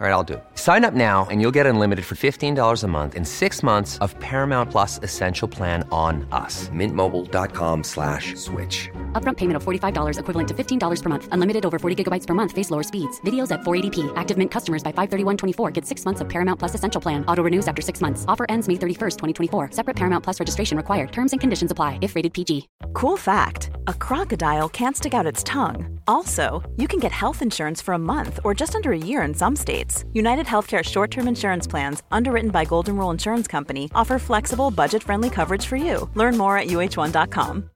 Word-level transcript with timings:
All 0.00 0.06
right, 0.06 0.12
I'll 0.12 0.22
do 0.22 0.34
it. 0.34 0.44
Sign 0.54 0.84
up 0.84 0.94
now 0.94 1.26
and 1.28 1.40
you'll 1.40 1.56
get 1.58 1.66
unlimited 1.66 2.04
for 2.04 2.14
$15 2.14 2.84
a 2.84 2.86
month 2.86 3.16
in 3.16 3.24
six 3.24 3.64
months 3.64 3.98
of 3.98 4.16
Paramount 4.20 4.70
Plus 4.70 5.00
Essential 5.02 5.48
Plan 5.48 5.82
on 5.90 6.24
us. 6.30 6.68
Mintmobile.com 6.68 7.82
slash 7.82 8.36
switch. 8.36 8.88
Upfront 9.20 9.38
payment 9.38 9.56
of 9.56 9.64
$45 9.64 10.20
equivalent 10.20 10.48
to 10.50 10.54
$15 10.54 11.02
per 11.02 11.08
month. 11.08 11.28
Unlimited 11.32 11.66
over 11.66 11.80
40 11.80 12.04
gigabytes 12.04 12.28
per 12.28 12.34
month. 12.34 12.52
Face 12.52 12.70
lower 12.70 12.84
speeds. 12.84 13.20
Videos 13.22 13.50
at 13.50 13.62
480p. 13.62 14.12
Active 14.14 14.38
Mint 14.38 14.52
customers 14.52 14.84
by 14.84 14.92
531.24 14.92 15.72
get 15.72 15.84
six 15.84 16.04
months 16.04 16.20
of 16.20 16.28
Paramount 16.28 16.60
Plus 16.60 16.76
Essential 16.76 17.00
Plan. 17.00 17.24
Auto 17.26 17.42
renews 17.42 17.66
after 17.66 17.82
six 17.82 18.00
months. 18.00 18.24
Offer 18.28 18.46
ends 18.48 18.68
May 18.68 18.74
31st, 18.74 19.16
2024. 19.50 19.72
Separate 19.72 19.96
Paramount 19.96 20.22
Plus 20.22 20.38
registration 20.38 20.76
required. 20.76 21.10
Terms 21.10 21.32
and 21.32 21.40
conditions 21.40 21.72
apply 21.72 21.98
if 22.02 22.14
rated 22.14 22.32
PG. 22.34 22.68
Cool 22.92 23.16
fact 23.16 23.70
a 23.88 23.94
crocodile 23.94 24.68
can't 24.68 24.96
stick 24.96 25.14
out 25.14 25.26
its 25.26 25.42
tongue. 25.42 25.98
Also, 26.06 26.62
you 26.76 26.86
can 26.86 27.00
get 27.00 27.10
health 27.10 27.42
insurance 27.42 27.80
for 27.82 27.94
a 27.94 27.98
month 27.98 28.38
or 28.44 28.54
just 28.54 28.76
under 28.76 28.92
a 28.92 28.98
year 28.98 29.22
in 29.22 29.34
some 29.34 29.56
states. 29.56 29.87
United 30.12 30.46
Healthcare 30.46 30.84
short 30.84 31.10
term 31.10 31.28
insurance 31.28 31.66
plans, 31.66 32.02
underwritten 32.10 32.50
by 32.50 32.64
Golden 32.64 32.96
Rule 32.96 33.10
Insurance 33.10 33.46
Company, 33.48 33.90
offer 33.94 34.18
flexible, 34.18 34.70
budget 34.70 35.02
friendly 35.02 35.30
coverage 35.30 35.66
for 35.66 35.76
you. 35.76 36.08
Learn 36.14 36.36
more 36.36 36.56
at 36.56 36.68
uh1.com. 36.68 37.70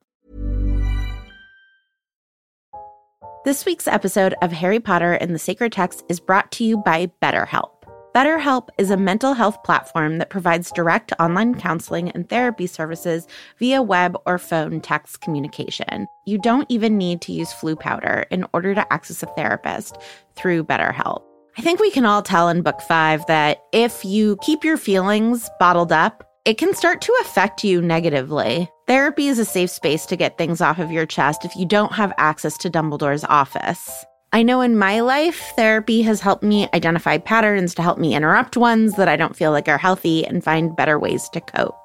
This 3.45 3.67
week's 3.67 3.89
episode 3.89 4.37
of 4.41 4.53
Harry 4.53 4.79
Potter 4.79 5.15
and 5.15 5.35
the 5.35 5.39
Sacred 5.39 5.73
Text 5.73 6.05
is 6.09 6.21
brought 6.21 6.53
to 6.53 6.65
you 6.65 6.77
by 6.77 7.11
BetterHelp. 7.21 7.71
BetterHelp 8.15 8.69
is 8.79 8.91
a 8.91 8.97
mental 8.97 9.33
health 9.35 9.61
platform 9.65 10.19
that 10.19 10.31
provides 10.31 10.71
direct 10.71 11.13
online 11.19 11.57
counseling 11.57 12.11
and 12.11 12.29
therapy 12.29 12.69
services 12.69 13.27
via 13.59 13.83
web 13.83 14.17
or 14.27 14.39
phone 14.39 14.81
text 14.81 15.23
communication. 15.23 16.07
You 16.25 16.39
don't 16.39 16.67
even 16.69 16.99
need 16.99 17.21
to 17.23 17.33
use 17.33 17.53
Floo 17.53 17.79
powder 17.79 18.27
in 18.31 18.47
order 18.53 18.77
to 18.77 18.93
access 18.93 19.23
a 19.25 19.27
therapist 19.27 19.97
through 20.37 20.63
BetterHelp. 20.65 21.25
I 21.59 21.61
think 21.61 21.81
we 21.81 21.91
can 21.91 22.07
all 22.07 22.23
tell 22.23 22.49
in 22.49 22.63
book 22.63 22.81
five 22.81 23.27
that 23.27 23.63
if 23.73 24.05
you 24.07 24.39
keep 24.41 24.65
your 24.65 24.79
feelings 24.79 25.51
bottled 25.61 25.93
up, 25.93 26.25
it 26.47 26.57
can 26.57 26.75
start 26.75 27.03
to 27.03 27.17
affect 27.21 27.63
you 27.63 27.83
negatively. 27.83 28.71
Therapy 28.87 29.29
is 29.29 29.39
a 29.39 29.45
safe 29.45 29.71
space 29.71 30.07
to 30.07 30.17
get 30.17 30.39
things 30.39 30.63
off 30.63 30.79
of 30.79 30.91
your 30.91 31.05
chest 31.05 31.45
if 31.45 31.55
you 31.55 31.67
don't 31.67 31.93
have 31.93 32.15
access 32.17 32.57
to 32.59 32.71
Dumbledore's 32.71 33.25
office. 33.25 33.91
I 34.33 34.43
know 34.43 34.63
in 34.63 34.79
my 34.79 35.01
life, 35.01 35.53
therapy 35.55 36.01
has 36.03 36.23
helped 36.23 36.43
me 36.43 36.69
identify 36.73 37.19
patterns 37.19 37.75
to 37.75 37.83
help 37.83 37.99
me 37.99 38.15
interrupt 38.15 38.57
ones 38.57 38.97
that 38.97 39.09
I 39.09 39.17
don't 39.17 39.37
feel 39.37 39.51
like 39.51 39.69
are 39.69 39.77
healthy 39.77 40.27
and 40.27 40.43
find 40.43 40.75
better 40.75 40.99
ways 40.99 41.29
to 41.35 41.41
cope. 41.43 41.77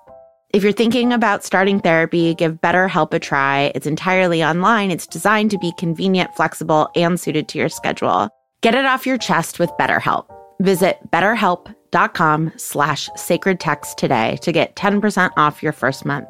If 0.54 0.64
you're 0.64 0.72
thinking 0.72 1.12
about 1.12 1.44
starting 1.44 1.82
therapy, 1.82 2.34
give 2.36 2.62
BetterHelp 2.62 3.14
a 3.14 3.20
try. 3.20 3.74
It's 3.76 3.86
entirely 3.86 4.42
online. 4.42 4.92
It's 4.92 5.06
designed 5.06 5.52
to 5.52 5.60
be 5.60 5.74
convenient, 5.78 6.34
flexible, 6.36 6.90
and 6.96 7.20
suited 7.20 7.50
to 7.50 7.58
your 7.58 7.68
schedule. 7.68 8.30
Get 8.68 8.76
it 8.76 8.84
off 8.84 9.08
your 9.08 9.18
chest 9.18 9.60
with 9.60 9.72
BetterHelp. 9.80 10.26
Visit 10.60 11.00
betterhelp.com 11.10 12.52
slash 12.58 13.10
sacred 13.16 13.62
text 13.62 13.98
today 13.98 14.38
to 14.42 14.52
get 14.52 14.76
10% 14.76 15.32
off 15.38 15.64
your 15.64 15.72
first 15.72 16.04
month. 16.04 16.28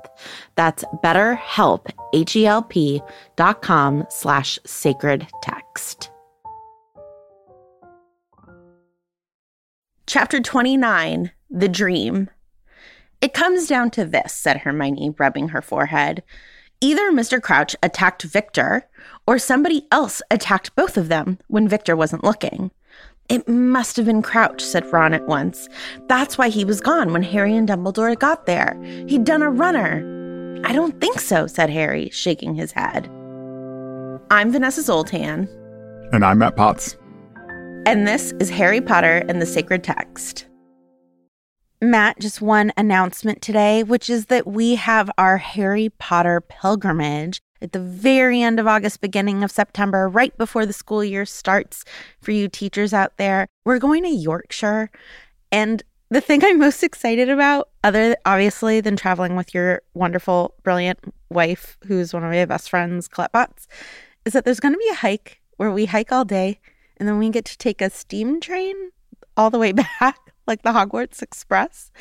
That's 0.54 0.86
betterhelp, 1.04 1.88
H-E-L-P 2.14 3.02
dot 3.38 3.64
com 3.64 4.06
slash 4.12 4.60
sacred 4.68 5.26
text. 5.42 6.12
Chapter 10.06 10.40
29, 10.40 11.32
The 11.50 11.68
Dream. 11.68 12.30
It 13.20 13.34
comes 13.34 13.66
down 13.66 13.90
to 13.92 14.06
this, 14.06 14.32
said 14.32 14.58
Hermione, 14.58 15.16
rubbing 15.18 15.48
her 15.48 15.64
forehead. 15.64 16.22
Either 16.80 17.12
Mr. 17.12 17.42
Crouch 17.42 17.76
attacked 17.82 18.22
Viktor, 18.24 18.88
or 19.26 19.40
somebody 19.40 19.88
else 19.92 20.22
attacked 20.30 20.76
both 20.76 20.96
of 20.96 21.10
them 21.10 21.40
when 21.48 21.68
Viktor 21.68 21.96
wasn't 21.96 22.24
looking. 22.24 22.72
It 23.30 23.48
must 23.48 23.98
have 23.98 24.06
been 24.06 24.22
Crouch, 24.22 24.64
said 24.64 24.86
Ron 24.94 25.14
at 25.14 25.26
once. 25.26 25.68
That's 26.08 26.38
why 26.38 26.50
he 26.50 26.64
was 26.64 26.80
gone 26.80 27.12
when 27.12 27.24
Harry 27.24 27.56
and 27.56 27.68
Dumbledore 27.68 28.18
got 28.18 28.46
there. 28.46 28.80
He'd 29.08 29.26
done 29.26 29.42
a 29.42 29.50
runner. 29.50 30.62
I 30.66 30.72
don't 30.72 31.00
think 31.02 31.20
so, 31.20 31.48
said 31.48 31.70
Harry, 31.70 32.10
shaking 32.12 32.56
his 32.56 32.72
head. 32.72 33.08
I'm 34.32 34.52
Vanessa 34.52 34.82
Zoltan. 34.82 35.50
And 36.14 36.24
I'm 36.24 36.38
Matt 36.38 36.56
Potts. 36.56 36.96
And 37.86 38.08
this 38.08 38.34
is 38.40 38.50
Harry 38.50 38.82
Potter 38.82 39.24
and 39.28 39.42
the 39.42 39.46
Sacred 39.46 39.84
Text. 39.84 40.47
Matt, 41.80 42.20
just 42.20 42.42
one 42.42 42.74
announcement 42.76 43.40
today, 43.40 43.84
which 43.84 44.10
is 44.10 44.28
that 44.28 44.48
we 44.48 44.76
have 44.76 45.12
our 45.16 45.38
Harry 45.38 45.90
Potter 46.00 46.42
pilgrimage 46.42 47.40
at 47.62 47.72
the 47.72 47.80
very 47.80 48.42
end 48.42 48.60
of 48.60 48.66
August, 48.66 49.00
beginning 49.00 49.44
of 49.44 49.52
September, 49.52 50.10
right 50.10 50.36
before 50.40 50.66
the 50.66 50.74
school 50.74 51.04
year 51.04 51.24
starts 51.24 51.86
for 52.20 52.32
you 52.32 52.48
teachers 52.48 52.94
out 52.94 53.18
there. 53.18 53.48
We're 53.64 53.78
going 53.78 54.04
to 54.04 54.10
Yorkshire. 54.10 54.90
And 55.52 55.84
the 56.10 56.20
thing 56.20 56.44
I'm 56.44 56.58
most 56.58 56.82
excited 56.82 57.30
about, 57.30 57.70
other 57.84 58.18
obviously 58.26 58.82
than 58.82 58.96
traveling 58.96 59.36
with 59.36 59.54
your 59.54 59.84
wonderful, 59.94 60.56
brilliant 60.64 61.00
wife, 61.30 61.78
who's 61.86 62.12
one 62.12 62.24
of 62.24 62.32
my 62.32 62.46
best 62.46 62.72
friends, 62.72 63.08
Colette 63.08 63.68
is 64.26 64.34
that 64.34 64.46
there's 64.46 64.60
going 64.60 64.74
to 64.74 64.80
be 64.80 64.90
a 64.92 64.96
hike 64.96 65.42
where 65.58 65.72
we 65.72 65.86
hike 65.86 66.12
all 66.12 66.26
day 66.26 66.60
and 66.98 67.08
then 67.08 67.20
we 67.20 67.30
get 67.30 67.46
to 67.46 67.58
take 67.58 67.82
a 67.82 67.92
steam 67.92 68.42
train 68.42 68.76
all 69.36 69.52
the 69.52 69.60
way 69.60 69.72
back 70.00 70.27
like 70.48 70.64
the 70.64 70.72
Hogwarts 70.72 71.22
Express. 71.22 71.92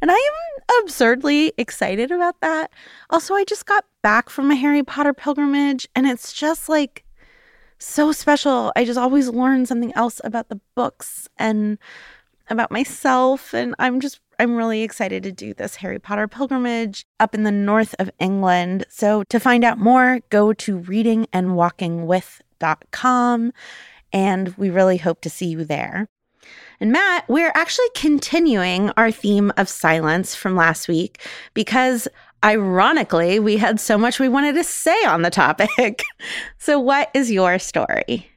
And 0.00 0.10
I 0.10 0.14
am 0.14 0.82
absurdly 0.82 1.52
excited 1.58 2.10
about 2.10 2.40
that. 2.40 2.72
Also, 3.10 3.34
I 3.34 3.44
just 3.44 3.66
got 3.66 3.84
back 4.02 4.30
from 4.30 4.50
a 4.50 4.56
Harry 4.56 4.82
Potter 4.82 5.12
pilgrimage 5.12 5.86
and 5.94 6.06
it's 6.06 6.32
just 6.32 6.66
like 6.68 7.04
so 7.78 8.10
special. 8.12 8.72
I 8.76 8.84
just 8.84 8.98
always 8.98 9.28
learn 9.28 9.66
something 9.66 9.92
else 9.94 10.20
about 10.24 10.48
the 10.48 10.60
books 10.74 11.28
and 11.38 11.78
about 12.48 12.70
myself. 12.70 13.52
And 13.54 13.74
I'm 13.78 14.00
just, 14.00 14.20
I'm 14.38 14.56
really 14.56 14.82
excited 14.82 15.22
to 15.22 15.32
do 15.32 15.54
this 15.54 15.76
Harry 15.76 15.98
Potter 15.98 16.28
pilgrimage 16.28 17.06
up 17.18 17.34
in 17.34 17.44
the 17.44 17.52
north 17.52 17.94
of 17.98 18.10
England. 18.18 18.84
So 18.88 19.24
to 19.24 19.40
find 19.40 19.64
out 19.64 19.78
more, 19.78 20.20
go 20.30 20.52
to 20.52 20.80
readingandwalkingwith.com. 20.80 23.52
And 24.12 24.48
we 24.56 24.70
really 24.70 24.96
hope 24.96 25.20
to 25.20 25.30
see 25.30 25.46
you 25.46 25.64
there. 25.64 26.08
And 26.80 26.92
Matt, 26.92 27.28
we're 27.28 27.52
actually 27.54 27.90
continuing 27.94 28.90
our 28.96 29.10
theme 29.10 29.52
of 29.58 29.68
silence 29.68 30.34
from 30.34 30.56
last 30.56 30.88
week 30.88 31.20
because 31.52 32.08
ironically, 32.42 33.38
we 33.38 33.58
had 33.58 33.78
so 33.78 33.98
much 33.98 34.18
we 34.18 34.28
wanted 34.28 34.54
to 34.54 34.64
say 34.64 35.04
on 35.04 35.20
the 35.20 35.30
topic. 35.30 36.02
so, 36.58 36.78
what 36.78 37.10
is 37.12 37.30
your 37.30 37.58
story? 37.58 38.29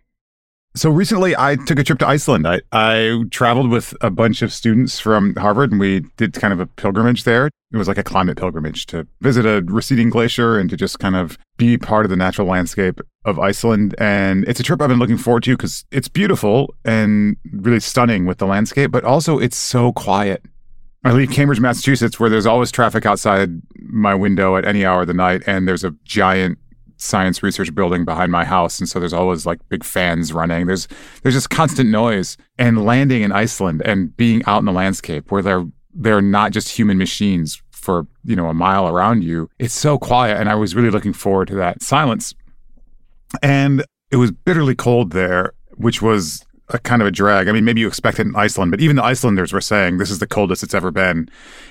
So 0.75 0.89
recently, 0.89 1.35
I 1.37 1.55
took 1.55 1.77
a 1.77 1.83
trip 1.83 1.99
to 1.99 2.07
Iceland. 2.07 2.47
I, 2.47 2.61
I 2.71 3.25
traveled 3.29 3.69
with 3.69 3.95
a 4.01 4.09
bunch 4.09 4.41
of 4.41 4.51
students 4.51 4.99
from 4.99 5.35
Harvard, 5.35 5.69
and 5.69 5.79
we 5.79 5.99
did 6.17 6.33
kind 6.33 6.51
of 6.51 6.59
a 6.59 6.65
pilgrimage 6.65 7.25
there. 7.25 7.51
It 7.71 7.77
was 7.77 7.87
like 7.87 7.99
a 7.99 8.03
climate 8.03 8.37
pilgrimage 8.37 8.87
to 8.87 9.05
visit 9.21 9.45
a 9.45 9.63
receding 9.67 10.09
glacier 10.09 10.57
and 10.57 10.71
to 10.71 10.77
just 10.77 10.97
kind 10.97 11.15
of 11.15 11.37
be 11.57 11.77
part 11.77 12.07
of 12.07 12.09
the 12.09 12.15
natural 12.15 12.47
landscape 12.47 13.01
of 13.23 13.37
Iceland. 13.37 13.93
And 13.99 14.47
it's 14.47 14.59
a 14.59 14.63
trip 14.63 14.81
I've 14.81 14.89
been 14.89 14.97
looking 14.97 15.17
forward 15.17 15.43
to 15.43 15.55
because 15.55 15.85
it's 15.91 16.07
beautiful 16.07 16.73
and 16.83 17.37
really 17.51 17.79
stunning 17.79 18.25
with 18.25 18.39
the 18.39 18.47
landscape, 18.47 18.91
but 18.91 19.03
also 19.03 19.37
it's 19.37 19.57
so 19.57 19.91
quiet. 19.93 20.43
I 21.05 21.11
leave 21.11 21.31
Cambridge, 21.31 21.59
Massachusetts, 21.59 22.19
where 22.19 22.29
there's 22.29 22.45
always 22.45 22.71
traffic 22.71 23.05
outside 23.05 23.61
my 23.75 24.15
window 24.15 24.55
at 24.55 24.65
any 24.65 24.85
hour 24.85 25.01
of 25.01 25.07
the 25.07 25.13
night, 25.13 25.43
and 25.45 25.67
there's 25.67 25.83
a 25.83 25.93
giant 26.05 26.57
science 27.03 27.43
research 27.43 27.73
building 27.75 28.05
behind 28.05 28.31
my 28.31 28.45
house 28.45 28.79
and 28.79 28.87
so 28.87 28.99
there's 28.99 29.13
always 29.13 29.45
like 29.45 29.59
big 29.69 29.83
fans 29.83 30.31
running 30.31 30.67
there's 30.67 30.87
there's 31.21 31.35
just 31.35 31.49
constant 31.49 31.89
noise 31.89 32.37
and 32.57 32.85
landing 32.85 33.21
in 33.21 33.31
Iceland 33.31 33.81
and 33.85 34.15
being 34.15 34.41
out 34.47 34.59
in 34.59 34.65
the 34.65 34.71
landscape 34.71 35.31
where 35.31 35.41
they're 35.41 35.65
they're 35.93 36.21
not 36.21 36.51
just 36.51 36.69
human 36.69 36.97
machines 36.97 37.61
for 37.71 38.07
you 38.23 38.35
know 38.35 38.47
a 38.47 38.53
mile 38.53 38.87
around 38.87 39.23
you 39.23 39.49
it's 39.59 39.73
so 39.73 39.97
quiet 39.97 40.39
and 40.39 40.49
I 40.49 40.55
was 40.55 40.75
really 40.75 40.89
looking 40.89 41.13
forward 41.13 41.49
to 41.49 41.55
that 41.55 41.81
silence 41.81 42.33
and 43.41 43.83
it 44.11 44.17
was 44.17 44.31
bitterly 44.31 44.75
cold 44.75 45.11
there 45.11 45.53
which 45.75 46.01
was 46.01 46.45
a 46.69 46.79
kind 46.79 47.01
of 47.01 47.07
a 47.07 47.11
drag. 47.11 47.47
I 47.47 47.51
mean, 47.51 47.65
maybe 47.65 47.81
you 47.81 47.87
expect 47.87 48.19
it 48.19 48.27
in 48.27 48.35
Iceland, 48.35 48.71
but 48.71 48.81
even 48.81 48.95
the 48.95 49.03
Icelanders 49.03 49.51
were 49.51 49.61
saying 49.61 49.97
this 49.97 50.09
is 50.09 50.19
the 50.19 50.27
coldest 50.27 50.63
it's 50.63 50.73
ever 50.73 50.91
been 50.91 51.29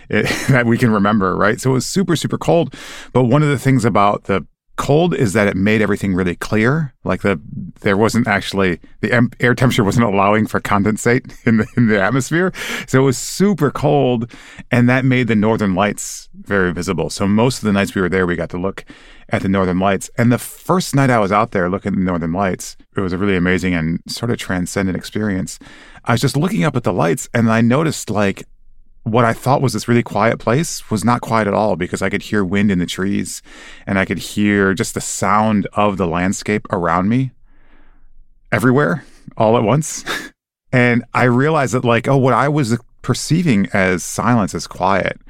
it, 0.08 0.26
that 0.48 0.66
we 0.66 0.78
can 0.78 0.90
remember, 0.90 1.36
right? 1.36 1.60
So 1.60 1.70
it 1.70 1.74
was 1.74 1.86
super, 1.86 2.16
super 2.16 2.38
cold. 2.38 2.74
But 3.12 3.24
one 3.24 3.42
of 3.42 3.48
the 3.48 3.58
things 3.58 3.84
about 3.84 4.24
the 4.24 4.46
cold 4.82 5.14
is 5.14 5.32
that 5.32 5.46
it 5.46 5.56
made 5.56 5.80
everything 5.80 6.12
really 6.12 6.34
clear. 6.34 6.92
Like 7.04 7.22
the 7.22 7.40
there 7.82 7.96
wasn't 7.96 8.26
actually 8.26 8.80
the 9.00 9.12
air 9.38 9.54
temperature 9.54 9.84
wasn't 9.84 10.06
allowing 10.06 10.48
for 10.48 10.60
condensate 10.60 11.32
in 11.46 11.58
the 11.58 11.66
in 11.76 11.86
the 11.86 12.02
atmosphere, 12.02 12.52
so 12.88 13.02
it 13.02 13.04
was 13.04 13.16
super 13.16 13.70
cold, 13.70 14.28
and 14.72 14.88
that 14.88 15.04
made 15.04 15.28
the 15.28 15.36
northern 15.36 15.76
lights 15.76 16.28
very 16.34 16.72
visible. 16.72 17.10
So 17.10 17.28
most 17.28 17.58
of 17.58 17.64
the 17.64 17.72
nights 17.72 17.94
we 17.94 18.02
were 18.02 18.08
there, 18.08 18.26
we 18.26 18.34
got 18.34 18.50
to 18.50 18.58
look 18.58 18.84
at 19.28 19.42
the 19.42 19.48
northern 19.48 19.78
lights. 19.78 20.10
And 20.18 20.32
the 20.32 20.38
first 20.38 20.96
night 20.96 21.10
I 21.10 21.20
was 21.20 21.30
out 21.30 21.52
there 21.52 21.70
looking 21.70 21.92
at 21.92 21.98
the 21.98 22.04
northern 22.04 22.32
lights, 22.32 22.76
it 22.96 23.00
was 23.00 23.12
a 23.12 23.18
really 23.18 23.36
amazing 23.36 23.74
and 23.74 24.00
sort 24.08 24.32
of 24.32 24.38
transcendent 24.38 24.98
experience. 24.98 25.60
I 26.04 26.12
was 26.12 26.20
just 26.20 26.36
looking 26.36 26.64
up 26.64 26.74
at 26.74 26.82
the 26.82 26.92
lights, 26.92 27.28
and 27.32 27.48
I 27.52 27.60
noticed 27.60 28.10
like 28.10 28.48
what 29.04 29.24
I 29.24 29.32
thought 29.32 29.62
was 29.62 29.72
this 29.72 29.88
really 29.88 30.02
quiet 30.02 30.38
place 30.38 30.88
was 30.90 31.04
not 31.04 31.20
quiet 31.20 31.48
at 31.48 31.54
all 31.54 31.76
because 31.76 32.02
I 32.02 32.10
could 32.10 32.22
hear 32.22 32.44
wind 32.44 32.70
in 32.70 32.78
the 32.78 32.86
trees 32.86 33.42
and 33.86 33.98
I 33.98 34.04
could 34.04 34.18
hear 34.18 34.74
just 34.74 34.94
the 34.94 35.00
sound 35.00 35.66
of 35.72 35.96
the 35.96 36.06
landscape 36.06 36.66
around 36.70 37.08
me 37.08 37.32
everywhere 38.52 39.04
all 39.36 39.56
at 39.56 39.64
once. 39.64 40.04
and 40.72 41.04
I 41.14 41.24
realized 41.24 41.74
that, 41.74 41.84
like, 41.84 42.06
oh, 42.06 42.16
what 42.16 42.34
I 42.34 42.48
was 42.48 42.78
perceiving 43.02 43.68
as 43.72 44.04
silence, 44.04 44.54
as 44.54 44.66
quiet, 44.66 45.20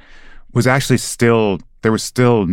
was 0.53 0.67
actually 0.67 0.97
still, 0.97 1.59
there 1.81 1.91
was 1.91 2.03
still 2.03 2.47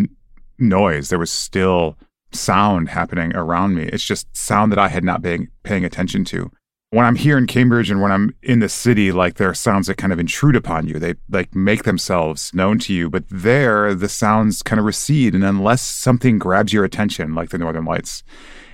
noise. 0.59 1.11
There 1.11 1.19
was 1.19 1.31
still 1.31 1.99
sound 2.33 2.89
happening 2.89 3.35
around 3.35 3.75
me. 3.75 3.85
It's 3.85 4.05
just 4.05 4.35
sound 4.35 4.73
that 4.73 4.79
I 4.79 4.89
had 4.89 5.05
not 5.05 5.21
been 5.21 5.49
paying 5.65 5.85
attention 5.85 6.25
to 6.27 6.51
when 6.91 7.07
I'm 7.07 7.15
here 7.15 7.39
in 7.39 7.47
Cambridge 7.47 7.89
and 7.89 8.03
when 8.03 8.11
I'm 8.11 8.35
in 8.43 8.59
the 8.59 8.69
city, 8.69 9.13
like 9.13 9.35
there 9.35 9.49
are 9.49 9.55
sounds 9.55 9.87
that 9.87 9.97
kind 9.97 10.13
of 10.13 10.19
intrude 10.19 10.57
upon 10.57 10.89
you. 10.89 10.99
They 10.99 11.15
like 11.29 11.55
make 11.55 11.85
themselves 11.85 12.53
known 12.53 12.81
to 12.81 12.93
you. 12.93 13.09
But 13.09 13.25
there, 13.31 13.95
the 13.95 14.09
sounds 14.09 14.63
kind 14.63 14.81
of 14.81 14.85
recede. 14.85 15.35
And 15.35 15.45
unless 15.45 15.83
something 15.83 16.39
grabs 16.39 16.73
your 16.73 16.85
attention, 16.85 17.35
like 17.35 17.51
the 17.51 17.59
Northern 17.59 17.85
Lights, 17.85 18.25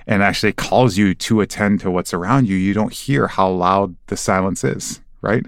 and 0.07 0.23
actually 0.23 0.53
calls 0.53 0.97
you 0.97 1.13
to 1.13 1.41
attend 1.41 1.79
to 1.81 1.91
what's 1.91 2.13
around 2.13 2.47
you, 2.47 2.55
you 2.55 2.73
don't 2.73 2.93
hear 2.93 3.27
how 3.27 3.49
loud 3.49 3.95
the 4.07 4.17
silence 4.17 4.63
is, 4.63 4.99
right? 5.21 5.45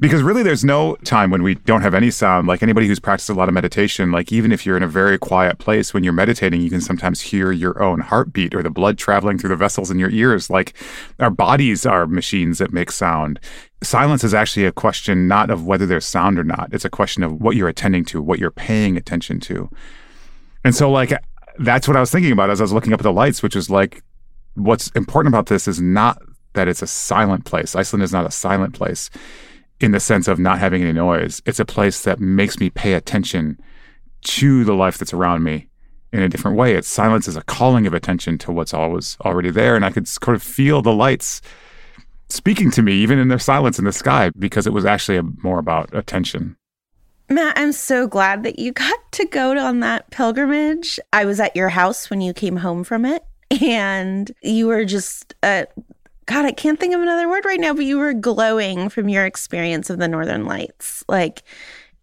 Because 0.00 0.22
really 0.22 0.42
there's 0.42 0.64
no 0.64 0.96
time 1.04 1.30
when 1.30 1.42
we 1.42 1.54
don't 1.54 1.82
have 1.82 1.94
any 1.94 2.10
sound. 2.10 2.48
Like 2.48 2.62
anybody 2.62 2.86
who's 2.86 2.98
practiced 2.98 3.28
a 3.28 3.34
lot 3.34 3.48
of 3.48 3.54
meditation 3.54 4.10
like 4.10 4.32
even 4.32 4.50
if 4.50 4.64
you're 4.64 4.76
in 4.76 4.82
a 4.82 4.88
very 4.88 5.18
quiet 5.18 5.58
place 5.58 5.92
when 5.92 6.02
you're 6.02 6.12
meditating 6.12 6.62
you 6.62 6.70
can 6.70 6.80
sometimes 6.80 7.20
hear 7.20 7.52
your 7.52 7.82
own 7.82 8.00
heartbeat 8.00 8.54
or 8.54 8.62
the 8.62 8.70
blood 8.70 8.96
traveling 8.96 9.36
through 9.36 9.50
the 9.50 9.56
vessels 9.56 9.90
in 9.90 9.98
your 9.98 10.10
ears. 10.10 10.48
Like 10.48 10.74
our 11.18 11.30
bodies 11.30 11.84
are 11.84 12.06
machines 12.06 12.58
that 12.58 12.72
make 12.72 12.90
sound. 12.90 13.38
Silence 13.82 14.24
is 14.24 14.34
actually 14.34 14.66
a 14.66 14.72
question 14.72 15.28
not 15.28 15.50
of 15.50 15.66
whether 15.66 15.86
there's 15.86 16.06
sound 16.06 16.38
or 16.38 16.44
not. 16.44 16.70
It's 16.72 16.84
a 16.84 16.90
question 16.90 17.22
of 17.22 17.40
what 17.40 17.56
you're 17.56 17.68
attending 17.68 18.04
to 18.06 18.22
what 18.22 18.38
you're 18.38 18.50
paying 18.50 18.96
attention 18.96 19.38
to. 19.40 19.70
And 20.64 20.74
so 20.74 20.90
like 20.90 21.12
that's 21.58 21.86
what 21.86 21.96
i 21.96 22.00
was 22.00 22.10
thinking 22.10 22.32
about 22.32 22.48
as 22.48 22.60
i 22.60 22.64
was 22.64 22.72
looking 22.72 22.92
up 22.92 23.00
at 23.00 23.02
the 23.02 23.12
lights 23.12 23.42
which 23.42 23.56
is 23.56 23.68
like 23.68 24.02
what's 24.54 24.88
important 24.92 25.34
about 25.34 25.46
this 25.46 25.68
is 25.68 25.80
not 25.80 26.22
that 26.54 26.68
it's 26.68 26.82
a 26.82 26.86
silent 26.86 27.44
place. 27.44 27.76
Iceland 27.76 28.02
is 28.02 28.12
not 28.12 28.26
a 28.26 28.30
silent 28.30 28.74
place 28.74 29.10
in 29.80 29.92
the 29.92 30.00
sense 30.00 30.28
of 30.28 30.38
not 30.38 30.58
having 30.58 30.82
any 30.82 30.92
noise. 30.92 31.42
It's 31.46 31.60
a 31.60 31.64
place 31.64 32.02
that 32.04 32.20
makes 32.20 32.60
me 32.60 32.70
pay 32.70 32.94
attention 32.94 33.58
to 34.22 34.64
the 34.64 34.74
life 34.74 34.98
that's 34.98 35.14
around 35.14 35.42
me 35.42 35.68
in 36.12 36.22
a 36.22 36.28
different 36.28 36.56
way. 36.56 36.74
It's 36.74 36.88
silence 36.88 37.28
is 37.28 37.36
a 37.36 37.42
calling 37.42 37.86
of 37.86 37.94
attention 37.94 38.36
to 38.38 38.52
what's 38.52 38.74
always 38.74 39.16
already 39.24 39.50
there. 39.50 39.76
And 39.76 39.84
I 39.84 39.90
could 39.90 40.08
sort 40.08 40.34
of 40.34 40.42
feel 40.42 40.82
the 40.82 40.92
lights 40.92 41.40
speaking 42.28 42.70
to 42.72 42.82
me, 42.82 42.92
even 42.94 43.18
in 43.18 43.28
their 43.28 43.38
silence 43.38 43.78
in 43.78 43.84
the 43.84 43.92
sky, 43.92 44.30
because 44.38 44.66
it 44.66 44.72
was 44.72 44.84
actually 44.84 45.18
a, 45.18 45.22
more 45.42 45.58
about 45.58 45.94
attention. 45.94 46.56
Matt, 47.28 47.56
I'm 47.56 47.72
so 47.72 48.08
glad 48.08 48.42
that 48.42 48.58
you 48.58 48.72
got 48.72 49.12
to 49.12 49.24
go 49.26 49.56
on 49.56 49.80
that 49.80 50.10
pilgrimage. 50.10 50.98
I 51.12 51.24
was 51.24 51.38
at 51.38 51.54
your 51.54 51.68
house 51.68 52.10
when 52.10 52.20
you 52.20 52.32
came 52.32 52.56
home 52.56 52.82
from 52.82 53.04
it, 53.04 53.24
and 53.62 54.30
you 54.42 54.66
were 54.66 54.84
just 54.84 55.34
uh, 55.42 55.66
God, 56.30 56.44
I 56.44 56.52
can't 56.52 56.78
think 56.78 56.94
of 56.94 57.00
another 57.00 57.28
word 57.28 57.44
right 57.44 57.58
now, 57.58 57.74
but 57.74 57.84
you 57.84 57.98
were 57.98 58.12
glowing 58.12 58.88
from 58.88 59.08
your 59.08 59.26
experience 59.26 59.90
of 59.90 59.98
the 59.98 60.06
Northern 60.06 60.44
Lights. 60.44 61.02
Like 61.08 61.42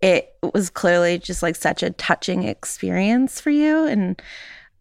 it 0.01 0.35
was 0.53 0.69
clearly 0.69 1.17
just 1.17 1.41
like 1.41 1.55
such 1.55 1.81
a 1.81 1.91
touching 1.91 2.43
experience 2.43 3.39
for 3.39 3.51
you. 3.51 3.85
And 3.85 4.21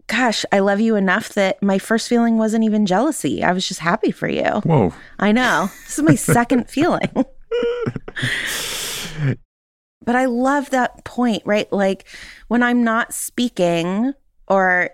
gosh, 0.09 0.45
I 0.51 0.59
love 0.59 0.81
you 0.81 0.97
enough 0.97 1.29
that 1.35 1.63
my 1.63 1.79
first 1.79 2.09
feeling 2.09 2.39
wasn't 2.39 2.65
even 2.65 2.87
jealousy. 2.87 3.45
I 3.45 3.53
was 3.53 3.69
just 3.69 3.79
happy 3.79 4.11
for 4.11 4.27
you. 4.29 4.43
Whoa. 4.65 4.93
I 5.21 5.31
know. 5.31 5.71
This 5.85 6.01
is 6.01 6.05
my 6.05 6.17
second 6.17 6.65
feeling. 6.69 7.13
but 10.05 10.17
I 10.17 10.25
love 10.25 10.71
that 10.71 11.05
point, 11.05 11.45
right? 11.45 11.73
Like 11.73 12.09
when 12.49 12.65
I'm 12.65 12.83
not 12.83 13.15
speaking 13.15 14.13
or, 14.49 14.91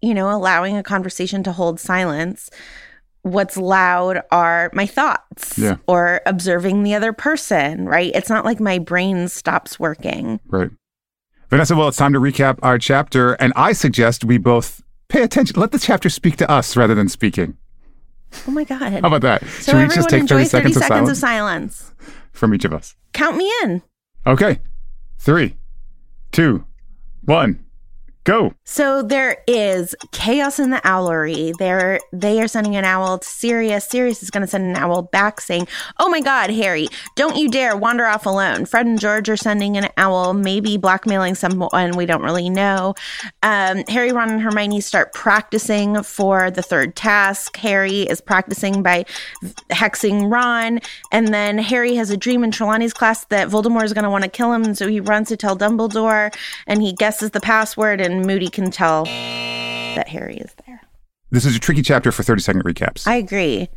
you 0.00 0.14
know, 0.14 0.34
allowing 0.34 0.78
a 0.78 0.82
conversation 0.82 1.42
to 1.42 1.52
hold 1.52 1.78
silence, 1.78 2.48
what's 3.22 3.56
loud 3.56 4.22
are 4.30 4.70
my 4.72 4.86
thoughts 4.86 5.58
yeah. 5.58 5.76
or 5.86 6.20
observing 6.26 6.82
the 6.82 6.94
other 6.94 7.12
person, 7.12 7.86
right? 7.86 8.12
It's 8.14 8.30
not 8.30 8.44
like 8.44 8.60
my 8.60 8.78
brain 8.78 9.28
stops 9.28 9.78
working. 9.78 10.40
Right. 10.48 10.70
Vanessa, 11.50 11.74
well, 11.74 11.88
it's 11.88 11.96
time 11.96 12.12
to 12.12 12.20
recap 12.20 12.58
our 12.62 12.78
chapter. 12.78 13.32
And 13.34 13.52
I 13.56 13.72
suggest 13.72 14.24
we 14.24 14.38
both 14.38 14.82
pay 15.08 15.22
attention. 15.22 15.58
Let 15.60 15.72
the 15.72 15.78
chapter 15.78 16.08
speak 16.08 16.36
to 16.36 16.50
us 16.50 16.76
rather 16.76 16.94
than 16.94 17.08
speaking. 17.08 17.56
Oh 18.46 18.52
my 18.52 18.64
God. 18.64 18.80
How 18.80 18.98
about 18.98 19.22
that? 19.22 19.42
So 19.42 19.72
Should 19.72 19.88
we 19.88 19.94
just 19.94 20.08
take 20.08 20.28
30 20.28 20.44
seconds, 20.44 20.50
30 20.50 20.72
seconds 20.72 20.76
of, 20.76 20.82
silence? 20.84 21.10
of 21.10 21.16
silence 21.16 21.92
from 22.32 22.54
each 22.54 22.64
of 22.64 22.72
us? 22.72 22.94
Count 23.12 23.36
me 23.36 23.52
in. 23.62 23.82
Okay. 24.26 24.60
Three, 25.18 25.56
two, 26.32 26.64
one. 27.24 27.64
Go. 28.30 28.54
So 28.62 29.02
there 29.02 29.38
is 29.48 29.96
chaos 30.12 30.60
in 30.60 30.70
the 30.70 30.76
owlery. 30.84 31.52
They're 31.58 31.98
they 32.12 32.40
are 32.40 32.46
sending 32.46 32.76
an 32.76 32.84
owl 32.84 33.18
to 33.18 33.26
Sirius. 33.26 33.88
Sirius 33.88 34.22
is 34.22 34.30
going 34.30 34.42
to 34.42 34.46
send 34.46 34.64
an 34.66 34.76
owl 34.76 35.02
back 35.02 35.40
saying, 35.40 35.66
"Oh 35.98 36.08
my 36.08 36.20
God, 36.20 36.50
Harry, 36.50 36.86
don't 37.16 37.36
you 37.36 37.50
dare 37.50 37.76
wander 37.76 38.06
off 38.06 38.26
alone." 38.26 38.66
Fred 38.66 38.86
and 38.86 39.00
George 39.00 39.28
are 39.28 39.36
sending 39.36 39.76
an 39.76 39.88
owl, 39.96 40.32
maybe 40.32 40.76
blackmailing 40.76 41.34
someone. 41.34 41.96
We 41.96 42.06
don't 42.06 42.22
really 42.22 42.48
know. 42.48 42.94
Um, 43.42 43.82
Harry, 43.88 44.12
Ron, 44.12 44.30
and 44.30 44.40
Hermione 44.40 44.80
start 44.80 45.12
practicing 45.12 46.00
for 46.04 46.52
the 46.52 46.62
third 46.62 46.94
task. 46.94 47.56
Harry 47.56 48.02
is 48.02 48.20
practicing 48.20 48.80
by 48.80 49.06
hexing 49.70 50.30
Ron, 50.30 50.78
and 51.10 51.34
then 51.34 51.58
Harry 51.58 51.96
has 51.96 52.10
a 52.10 52.16
dream 52.16 52.44
in 52.44 52.52
Trelawney's 52.52 52.94
class 52.94 53.24
that 53.24 53.48
Voldemort 53.48 53.86
is 53.86 53.92
going 53.92 54.04
to 54.04 54.10
want 54.10 54.22
to 54.22 54.30
kill 54.30 54.52
him, 54.52 54.72
so 54.76 54.86
he 54.86 55.00
runs 55.00 55.26
to 55.30 55.36
tell 55.36 55.58
Dumbledore, 55.58 56.32
and 56.68 56.80
he 56.80 56.92
guesses 56.92 57.32
the 57.32 57.40
password 57.40 58.00
and 58.00 58.19
and 58.20 58.26
Moody 58.26 58.50
can 58.50 58.70
tell 58.70 59.04
that 59.04 60.08
Harry 60.08 60.36
is 60.36 60.54
there. 60.66 60.82
This 61.30 61.46
is 61.46 61.56
a 61.56 61.58
tricky 61.58 61.80
chapter 61.80 62.12
for 62.12 62.22
30 62.22 62.42
second 62.42 62.64
recaps. 62.64 63.06
I 63.06 63.14
agree. 63.14 63.68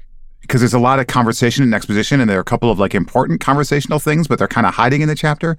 Because 0.42 0.60
there's 0.60 0.74
a 0.74 0.80
lot 0.80 1.00
of 1.00 1.08
conversation 1.08 1.64
and 1.64 1.74
exposition, 1.74 2.20
and 2.20 2.30
there 2.30 2.38
are 2.38 2.42
a 2.42 2.46
couple 2.46 2.70
of 2.70 2.78
like 2.78 2.94
important 2.94 3.40
conversational 3.40 4.00
things, 4.00 4.28
but 4.28 4.40
they're 4.40 4.48
kind 4.48 4.68
of 4.68 4.74
hiding 4.74 5.02
in 5.02 5.08
the 5.08 5.16
chapter. 5.16 5.58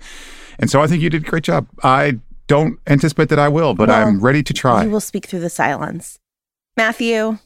And 0.58 0.70
so 0.70 0.82
I 0.82 0.86
think 0.86 1.02
you 1.02 1.08
did 1.08 1.26
a 1.26 1.30
great 1.30 1.44
job. 1.44 1.66
I 1.82 2.18
don't 2.46 2.78
anticipate 2.86 3.30
that 3.30 3.38
I 3.38 3.48
will, 3.48 3.72
but 3.72 3.88
well, 3.88 4.06
I'm 4.06 4.20
ready 4.20 4.42
to 4.42 4.52
try. 4.52 4.84
You 4.84 4.90
will 4.90 5.00
speak 5.00 5.26
through 5.26 5.40
the 5.40 5.48
silence. 5.48 6.18
Matthew, 6.76 7.38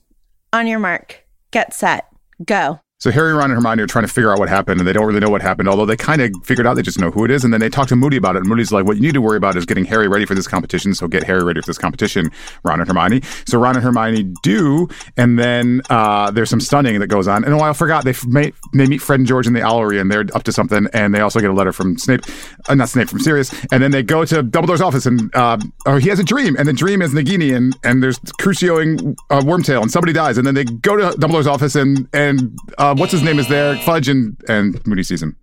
on 0.53 0.67
your 0.67 0.81
mark, 0.81 1.25
get 1.53 1.73
set, 1.73 2.09
go. 2.45 2.81
So 3.01 3.13
Harry, 3.13 3.33
Ron, 3.33 3.53
and 3.53 3.55
Hermione 3.55 3.81
are 3.81 3.87
trying 3.87 4.05
to 4.05 4.13
figure 4.13 4.33
out 4.33 4.41
what 4.41 4.49
happened, 4.49 4.81
and 4.81 4.89
they 4.89 4.93
don't 4.93 5.07
really 5.07 5.21
know 5.21 5.31
what 5.31 5.41
happened. 5.41 5.69
Although 5.69 5.87
they 5.87 5.97
kind 5.97 6.21
of 6.21 6.33
figured 6.43 6.67
out, 6.67 6.75
they 6.75 6.83
just 6.83 6.99
know 6.99 7.13
who 7.13 7.25
it 7.25 7.31
is, 7.31 7.45
and 7.45 7.53
then 7.55 7.61
they 7.61 7.69
talk 7.69 7.87
to 7.89 7.95
Moody 7.95 8.17
about 8.17 8.35
it. 8.35 8.41
And 8.41 8.49
Moody's 8.49 8.73
like, 8.73 8.87
"What 8.87 8.97
you 8.97 9.03
need 9.03 9.15
to 9.15 9.21
worry 9.21 9.37
about 9.37 9.55
is 9.55 9.65
getting 9.65 9.85
Harry 9.85 10.09
ready 10.09 10.27
for 10.27 10.35
this 10.35 10.49
competition. 10.49 10.93
So 10.95 11.07
get 11.07 11.23
Harry 11.23 11.45
ready 11.45 11.61
for 11.61 11.67
this 11.69 11.79
competition." 11.79 12.33
Ron 12.65 12.81
and 12.81 12.89
Hermione. 12.89 13.23
So 13.47 13.57
Ron 13.61 13.77
and 13.77 13.85
Hermione 13.85 14.25
do, 14.43 14.89
and 15.17 15.39
then 15.39 15.81
uh, 15.91 16.33
there's 16.33 16.51
some 16.51 16.59
stunning 16.61 16.99
that 16.99 17.07
goes 17.07 17.29
on. 17.29 17.45
And 17.45 17.55
oh, 17.55 17.61
I 17.61 17.73
forgot 17.73 18.05
they 18.05 18.15
may, 18.27 18.53
they 18.75 18.87
meet 18.87 19.01
Fred 19.01 19.21
and 19.21 19.29
George 19.29 19.47
in 19.47 19.53
the 19.53 19.61
Owlery, 19.61 20.01
and 20.01 20.11
they're 20.11 20.25
up 20.35 20.43
to 20.43 20.51
something. 20.51 20.89
And 20.93 21.15
they 21.15 21.21
also 21.21 21.39
get 21.39 21.51
a 21.51 21.55
letter 21.55 21.73
from 21.73 21.99
Snape, 21.99 22.23
uh, 22.69 22.75
not 22.75 22.89
Snape 22.89 23.09
from 23.09 23.21
Sirius. 23.21 23.55
And 23.71 23.81
then 23.81 23.93
they 23.93 24.03
go 24.03 24.25
to 24.25 24.43
Dumbledore's 24.43 24.81
office, 24.81 25.07
and 25.07 25.33
uh, 25.37 25.59
or 25.87 26.01
he 26.01 26.09
has 26.09 26.19
a 26.19 26.25
dream, 26.25 26.57
and 26.57 26.67
the 26.67 26.73
dream 26.73 27.01
is 27.03 27.13
Nagini, 27.13 27.55
and 27.55 27.77
and 27.85 28.03
there's 28.03 28.19
Crucioing 28.41 29.15
uh, 29.31 29.41
Wormtail, 29.43 29.83
and 29.83 29.91
somebody 29.93 30.13
dies, 30.13 30.37
and 30.37 30.45
then 30.45 30.57
they 30.57 30.65
go 30.65 30.97
to 30.97 31.17
Dumbledore's 31.17 31.47
office, 31.47 31.77
and 31.77 32.09
and 32.13 32.59
uh, 32.89 32.95
what's 32.95 33.13
his 33.13 33.23
name 33.23 33.39
is 33.39 33.49
there. 33.49 33.77
Fudge 33.79 34.09
and, 34.09 34.37
and 34.49 34.85
Moody 34.87 35.03
sees 35.03 35.23
him. 35.23 35.37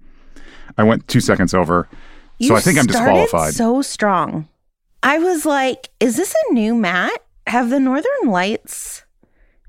I 0.77 0.83
went 0.83 1.07
two 1.07 1.19
seconds 1.19 1.53
over. 1.53 1.87
You 2.39 2.49
so 2.49 2.55
I 2.55 2.59
think 2.59 2.77
I'm 2.77 2.85
disqualified. 2.85 3.53
So 3.53 3.81
strong. 3.81 4.47
I 5.03 5.19
was 5.19 5.45
like, 5.45 5.89
is 5.99 6.17
this 6.17 6.33
a 6.33 6.53
new 6.53 6.75
Matt? 6.75 7.23
Have 7.47 7.69
the 7.69 7.79
Northern 7.79 8.25
Lights 8.25 9.03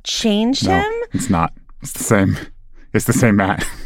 changed 0.03 0.67
no, 0.67 0.73
him? 0.73 0.93
It's 1.13 1.29
not. 1.29 1.53
It's 1.83 1.93
the 1.93 2.05
same. 2.05 2.37
It's 2.95 3.05
the 3.05 3.13
same 3.13 3.37
Matt. 3.37 3.67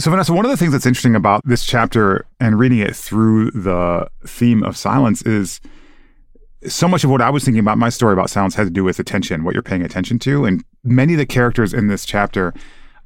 So, 0.00 0.12
Vanessa, 0.12 0.32
one 0.32 0.44
of 0.44 0.52
the 0.52 0.56
things 0.56 0.70
that's 0.70 0.86
interesting 0.86 1.16
about 1.16 1.44
this 1.44 1.64
chapter 1.66 2.24
and 2.38 2.56
reading 2.56 2.78
it 2.78 2.94
through 2.94 3.50
the 3.50 4.08
theme 4.24 4.62
of 4.62 4.76
silence 4.76 5.22
is 5.22 5.60
so 6.66 6.88
much 6.88 7.04
of 7.04 7.10
what 7.10 7.20
I 7.20 7.30
was 7.30 7.44
thinking 7.44 7.60
about 7.60 7.78
my 7.78 7.88
story 7.88 8.12
about 8.12 8.30
silence 8.30 8.54
had 8.54 8.64
to 8.64 8.70
do 8.70 8.84
with 8.84 8.98
attention, 8.98 9.44
what 9.44 9.54
you're 9.54 9.62
paying 9.62 9.82
attention 9.82 10.18
to. 10.20 10.44
And 10.44 10.64
many 10.82 11.14
of 11.14 11.18
the 11.18 11.26
characters 11.26 11.72
in 11.72 11.88
this 11.88 12.04
chapter 12.04 12.52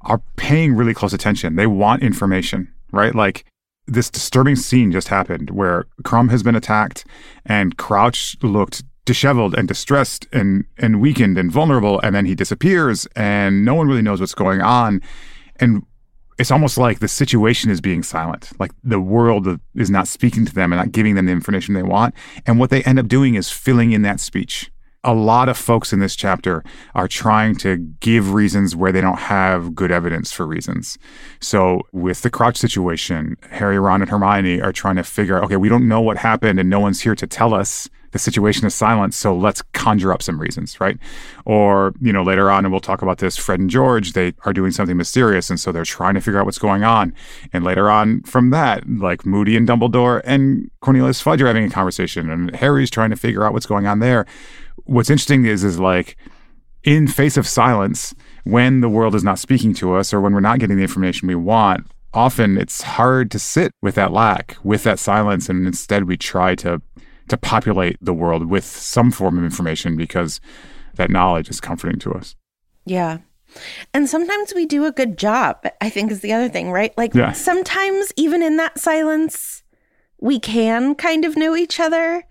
are 0.03 0.23
paying 0.37 0.75
really 0.75 0.95
close 0.95 1.13
attention. 1.13 1.57
They 1.57 1.67
want 1.67 2.03
information, 2.03 2.73
right? 2.93 3.15
Like 3.15 3.45
this 3.87 4.11
disturbing 4.11 4.57
scene 4.57 4.93
just 4.93 5.09
happened 5.09 5.51
where 5.51 5.87
Krum 6.03 6.31
has 6.31 6.43
been 6.43 6.55
attacked 6.55 7.05
and 7.45 7.77
Crouch 7.77 8.37
looked 8.43 8.83
disheveled 9.05 9.55
and 9.55 9.67
distressed 9.67 10.29
and 10.33 10.65
and 10.79 11.01
weakened 11.01 11.37
and 11.37 11.51
vulnerable 11.51 11.99
and 12.01 12.15
then 12.15 12.25
he 12.25 12.37
disappears 12.37 13.07
and 13.17 13.65
no 13.65 13.75
one 13.75 13.89
really 13.89 14.03
knows 14.03 14.21
what's 14.21 14.35
going 14.35 14.61
on 14.61 15.03
and 15.57 15.85
it's 16.39 16.51
almost 16.51 16.79
like 16.79 17.01
the 17.01 17.09
situation 17.09 17.71
is 17.71 17.81
being 17.81 18.03
silent. 18.03 18.51
Like 18.59 18.73
the 18.83 19.01
world 19.01 19.61
is 19.75 19.91
not 19.91 20.09
speaking 20.09 20.45
to 20.47 20.55
them 20.55 20.73
and 20.73 20.79
not 20.81 20.93
giving 20.93 21.15
them 21.15 21.27
the 21.27 21.33
information 21.33 21.75
they 21.75 21.83
want. 21.83 22.15
And 22.47 22.59
what 22.59 22.71
they 22.71 22.83
end 22.85 22.99
up 22.99 23.09
doing 23.09 23.35
is 23.35 23.51
filling 23.51 23.93
in 23.93 24.03
that 24.03 24.21
speech 24.21 24.71
a 25.05 25.15
lot 25.15 25.49
of 25.49 25.57
folks 25.57 25.93
in 25.93 25.99
this 25.99 26.15
chapter 26.15 26.63
are 26.95 27.09
trying 27.09 27.57
to 27.57 27.77
give 27.77 28.33
reasons 28.33 28.77
where 28.77 28.93
they 28.93 29.01
don't 29.01 29.19
have 29.19 29.75
good 29.75 29.91
evidence 29.91 30.31
for 30.31 30.47
reasons. 30.47 30.97
So, 31.41 31.83
with 31.93 32.23
the 32.23 32.31
Crouch 32.31 32.57
situation, 32.57 33.37
Harry, 33.51 33.79
Ron, 33.79 34.03
and 34.03 34.11
Hermione 34.11 34.61
are 34.61 34.73
trying 34.73 34.97
to 34.97 35.03
figure 35.03 35.37
out 35.37 35.45
okay, 35.45 35.57
we 35.57 35.69
don't 35.69 35.89
know 35.89 36.01
what 36.01 36.19
happened 36.19 36.61
and 36.61 36.71
no 36.71 36.81
one's 36.81 37.01
here 37.01 37.15
to 37.17 37.27
tell 37.27 37.55
us. 37.55 37.89
The 38.13 38.19
situation 38.19 38.67
is 38.67 38.75
silent, 38.75 39.15
so 39.15 39.35
let's 39.35 39.63
conjure 39.73 40.13
up 40.13 40.21
some 40.21 40.39
reasons, 40.39 40.79
right? 40.83 40.99
Or, 41.47 41.95
you 41.99 42.13
know, 42.13 42.23
later 42.23 42.51
on, 42.51 42.67
and 42.67 42.71
we'll 42.71 42.79
talk 42.79 43.01
about 43.01 43.17
this, 43.17 43.39
Fred 43.39 43.59
and 43.59 43.71
George, 43.71 44.13
they 44.13 44.35
are 44.45 44.53
doing 44.53 44.71
something 44.71 44.99
mysterious, 44.99 45.49
and 45.49 45.59
so 45.59 45.73
they're 45.73 45.87
trying 45.87 46.13
to 46.13 46.21
figure 46.21 46.39
out 46.39 46.45
what's 46.45 46.59
going 46.59 46.85
on. 46.85 47.15
And 47.55 47.65
later 47.65 47.91
on 47.91 48.23
from 48.25 48.51
that, 48.51 48.87
like 48.87 49.25
Moody 49.25 49.57
and 49.57 49.67
Dumbledore 49.67 50.21
and 50.27 50.71
Cornelius 50.81 51.23
Fudge 51.23 51.41
are 51.41 51.47
having 51.47 51.65
a 51.65 51.71
conversation, 51.71 52.29
and 52.29 52.55
Harry's 52.55 52.91
trying 52.91 53.09
to 53.09 53.17
figure 53.17 53.47
out 53.47 53.55
what's 53.55 53.65
going 53.65 53.87
on 53.87 54.01
there 54.01 54.27
what's 54.85 55.11
interesting 55.11 55.45
is 55.45 55.65
is 55.65 55.79
like 55.79 56.17
in 56.85 57.07
face 57.07 57.37
of 57.37 57.47
silence 57.47 58.15
when 58.45 58.81
the 58.81 58.89
world 58.89 59.15
is 59.15 59.23
not 59.23 59.39
speaking 59.39 59.73
to 59.75 59.95
us 59.95 60.13
or 60.13 60.21
when 60.21 60.33
we're 60.35 60.41
not 60.41 60.59
getting 60.59 60.77
the 60.77 60.83
information 60.83 61.29
we 61.29 61.35
want 61.35 61.87
often 62.15 62.59
it's 62.59 62.83
hard 62.83 63.31
to 63.31 63.39
sit 63.39 63.73
with 63.81 63.95
that 63.95 64.13
lack 64.13 64.57
with 64.63 64.83
that 64.83 64.99
silence 64.99 65.49
and 65.49 65.67
instead 65.67 66.05
we 66.05 66.17
try 66.17 66.55
to 66.55 66.81
to 67.29 67.37
populate 67.37 67.97
the 68.01 68.13
world 68.13 68.51
with 68.51 68.65
some 68.65 69.11
form 69.11 69.39
of 69.39 69.45
information 69.45 69.97
because 69.97 70.41
that 70.97 71.11
knowledge 71.11 71.49
is 71.49 71.61
comforting 71.61 71.99
to 72.01 72.13
us. 72.13 72.37
Yeah. 72.85 73.19
And 73.95 74.09
sometimes 74.09 74.53
we 74.55 74.67
do 74.67 74.87
a 74.87 74.93
good 74.93 75.19
job 75.19 75.67
i 75.81 75.91
think 75.91 76.11
is 76.11 76.21
the 76.21 76.33
other 76.33 76.49
thing 76.49 76.71
right? 76.71 76.97
Like 76.97 77.15
yeah. 77.15 77.33
sometimes 77.33 78.13
even 78.17 78.43
in 78.43 78.57
that 78.57 78.79
silence 78.79 79.63
we 80.19 80.39
can 80.39 80.95
kind 80.95 81.25
of 81.25 81.37
know 81.37 81.57
each 81.57 81.81
other 81.81 82.25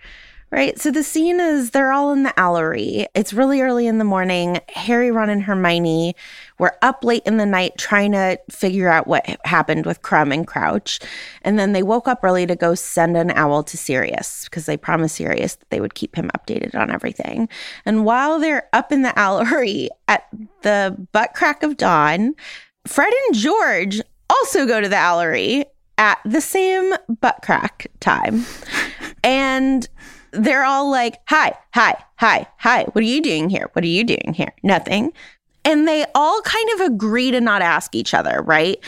Right. 0.51 0.77
So 0.77 0.91
the 0.91 1.01
scene 1.01 1.39
is 1.39 1.71
they're 1.71 1.93
all 1.93 2.11
in 2.11 2.23
the 2.23 2.31
Owlery. 2.31 3.05
It's 3.15 3.31
really 3.31 3.61
early 3.61 3.87
in 3.87 3.99
the 3.99 4.03
morning. 4.03 4.59
Harry, 4.67 5.09
Ron, 5.09 5.29
and 5.29 5.41
Hermione 5.41 6.13
were 6.59 6.75
up 6.81 7.05
late 7.05 7.23
in 7.25 7.37
the 7.37 7.45
night 7.45 7.77
trying 7.77 8.11
to 8.11 8.37
figure 8.49 8.89
out 8.89 9.07
what 9.07 9.25
happened 9.45 9.85
with 9.85 10.01
Krum 10.01 10.33
and 10.33 10.45
Crouch. 10.45 10.99
And 11.43 11.57
then 11.57 11.71
they 11.71 11.83
woke 11.83 12.09
up 12.09 12.19
early 12.21 12.45
to 12.47 12.57
go 12.57 12.75
send 12.75 13.15
an 13.15 13.31
owl 13.31 13.63
to 13.63 13.77
Sirius 13.77 14.43
because 14.43 14.65
they 14.65 14.75
promised 14.75 15.15
Sirius 15.15 15.55
that 15.55 15.69
they 15.69 15.79
would 15.79 15.93
keep 15.93 16.17
him 16.17 16.29
updated 16.37 16.75
on 16.75 16.91
everything. 16.91 17.47
And 17.85 18.03
while 18.03 18.37
they're 18.37 18.67
up 18.73 18.91
in 18.91 19.03
the 19.03 19.09
Owlery 19.15 19.87
at 20.09 20.27
the 20.63 20.97
butt 21.13 21.33
crack 21.33 21.63
of 21.63 21.77
dawn, 21.77 22.35
Fred 22.85 23.13
and 23.27 23.35
George 23.37 24.01
also 24.29 24.65
go 24.65 24.81
to 24.81 24.89
the 24.89 24.97
Owlery 24.97 25.63
at 25.97 26.19
the 26.25 26.41
same 26.41 26.93
butt 27.21 27.39
crack 27.41 27.87
time. 28.01 28.45
And 29.23 29.87
they're 30.31 30.63
all 30.63 30.89
like, 30.89 31.17
hi, 31.27 31.53
hi, 31.73 31.95
hi, 32.17 32.47
hi. 32.57 32.83
What 32.83 33.01
are 33.01 33.07
you 33.07 33.21
doing 33.21 33.49
here? 33.49 33.69
What 33.73 33.83
are 33.83 33.89
you 33.89 34.03
doing 34.03 34.33
here? 34.33 34.53
Nothing. 34.63 35.13
And 35.63 35.87
they 35.87 36.05
all 36.15 36.41
kind 36.41 36.69
of 36.75 36.81
agree 36.91 37.31
to 37.31 37.41
not 37.41 37.61
ask 37.61 37.95
each 37.95 38.13
other, 38.13 38.41
right? 38.41 38.79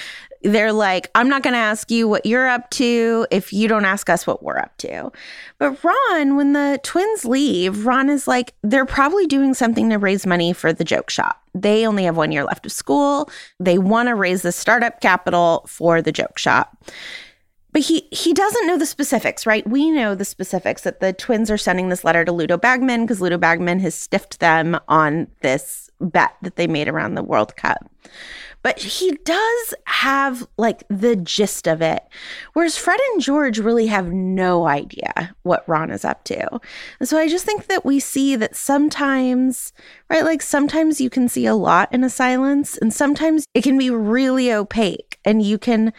They're 0.41 0.73
like, 0.73 1.09
I'm 1.15 1.29
not 1.29 1.41
going 1.41 1.53
to 1.53 1.59
ask 1.59 1.89
you 1.89 2.07
what 2.07 2.25
you're 2.25 2.49
up 2.49 2.69
to 2.71 3.25
if 3.31 3.53
you 3.53 3.69
don't 3.69 3.85
ask 3.85 4.09
us 4.09 4.27
what 4.27 4.43
we're 4.43 4.57
up 4.57 4.75
to. 4.79 5.11
But 5.57 5.81
Ron, 5.83 6.35
when 6.35 6.51
the 6.51 6.79
twins 6.83 7.23
leave, 7.23 7.85
Ron 7.85 8.09
is 8.09 8.27
like, 8.27 8.53
they're 8.61 8.85
probably 8.85 9.25
doing 9.25 9.53
something 9.53 9.89
to 9.89 9.97
raise 9.97 10.25
money 10.25 10.51
for 10.51 10.73
the 10.73 10.83
joke 10.83 11.09
shop. 11.09 11.41
They 11.53 11.87
only 11.87 12.03
have 12.03 12.17
one 12.17 12.33
year 12.33 12.43
left 12.43 12.65
of 12.65 12.73
school. 12.73 13.29
They 13.59 13.77
want 13.77 14.09
to 14.09 14.15
raise 14.15 14.41
the 14.41 14.51
startup 14.51 14.99
capital 14.99 15.63
for 15.67 16.01
the 16.01 16.11
joke 16.11 16.37
shop 16.37 16.83
but 17.73 17.81
he 17.81 18.07
he 18.11 18.33
doesn't 18.33 18.67
know 18.67 18.77
the 18.77 18.85
specifics, 18.85 19.45
right? 19.45 19.67
We 19.67 19.89
know 19.89 20.15
the 20.15 20.25
specifics 20.25 20.83
that 20.83 20.99
the 20.99 21.11
twins 21.11 21.51
are 21.51 21.57
sending 21.57 21.89
this 21.89 22.03
letter 22.03 22.23
to 22.23 22.31
Ludo 22.31 22.57
Bagman 22.57 23.01
because 23.01 23.19
Ludo 23.19 23.37
Bagman 23.37 23.79
has 23.79 23.95
stiffed 23.95 24.39
them 24.39 24.79
on 24.87 25.27
this 25.41 25.89
bet 25.99 26.35
that 26.43 26.55
they 26.55 26.67
made 26.67 26.87
around 26.87 27.15
the 27.15 27.23
World 27.23 27.55
Cup. 27.55 27.89
But 28.61 28.79
he 28.79 29.11
does 29.25 29.73
have 29.85 30.47
like 30.57 30.83
the 30.87 31.17
gist 31.17 31.67
of 31.67 31.81
it. 31.81 32.01
Whereas 32.53 32.77
Fred 32.77 32.99
and 33.11 33.21
George 33.21 33.59
really 33.59 33.87
have 33.87 34.13
no 34.13 34.67
idea 34.67 35.35
what 35.43 35.67
Ron 35.67 35.91
is 35.91 36.05
up 36.05 36.23
to. 36.25 36.61
And 36.99 37.09
so 37.09 37.17
I 37.17 37.27
just 37.27 37.45
think 37.45 37.67
that 37.67 37.83
we 37.83 37.99
see 37.99 38.37
that 38.37 38.55
sometimes, 38.55 39.73
right, 40.09 40.23
like 40.23 40.41
sometimes 40.41 41.01
you 41.01 41.09
can 41.09 41.27
see 41.27 41.45
a 41.45 41.55
lot 41.55 41.93
in 41.93 42.05
a 42.05 42.09
silence, 42.09 42.77
and 42.77 42.93
sometimes 42.93 43.45
it 43.53 43.63
can 43.63 43.77
be 43.77 43.89
really 43.89 44.51
opaque 44.53 45.19
and 45.25 45.41
you 45.41 45.57
can 45.57 45.91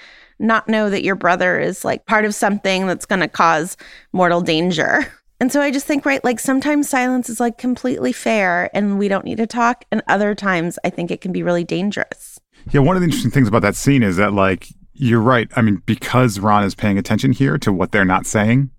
not 0.45 0.69
know 0.69 0.91
that 0.91 1.03
your 1.03 1.17
brother 1.17 1.59
is 1.59 1.85
like 1.85 2.07
part 2.07 2.25
of 2.25 2.35
something 2.35 2.87
that's 2.87 3.07
going 3.07 3.21
to 3.21 3.29
cause 3.29 3.77
mortal 4.13 4.41
danger. 4.41 5.07
And 5.41 5.51
so 5.51 5.61
I 5.61 5.73
just 5.73 5.85
think, 5.85 6.07
right, 6.07 6.23
like 6.23 6.39
sometimes 6.39 6.89
silence 6.89 7.29
is 7.29 7.41
like 7.41 7.59
completely 7.59 8.13
fair 8.13 8.71
and 8.73 8.99
we 8.99 9.09
don't 9.09 9.25
need 9.25 9.39
to 9.39 9.49
talk. 9.49 9.85
And 9.91 10.01
other 10.07 10.33
times 10.35 10.79
I 10.85 10.91
think 10.91 11.11
it 11.11 11.21
can 11.21 11.33
be 11.33 11.43
really 11.43 11.65
dangerous. 11.65 12.39
Yeah, 12.71 12.81
one 12.81 12.97
of 12.97 13.03
the 13.03 13.07
interesting 13.07 13.33
things 13.33 13.49
about 13.49 13.63
that 13.63 13.75
scene 13.75 14.03
is 14.03 14.17
that, 14.17 14.33
like, 14.33 14.69
you're 14.95 15.21
right. 15.21 15.51
I 15.57 15.61
mean, 15.61 15.83
because 15.87 16.39
Ron 16.39 16.65
is 16.65 16.75
paying 16.75 16.99
attention 16.99 17.33
here 17.33 17.59
to 17.59 17.73
what 17.73 17.93
they're 17.93 18.05
not 18.05 18.27
saying, 18.27 18.71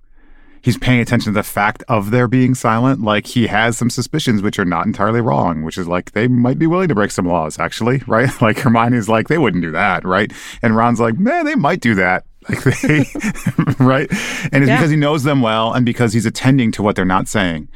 he's 0.65 0.79
paying 0.79 0.99
attention 0.99 1.31
to 1.31 1.37
the 1.37 1.43
fact 1.43 1.83
of 1.87 2.09
their 2.09 2.27
being 2.27 2.55
silent. 2.55 2.99
Like 2.99 3.27
he 3.27 3.45
has 3.45 3.77
some 3.77 3.91
suspicions 3.91 4.41
which 4.41 4.57
are 4.57 4.65
not 4.65 4.87
entirely 4.87 5.21
wrong, 5.21 5.61
which 5.61 5.77
is 5.77 5.87
like 5.87 6.13
they 6.13 6.27
might 6.27 6.57
be 6.57 6.65
willing 6.65 6.87
to 6.87 6.95
break 6.95 7.11
some 7.11 7.27
laws, 7.27 7.59
actually, 7.59 8.01
right? 8.07 8.29
Like 8.41 8.57
Hermione's 8.57 9.07
like 9.07 9.27
they 9.27 9.37
wouldn't 9.37 9.61
do 9.61 9.71
that, 9.71 10.03
right? 10.03 10.33
And 10.63 10.75
Ron's 10.75 10.99
like, 10.99 11.19
man, 11.19 11.45
they 11.45 11.55
might 11.55 11.79
do 11.79 11.95
that. 11.95 12.25
Like 12.47 12.63
they, 12.63 12.99
right? 13.79 14.07
And 14.51 14.61
it's 14.61 14.69
yeah. 14.69 14.77
because 14.77 14.91
he 14.91 14.95
knows 14.95 15.23
them 15.23 15.41
well 15.41 15.73
and 15.73 15.83
because 15.83 16.13
he's 16.13 16.27
attending 16.27 16.71
to 16.73 16.83
what 16.83 16.95
they're 16.95 17.03
not 17.03 17.27
saying 17.27 17.69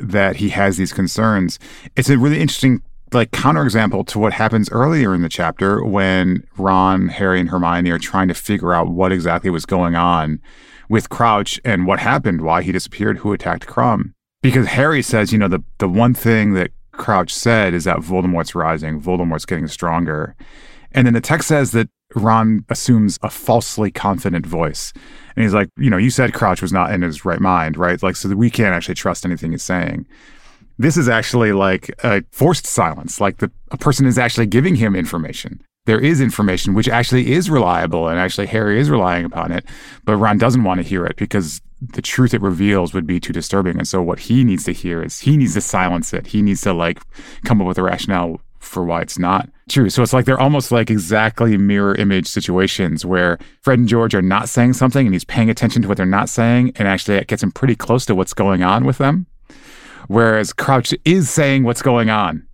that 0.00 0.34
he 0.34 0.48
has 0.48 0.76
these 0.76 0.92
concerns. 0.92 1.60
It's 1.94 2.10
a 2.10 2.18
really 2.18 2.40
interesting 2.40 2.82
like 3.12 3.30
counterexample 3.30 4.08
to 4.08 4.18
what 4.18 4.32
happens 4.32 4.68
earlier 4.70 5.14
in 5.14 5.22
the 5.22 5.28
chapter 5.28 5.84
when 5.84 6.42
Ron, 6.58 7.06
Harry, 7.06 7.38
and 7.38 7.50
Hermione 7.50 7.90
are 7.90 8.00
trying 8.00 8.26
to 8.26 8.34
figure 8.34 8.74
out 8.74 8.88
what 8.88 9.12
exactly 9.12 9.48
was 9.48 9.64
going 9.64 9.94
on 9.94 10.40
with 10.90 11.08
Crouch 11.08 11.60
and 11.64 11.86
what 11.86 12.00
happened, 12.00 12.42
why 12.42 12.62
he 12.62 12.72
disappeared, 12.72 13.18
who 13.18 13.32
attacked 13.32 13.66
Krum. 13.66 14.12
Because 14.42 14.66
Harry 14.66 15.02
says, 15.02 15.32
you 15.32 15.38
know, 15.38 15.46
the, 15.46 15.62
the 15.78 15.88
one 15.88 16.14
thing 16.14 16.52
that 16.54 16.72
Crouch 16.90 17.32
said 17.32 17.72
is 17.74 17.84
that 17.84 17.98
Voldemort's 17.98 18.56
rising, 18.56 19.00
Voldemort's 19.00 19.46
getting 19.46 19.68
stronger. 19.68 20.34
And 20.90 21.06
then 21.06 21.14
the 21.14 21.20
text 21.20 21.46
says 21.46 21.70
that 21.72 21.88
Ron 22.16 22.64
assumes 22.68 23.18
a 23.22 23.30
falsely 23.30 23.92
confident 23.92 24.44
voice. 24.44 24.92
And 25.36 25.44
he's 25.44 25.54
like, 25.54 25.68
you 25.78 25.90
know, 25.90 25.96
you 25.96 26.10
said 26.10 26.34
Crouch 26.34 26.60
was 26.60 26.72
not 26.72 26.92
in 26.92 27.02
his 27.02 27.24
right 27.24 27.40
mind, 27.40 27.76
right? 27.76 28.02
Like, 28.02 28.16
so 28.16 28.28
we 28.30 28.50
can't 28.50 28.74
actually 28.74 28.96
trust 28.96 29.24
anything 29.24 29.52
he's 29.52 29.62
saying. 29.62 30.06
This 30.76 30.96
is 30.96 31.08
actually 31.08 31.52
like 31.52 31.94
a 32.02 32.24
forced 32.32 32.66
silence, 32.66 33.20
like 33.20 33.36
the, 33.36 33.52
a 33.70 33.76
person 33.76 34.06
is 34.06 34.18
actually 34.18 34.46
giving 34.46 34.74
him 34.74 34.96
information 34.96 35.62
there 35.90 35.98
is 35.98 36.20
information 36.20 36.72
which 36.72 36.88
actually 36.88 37.32
is 37.32 37.50
reliable 37.50 38.06
and 38.06 38.16
actually 38.16 38.46
Harry 38.46 38.78
is 38.78 38.88
relying 38.88 39.24
upon 39.24 39.50
it, 39.50 39.64
but 40.04 40.14
Ron 40.14 40.38
doesn't 40.38 40.62
want 40.62 40.80
to 40.80 40.86
hear 40.86 41.04
it 41.04 41.16
because 41.16 41.60
the 41.80 42.00
truth 42.00 42.32
it 42.32 42.40
reveals 42.40 42.94
would 42.94 43.08
be 43.08 43.18
too 43.18 43.32
disturbing. 43.32 43.76
And 43.76 43.88
so 43.88 44.00
what 44.00 44.20
he 44.20 44.44
needs 44.44 44.62
to 44.66 44.72
hear 44.72 45.02
is 45.02 45.18
he 45.18 45.36
needs 45.36 45.54
to 45.54 45.60
silence 45.60 46.12
it. 46.12 46.28
He 46.28 46.42
needs 46.42 46.60
to 46.60 46.72
like 46.72 47.00
come 47.44 47.60
up 47.60 47.66
with 47.66 47.76
a 47.76 47.82
rationale 47.82 48.40
for 48.60 48.84
why 48.84 49.00
it's 49.00 49.18
not 49.18 49.48
true. 49.68 49.90
So 49.90 50.00
it's 50.00 50.12
like 50.12 50.26
they're 50.26 50.38
almost 50.38 50.70
like 50.70 50.90
exactly 50.90 51.58
mirror 51.58 51.96
image 51.96 52.28
situations 52.28 53.04
where 53.04 53.40
Fred 53.60 53.80
and 53.80 53.88
George 53.88 54.14
are 54.14 54.22
not 54.22 54.48
saying 54.48 54.74
something 54.74 55.08
and 55.08 55.12
he's 55.12 55.24
paying 55.24 55.50
attention 55.50 55.82
to 55.82 55.88
what 55.88 55.96
they're 55.96 56.06
not 56.06 56.28
saying 56.28 56.70
and 56.76 56.86
actually 56.86 57.16
it 57.16 57.26
gets 57.26 57.42
him 57.42 57.50
pretty 57.50 57.74
close 57.74 58.06
to 58.06 58.14
what's 58.14 58.32
going 58.32 58.62
on 58.62 58.84
with 58.84 58.98
them. 58.98 59.26
Whereas 60.06 60.52
Crouch 60.52 60.94
is 61.04 61.28
saying 61.28 61.64
what's 61.64 61.82
going 61.82 62.10
on, 62.10 62.46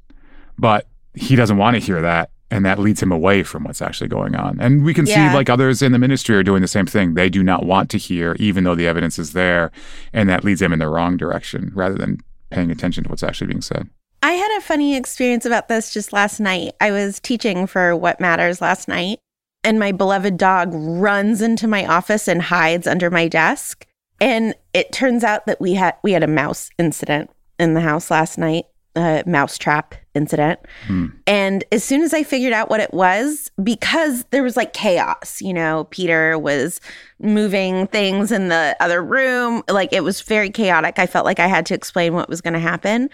but 0.59 0.89
he 1.13 1.37
doesn't 1.37 1.59
want 1.59 1.75
to 1.75 1.83
hear 1.83 2.01
that 2.01 2.31
and 2.51 2.65
that 2.65 2.79
leads 2.79 3.03
him 3.03 3.11
away 3.11 3.43
from 3.43 3.65
what's 3.65 3.83
actually 3.83 4.09
going 4.09 4.37
on. 4.37 4.59
And 4.61 4.85
we 4.85 4.95
can 4.95 5.07
yeah. 5.07 5.31
see 5.31 5.35
like 5.35 5.51
others 5.51 5.83
in 5.83 5.93
the 5.93 5.99
ministry 5.99 6.37
are 6.37 6.43
doing 6.43 6.63
the 6.63 6.69
same 6.69 6.87
thing. 6.87 7.15
They 7.15 7.29
do 7.29 7.43
not 7.43 7.67
want 7.67 7.91
to 7.91 7.99
hear, 7.99 8.37
even 8.39 8.65
though 8.65 8.75
the 8.75 8.87
evidence 8.87 9.19
is 9.19 9.33
there, 9.33 9.73
and 10.13 10.29
that 10.29 10.45
leads 10.45 10.61
them 10.61 10.73
in 10.73 10.79
the 10.79 10.89
wrong 10.89 11.17
direction 11.17 11.73
rather 11.75 11.97
than 11.97 12.19
paying 12.51 12.71
attention 12.71 13.05
to 13.05 13.11
what's 13.11 13.23
actually 13.23 13.49
being 13.49 13.63
said. 13.63 13.89
I 14.23 14.33
had 14.33 14.59
a 14.59 14.63
funny 14.63 14.97
experience 14.97 15.45
about 15.45 15.69
this 15.69 15.93
just 15.93 16.13
last 16.13 16.41
night. 16.41 16.75
I 16.81 16.91
was 16.91 17.21
teaching 17.21 17.67
for 17.67 17.95
What 17.95 18.21
Matters 18.21 18.61
last 18.61 18.89
night, 18.89 19.19
and 19.65 19.79
my 19.79 19.93
beloved 19.93 20.37
dog 20.37 20.71
runs 20.73 21.43
into 21.43 21.67
my 21.67 21.85
office 21.85 22.29
and 22.29 22.43
hides 22.43 22.87
under 22.87 23.11
my 23.11 23.29
desk. 23.29 23.87
And 24.21 24.55
it 24.73 24.93
turns 24.93 25.25
out 25.25 25.47
that 25.47 25.61
we 25.61 25.75
had 25.75 25.97
we 26.03 26.13
had 26.13 26.23
a 26.23 26.29
mouse 26.29 26.71
incident 26.79 27.31
in 27.59 27.75
the 27.75 27.81
house 27.81 28.11
last 28.11 28.39
night 28.39 28.65
a 28.97 29.23
mousetrap 29.27 29.95
incident. 30.15 30.59
Hmm. 30.87 31.07
And 31.27 31.65
as 31.71 31.85
soon 31.85 32.03
as 32.03 32.15
I 32.15 32.23
figured 32.23 32.53
out 32.53 32.71
what 32.71 32.81
it 32.81 32.93
was, 32.93 33.51
because 33.63 34.25
there 34.31 34.43
was 34.43 34.57
like 34.57 34.73
chaos, 34.73 35.41
you 35.41 35.53
know, 35.53 35.85
Peter 35.91 36.39
was 36.39 36.81
moving 37.21 37.87
things 37.89 38.33
in 38.33 38.49
the 38.49 38.77
other 38.81 39.03
room, 39.03 39.63
like 39.69 39.93
it 39.93 40.03
was 40.03 40.23
very 40.23 40.51
chaotic. 40.51 40.99
I 40.99 41.07
felt 41.07 41.27
like 41.27 41.39
I 41.39 41.47
had 41.47 41.67
to 41.67 41.75
explain 41.75 42.15
what 42.15 42.29
was 42.29 42.41
going 42.41 42.55
to 42.55 42.61
happen. 42.61 43.11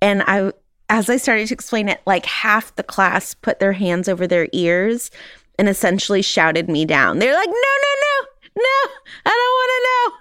And 0.00 0.22
I, 0.26 0.52
as 0.90 1.08
I 1.08 1.16
started 1.16 1.48
to 1.48 1.54
explain 1.54 1.88
it, 1.88 2.00
like 2.06 2.26
half 2.26 2.74
the 2.76 2.82
class 2.82 3.34
put 3.34 3.58
their 3.58 3.72
hands 3.72 4.08
over 4.08 4.26
their 4.26 4.48
ears 4.52 5.10
and 5.58 5.68
essentially 5.68 6.22
shouted 6.22 6.68
me 6.68 6.84
down. 6.84 7.18
They're 7.18 7.34
like, 7.34 7.48
no, 7.48 7.54
no, 7.54 7.94
no, 8.02 8.28
no, 8.56 8.92
I 9.24 9.30
don't 9.30 9.56
want 9.56 9.70
to 9.72 9.88
know. 9.88 10.18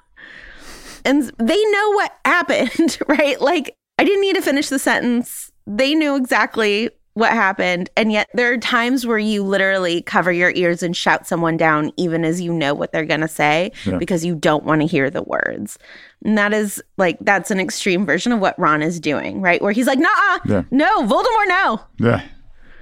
And 1.03 1.47
they 1.47 1.71
know 1.71 1.91
what 1.91 2.15
happened, 2.25 2.97
right? 3.07 3.41
Like 3.41 3.75
I 4.01 4.03
didn't 4.03 4.21
need 4.21 4.35
to 4.35 4.41
finish 4.41 4.69
the 4.69 4.79
sentence. 4.79 5.51
They 5.67 5.93
knew 5.93 6.15
exactly 6.15 6.89
what 7.13 7.29
happened. 7.31 7.87
And 7.95 8.11
yet 8.11 8.29
there 8.33 8.51
are 8.51 8.57
times 8.57 9.05
where 9.05 9.19
you 9.19 9.43
literally 9.43 10.01
cover 10.01 10.31
your 10.31 10.51
ears 10.55 10.81
and 10.81 10.97
shout 10.97 11.27
someone 11.27 11.55
down, 11.55 11.91
even 11.97 12.25
as 12.25 12.41
you 12.41 12.51
know 12.51 12.73
what 12.73 12.91
they're 12.91 13.05
going 13.05 13.21
to 13.21 13.27
say, 13.27 13.73
Yeah. 13.85 13.97
because 13.99 14.25
you 14.25 14.33
don't 14.33 14.63
want 14.63 14.81
to 14.81 14.87
hear 14.87 15.11
the 15.11 15.21
words. 15.21 15.77
And 16.25 16.35
that 16.37 16.51
is 16.51 16.81
like, 16.97 17.17
that's 17.21 17.51
an 17.51 17.59
extreme 17.59 18.07
version 18.07 18.31
of 18.31 18.39
what 18.39 18.57
Ron 18.57 18.81
is 18.81 18.99
doing, 18.99 19.39
right? 19.39 19.61
Where 19.61 19.71
he's 19.71 19.85
like, 19.85 19.99
nah, 19.99 20.39
Yeah. 20.45 20.63
no, 20.71 21.01
Voldemort, 21.03 21.47
no. 21.47 21.81
Yeah. 21.99 22.21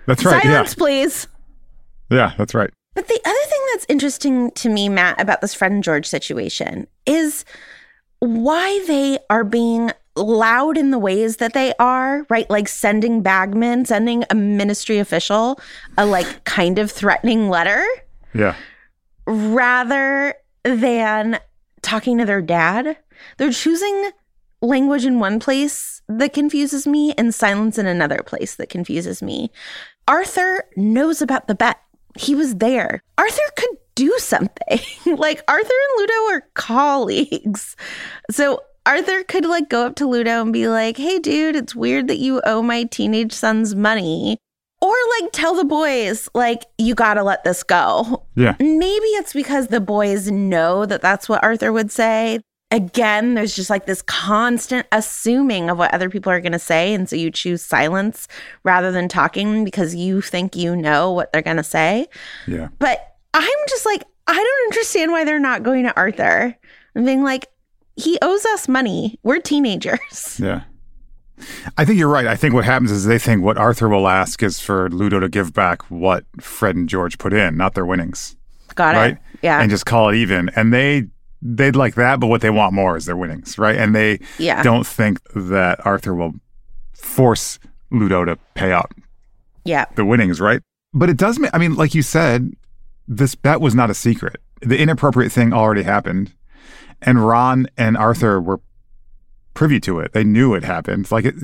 That's 0.06 0.24
right. 0.24 0.42
Silence, 0.42 0.74
please. 0.76 1.28
Yeah. 2.10 2.18
Yeah, 2.18 2.34
that's 2.38 2.54
right. 2.56 2.70
But 2.96 3.08
the 3.10 3.20
other 3.26 3.50
thing 3.50 3.60
that's 3.74 3.86
interesting 3.90 4.52
to 4.52 4.70
me, 4.70 4.88
Matt, 4.90 5.20
about 5.20 5.42
this 5.42 5.54
Fred 5.54 5.72
and 5.74 5.84
George 5.84 6.06
situation 6.08 6.88
is 7.06 7.44
why 8.20 8.84
they 8.88 9.20
are 9.30 9.44
being 9.44 9.92
loud 10.20 10.78
in 10.78 10.92
the 10.92 11.00
ways 11.00 11.38
that 11.38 11.54
they 11.54 11.74
are, 11.80 12.26
right? 12.30 12.50
Like 12.50 12.68
sending 12.68 13.22
Bagman, 13.24 13.86
sending 13.86 14.24
a 14.30 14.36
ministry 14.36 15.00
official 15.00 15.60
a 15.98 16.06
like 16.06 16.44
kind 16.44 16.78
of 16.78 16.92
threatening 16.92 17.50
letter 17.50 17.84
Yeah. 18.34 18.56
rather 19.26 20.34
than 20.64 21.40
talking 21.82 22.18
to 22.18 22.26
their 22.26 22.42
dad. 22.42 22.98
They're 23.38 23.52
choosing 23.52 24.12
language 24.62 25.06
in 25.06 25.20
one 25.20 25.40
place 25.40 26.02
that 26.10 26.34
confuses 26.34 26.86
me 26.86 27.14
and 27.18 27.34
silence 27.34 27.78
in 27.78 27.86
another 27.86 28.22
place 28.26 28.56
that 28.56 28.70
confuses 28.70 29.22
me. 29.22 29.52
Arthur 30.08 30.66
knows 30.76 31.22
about 31.22 31.48
the 31.48 31.56
bet. 31.56 31.80
He 32.18 32.36
was 32.36 32.56
there. 32.56 33.04
Arthur 33.18 33.42
could 33.56 33.70
do 33.96 34.14
something. 34.18 34.80
like 35.18 35.42
Arthur 35.48 35.62
and 35.64 35.98
Ludo 36.00 36.34
are 36.36 36.48
colleagues. 36.56 37.76
So 38.32 38.62
Arthur 38.90 39.24
could 39.24 39.46
like 39.46 39.70
go 39.70 39.86
up 39.86 39.96
to 39.98 40.08
Ludo 40.08 40.42
and 40.42 40.52
be 40.52 40.68
like, 40.68 40.98
"Hey 40.98 41.20
dude, 41.20 41.56
it's 41.56 41.76
weird 41.76 42.08
that 42.08 42.18
you 42.18 42.42
owe 42.44 42.64
my 42.64 42.86
teenage 42.86 43.32
son's 43.32 43.76
money." 43.76 44.40
Or 44.82 44.96
like 45.20 45.32
tell 45.32 45.54
the 45.54 45.64
boys 45.64 46.28
like, 46.34 46.64
"You 46.80 46.96
got 46.96 47.14
to 47.14 47.24
let 47.24 47.44
this 47.44 47.62
go." 47.62 48.24
Yeah. 48.36 48.56
Maybe 48.60 49.06
it's 49.20 49.32
because 49.32 49.68
the 49.68 49.80
boys 49.80 50.32
know 50.32 50.88
that 50.88 51.04
that's 51.04 51.30
what 51.30 51.44
Arthur 51.44 51.72
would 51.72 51.92
say. 51.92 52.40
Again, 52.72 53.36
there's 53.36 53.56
just 53.56 53.70
like 53.70 53.86
this 53.86 54.02
constant 54.02 54.88
assuming 54.92 55.70
of 55.70 55.78
what 55.78 55.94
other 55.94 56.10
people 56.10 56.32
are 56.32 56.42
going 56.42 56.54
to 56.54 56.60
say. 56.60 56.94
And 56.94 57.08
so 57.08 57.16
you 57.16 57.30
choose 57.30 57.62
silence 57.62 58.28
rather 58.64 58.92
than 58.92 59.08
talking 59.08 59.64
because 59.64 59.94
you 59.94 60.22
think 60.22 60.56
you 60.56 60.76
know 60.76 61.12
what 61.12 61.32
they're 61.32 61.42
going 61.44 61.58
to 61.58 61.64
say. 61.64 62.08
Yeah. 62.48 62.70
But 62.80 63.18
I'm 63.36 63.60
just 63.68 63.86
like, 63.86 64.04
I 64.28 64.36
don't 64.36 64.68
understand 64.68 65.12
why 65.12 65.26
they're 65.26 65.40
not 65.40 65.64
going 65.64 65.84
to 65.86 65.96
Arthur 65.96 66.56
and 66.96 67.06
being 67.06 67.24
like, 67.24 67.48
he 68.00 68.18
owes 68.22 68.46
us 68.48 68.68
money. 68.68 69.20
We're 69.24 69.40
teenagers. 69.40 70.40
Yeah. 70.50 70.62
I 71.78 71.86
think 71.86 71.98
you're 71.98 72.10
right. 72.10 72.28
I 72.28 72.36
think 72.36 72.54
what 72.54 72.66
happens 72.66 72.92
is 72.92 73.06
they 73.06 73.18
think 73.18 73.44
what 73.44 73.58
Arthur 73.58 73.88
will 73.88 74.10
ask 74.10 74.44
is 74.44 74.60
for 74.60 74.90
Ludo 74.90 75.22
to 75.22 75.30
give 75.30 75.54
back 75.54 75.84
what 75.84 76.26
Fred 76.42 76.76
and 76.76 76.90
George 76.90 77.18
put 77.18 77.32
in, 77.32 77.56
not 77.56 77.76
their 77.76 77.86
winnings. 77.86 78.36
Got 78.76 78.96
right? 78.96 78.96
it. 78.96 79.14
Right? 79.14 79.18
Yeah. 79.42 79.62
And 79.62 79.70
just 79.70 79.86
call 79.86 80.10
it 80.10 80.16
even. 80.16 80.50
And 80.56 80.74
they 80.74 81.06
they'd 81.42 81.78
like 81.78 81.96
that, 81.96 82.20
but 82.20 82.28
what 82.28 82.42
they 82.42 82.50
want 82.50 82.74
more 82.74 82.98
is 82.98 83.06
their 83.06 83.16
winnings, 83.16 83.58
right? 83.58 83.78
And 83.78 83.96
they 83.96 84.20
Yeah. 84.38 84.62
don't 84.64 84.86
think 84.86 85.20
that 85.34 85.86
Arthur 85.86 86.14
will 86.14 86.34
force 86.94 87.58
Ludo 87.90 88.26
to 88.26 88.38
pay 88.56 88.74
out 88.74 88.92
yeah. 89.64 89.86
the 89.96 90.04
winnings, 90.04 90.42
right? 90.42 90.62
But 90.94 91.10
it 91.10 91.16
does 91.18 91.40
make 91.40 91.52
I 91.54 91.58
mean, 91.58 91.76
like 91.76 91.96
you 91.96 92.02
said, 92.02 92.52
this 93.08 93.36
bet 93.36 93.62
was 93.62 93.74
not 93.74 93.90
a 93.90 93.94
secret. 93.94 94.42
The 94.62 94.78
inappropriate 94.78 95.32
thing 95.32 95.54
already 95.54 95.84
happened. 95.84 96.34
And 97.02 97.26
Ron 97.26 97.68
and 97.78 97.98
Arthur 97.98 98.42
were 98.42 98.60
privy 99.54 99.80
to 99.82 100.00
it. 100.00 100.14
They 100.14 100.24
knew 100.24 100.54
it 100.54 100.64
happened. 100.64 101.12
Like 101.12 101.26
it 101.26 101.36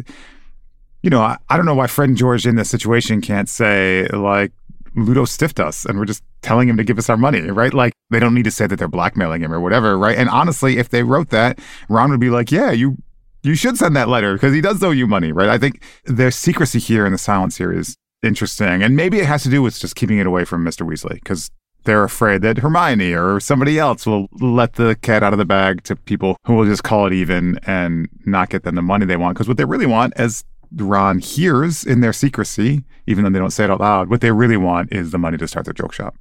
you 1.05 1.11
know, 1.11 1.21
I, 1.21 1.37
I 1.49 1.55
don't 1.55 1.67
know 1.67 1.75
why 1.75 1.85
Fred 1.85 2.09
and 2.09 2.17
George 2.17 2.47
in 2.47 2.55
this 2.55 2.67
situation 2.67 3.21
can't 3.21 3.47
say 3.47 4.07
like 4.07 4.51
Ludo 4.95 5.25
stiffed 5.25 5.59
us 5.59 5.85
and 5.85 5.99
we're 5.99 6.05
just 6.05 6.23
telling 6.41 6.67
him 6.67 6.77
to 6.77 6.83
give 6.83 6.97
us 6.97 7.11
our 7.11 7.17
money, 7.17 7.41
right? 7.41 7.75
Like 7.75 7.93
they 8.09 8.19
don't 8.19 8.33
need 8.33 8.45
to 8.45 8.51
say 8.51 8.65
that 8.65 8.77
they're 8.77 8.87
blackmailing 8.87 9.43
him 9.43 9.53
or 9.53 9.59
whatever, 9.59 9.99
right? 9.99 10.17
And 10.17 10.29
honestly, 10.29 10.79
if 10.79 10.89
they 10.89 11.03
wrote 11.03 11.29
that, 11.29 11.59
Ron 11.89 12.09
would 12.09 12.19
be 12.19 12.31
like, 12.31 12.51
"Yeah, 12.51 12.71
you 12.71 12.97
you 13.43 13.53
should 13.53 13.77
send 13.77 13.95
that 13.95 14.09
letter 14.09 14.33
because 14.33 14.51
he 14.51 14.61
does 14.61 14.81
owe 14.81 14.89
you 14.89 15.05
money, 15.05 15.31
right?" 15.31 15.47
I 15.47 15.59
think 15.59 15.83
there's 16.05 16.35
secrecy 16.35 16.79
here 16.79 17.05
in 17.05 17.11
the 17.11 17.19
silence 17.19 17.57
here 17.57 17.71
is 17.71 17.95
interesting, 18.23 18.81
and 18.81 18.95
maybe 18.95 19.19
it 19.19 19.27
has 19.27 19.43
to 19.43 19.49
do 19.49 19.61
with 19.61 19.79
just 19.79 19.95
keeping 19.95 20.17
it 20.17 20.25
away 20.25 20.43
from 20.43 20.65
Mr. 20.65 20.87
Weasley 20.87 21.15
because 21.15 21.51
they're 21.85 22.03
afraid 22.03 22.41
that 22.41 22.57
Hermione 22.57 23.13
or 23.13 23.39
somebody 23.39 23.79
else 23.79 24.05
will 24.05 24.27
let 24.33 24.73
the 24.73 24.95
cat 25.01 25.23
out 25.23 25.33
of 25.33 25.39
the 25.39 25.45
bag 25.45 25.83
to 25.83 25.95
people 25.95 26.37
who 26.45 26.55
will 26.55 26.65
just 26.65 26.83
call 26.83 27.07
it 27.07 27.13
even 27.13 27.59
and 27.65 28.09
not 28.25 28.49
get 28.49 28.63
them 28.63 28.75
the 28.75 28.81
money 28.81 29.05
they 29.05 29.17
want. 29.17 29.35
Because 29.35 29.47
what 29.47 29.57
they 29.57 29.65
really 29.65 29.85
want, 29.85 30.13
as 30.17 30.43
Ron 30.75 31.19
hears 31.19 31.83
in 31.83 32.01
their 32.01 32.13
secrecy, 32.13 32.83
even 33.07 33.23
though 33.23 33.29
they 33.29 33.39
don't 33.39 33.51
say 33.51 33.63
it 33.63 33.71
out 33.71 33.79
loud, 33.79 34.09
what 34.09 34.21
they 34.21 34.31
really 34.31 34.57
want 34.57 34.91
is 34.91 35.11
the 35.11 35.17
money 35.17 35.37
to 35.37 35.47
start 35.47 35.65
their 35.65 35.73
joke 35.73 35.93
shop. 35.93 36.15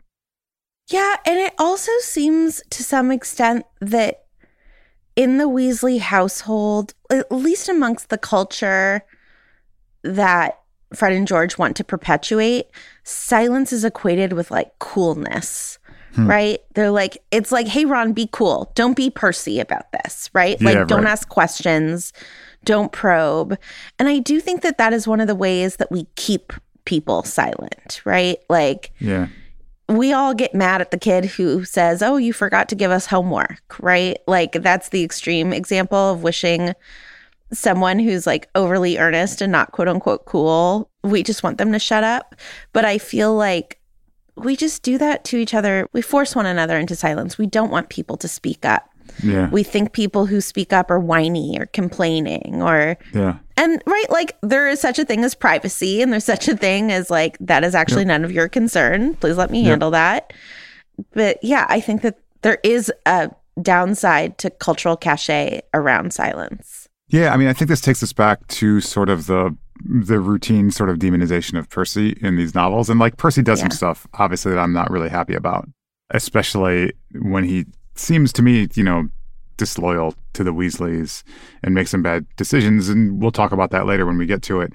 Yeah, 0.88 1.16
and 1.26 1.38
it 1.38 1.54
also 1.58 1.92
seems 2.00 2.62
to 2.70 2.82
some 2.82 3.10
extent 3.10 3.64
that 3.80 4.24
in 5.16 5.38
the 5.38 5.48
Weasley 5.48 6.00
household, 6.00 6.94
at 7.10 7.30
least 7.32 7.68
amongst 7.68 8.10
the 8.10 8.18
culture 8.18 9.04
that 10.02 10.60
Fred 10.96 11.12
and 11.12 11.26
George 11.26 11.58
want 11.58 11.76
to 11.76 11.84
perpetuate, 11.84 12.66
silence 13.02 13.72
is 13.72 13.84
equated 13.84 14.32
with 14.32 14.50
like 14.50 14.78
coolness. 14.78 15.78
Hmm. 16.14 16.28
Right? 16.30 16.60
They're 16.74 16.92
like, 16.92 17.18
it's 17.32 17.50
like, 17.50 17.66
hey, 17.66 17.84
Ron, 17.84 18.12
be 18.12 18.28
cool. 18.30 18.70
Don't 18.76 18.96
be 18.96 19.10
Percy 19.10 19.58
about 19.58 19.90
this, 19.90 20.30
right? 20.32 20.60
Like, 20.62 20.74
Yeah, 20.76 20.84
don't 20.84 21.06
ask 21.08 21.28
questions, 21.28 22.12
don't 22.64 22.92
probe. 22.92 23.58
And 23.98 24.08
I 24.08 24.20
do 24.20 24.38
think 24.38 24.62
that 24.62 24.78
that 24.78 24.92
is 24.92 25.08
one 25.08 25.20
of 25.20 25.26
the 25.26 25.34
ways 25.34 25.74
that 25.76 25.90
we 25.90 26.06
keep 26.14 26.52
people 26.84 27.24
silent, 27.24 28.00
right? 28.04 28.38
Like, 28.48 28.92
Yeah. 29.00 29.26
we 29.88 30.12
all 30.12 30.34
get 30.34 30.54
mad 30.54 30.80
at 30.80 30.92
the 30.92 30.98
kid 30.98 31.24
who 31.24 31.64
says, 31.64 32.00
Oh, 32.00 32.16
you 32.16 32.32
forgot 32.32 32.68
to 32.68 32.76
give 32.76 32.92
us 32.92 33.06
homework, 33.06 33.60
right? 33.80 34.18
Like, 34.28 34.52
that's 34.52 34.90
the 34.90 35.02
extreme 35.02 35.52
example 35.52 36.12
of 36.12 36.22
wishing 36.22 36.74
someone 37.54 37.98
who's 37.98 38.26
like 38.26 38.48
overly 38.54 38.98
earnest 38.98 39.40
and 39.40 39.50
not 39.52 39.72
quote 39.72 39.88
unquote 39.88 40.24
cool. 40.26 40.90
We 41.02 41.22
just 41.22 41.42
want 41.42 41.58
them 41.58 41.72
to 41.72 41.78
shut 41.78 42.04
up. 42.04 42.34
But 42.72 42.84
I 42.84 42.98
feel 42.98 43.34
like 43.34 43.80
we 44.36 44.56
just 44.56 44.82
do 44.82 44.98
that 44.98 45.24
to 45.26 45.36
each 45.36 45.54
other. 45.54 45.88
We 45.92 46.02
force 46.02 46.34
one 46.34 46.46
another 46.46 46.76
into 46.78 46.96
silence. 46.96 47.38
We 47.38 47.46
don't 47.46 47.70
want 47.70 47.88
people 47.88 48.16
to 48.18 48.28
speak 48.28 48.64
up. 48.64 48.88
Yeah. 49.22 49.48
We 49.50 49.62
think 49.62 49.92
people 49.92 50.26
who 50.26 50.40
speak 50.40 50.72
up 50.72 50.90
are 50.90 50.98
whiny 50.98 51.56
or 51.60 51.66
complaining 51.66 52.62
or 52.62 52.96
yeah. 53.12 53.36
and 53.56 53.80
right, 53.86 54.10
like 54.10 54.36
there 54.42 54.66
is 54.66 54.80
such 54.80 54.98
a 54.98 55.04
thing 55.04 55.22
as 55.24 55.34
privacy, 55.34 56.02
and 56.02 56.12
there's 56.12 56.24
such 56.24 56.48
a 56.48 56.56
thing 56.56 56.90
as 56.90 57.10
like 57.10 57.36
that 57.38 57.62
is 57.64 57.74
actually 57.74 58.06
none 58.06 58.24
of 58.24 58.32
your 58.32 58.48
concern. 58.48 59.14
Please 59.16 59.36
let 59.36 59.50
me 59.50 59.60
Yep. 59.60 59.68
handle 59.68 59.90
that. 59.92 60.32
But 61.12 61.38
yeah, 61.44 61.66
I 61.68 61.80
think 61.80 62.02
that 62.02 62.18
there 62.42 62.58
is 62.64 62.90
a 63.06 63.30
downside 63.60 64.38
to 64.38 64.50
cultural 64.50 64.96
cachet 64.96 65.60
around 65.74 66.12
silence. 66.12 66.83
Yeah, 67.14 67.32
I 67.32 67.36
mean, 67.36 67.46
I 67.46 67.52
think 67.52 67.68
this 67.68 67.80
takes 67.80 68.02
us 68.02 68.12
back 68.12 68.44
to 68.48 68.80
sort 68.80 69.08
of 69.08 69.28
the 69.28 69.56
the 69.84 70.18
routine 70.18 70.72
sort 70.72 70.90
of 70.90 70.98
demonization 70.98 71.56
of 71.56 71.70
Percy 71.70 72.18
in 72.20 72.34
these 72.34 72.56
novels, 72.56 72.90
and 72.90 72.98
like 72.98 73.18
Percy 73.18 73.40
does 73.40 73.60
some 73.60 73.70
stuff, 73.70 74.04
obviously, 74.14 74.50
that 74.50 74.58
I'm 74.58 74.72
not 74.72 74.90
really 74.90 75.08
happy 75.08 75.36
about, 75.36 75.68
especially 76.10 76.92
when 77.12 77.44
he 77.44 77.66
seems 77.94 78.32
to 78.32 78.42
me, 78.42 78.66
you 78.74 78.82
know, 78.82 79.10
disloyal 79.56 80.16
to 80.32 80.42
the 80.42 80.52
Weasleys 80.52 81.22
and 81.62 81.72
makes 81.72 81.92
some 81.92 82.02
bad 82.02 82.26
decisions, 82.34 82.88
and 82.88 83.22
we'll 83.22 83.30
talk 83.30 83.52
about 83.52 83.70
that 83.70 83.86
later 83.86 84.06
when 84.06 84.18
we 84.18 84.26
get 84.26 84.42
to 84.42 84.60
it. 84.60 84.72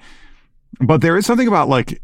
But 0.80 1.02
there 1.02 1.18
is 1.18 1.26
something 1.26 1.46
about 1.46 1.68
like 1.68 2.00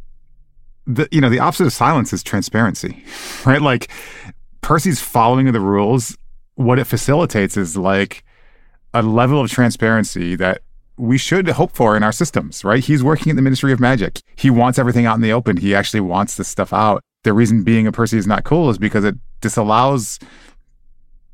the 0.86 1.08
you 1.10 1.22
know 1.22 1.30
the 1.30 1.40
opposite 1.40 1.64
of 1.64 1.72
silence 1.72 2.12
is 2.12 2.22
transparency, 2.22 3.02
right? 3.46 3.62
Like 3.62 3.90
Percy's 4.60 5.00
following 5.00 5.46
of 5.46 5.54
the 5.54 5.60
rules, 5.60 6.14
what 6.56 6.78
it 6.78 6.84
facilitates 6.84 7.56
is 7.56 7.74
like 7.74 8.22
a 9.00 9.02
level 9.02 9.40
of 9.40 9.50
transparency 9.50 10.36
that 10.36 10.62
we 10.98 11.18
should 11.18 11.46
hope 11.48 11.72
for 11.72 11.96
in 11.96 12.02
our 12.02 12.12
systems, 12.12 12.64
right? 12.64 12.82
He's 12.82 13.02
working 13.04 13.30
at 13.30 13.36
the 13.36 13.42
Ministry 13.42 13.72
of 13.72 13.80
Magic. 13.80 14.20
He 14.36 14.48
wants 14.50 14.78
everything 14.78 15.04
out 15.06 15.14
in 15.16 15.20
the 15.20 15.32
open. 15.32 15.58
He 15.58 15.74
actually 15.74 16.00
wants 16.00 16.36
this 16.36 16.48
stuff 16.48 16.72
out. 16.72 17.02
The 17.24 17.32
reason 17.32 17.62
being 17.64 17.86
a 17.86 17.92
Percy 17.92 18.16
is 18.18 18.26
not 18.26 18.44
cool 18.44 18.70
is 18.70 18.78
because 18.78 19.04
it 19.04 19.16
disallows 19.40 20.18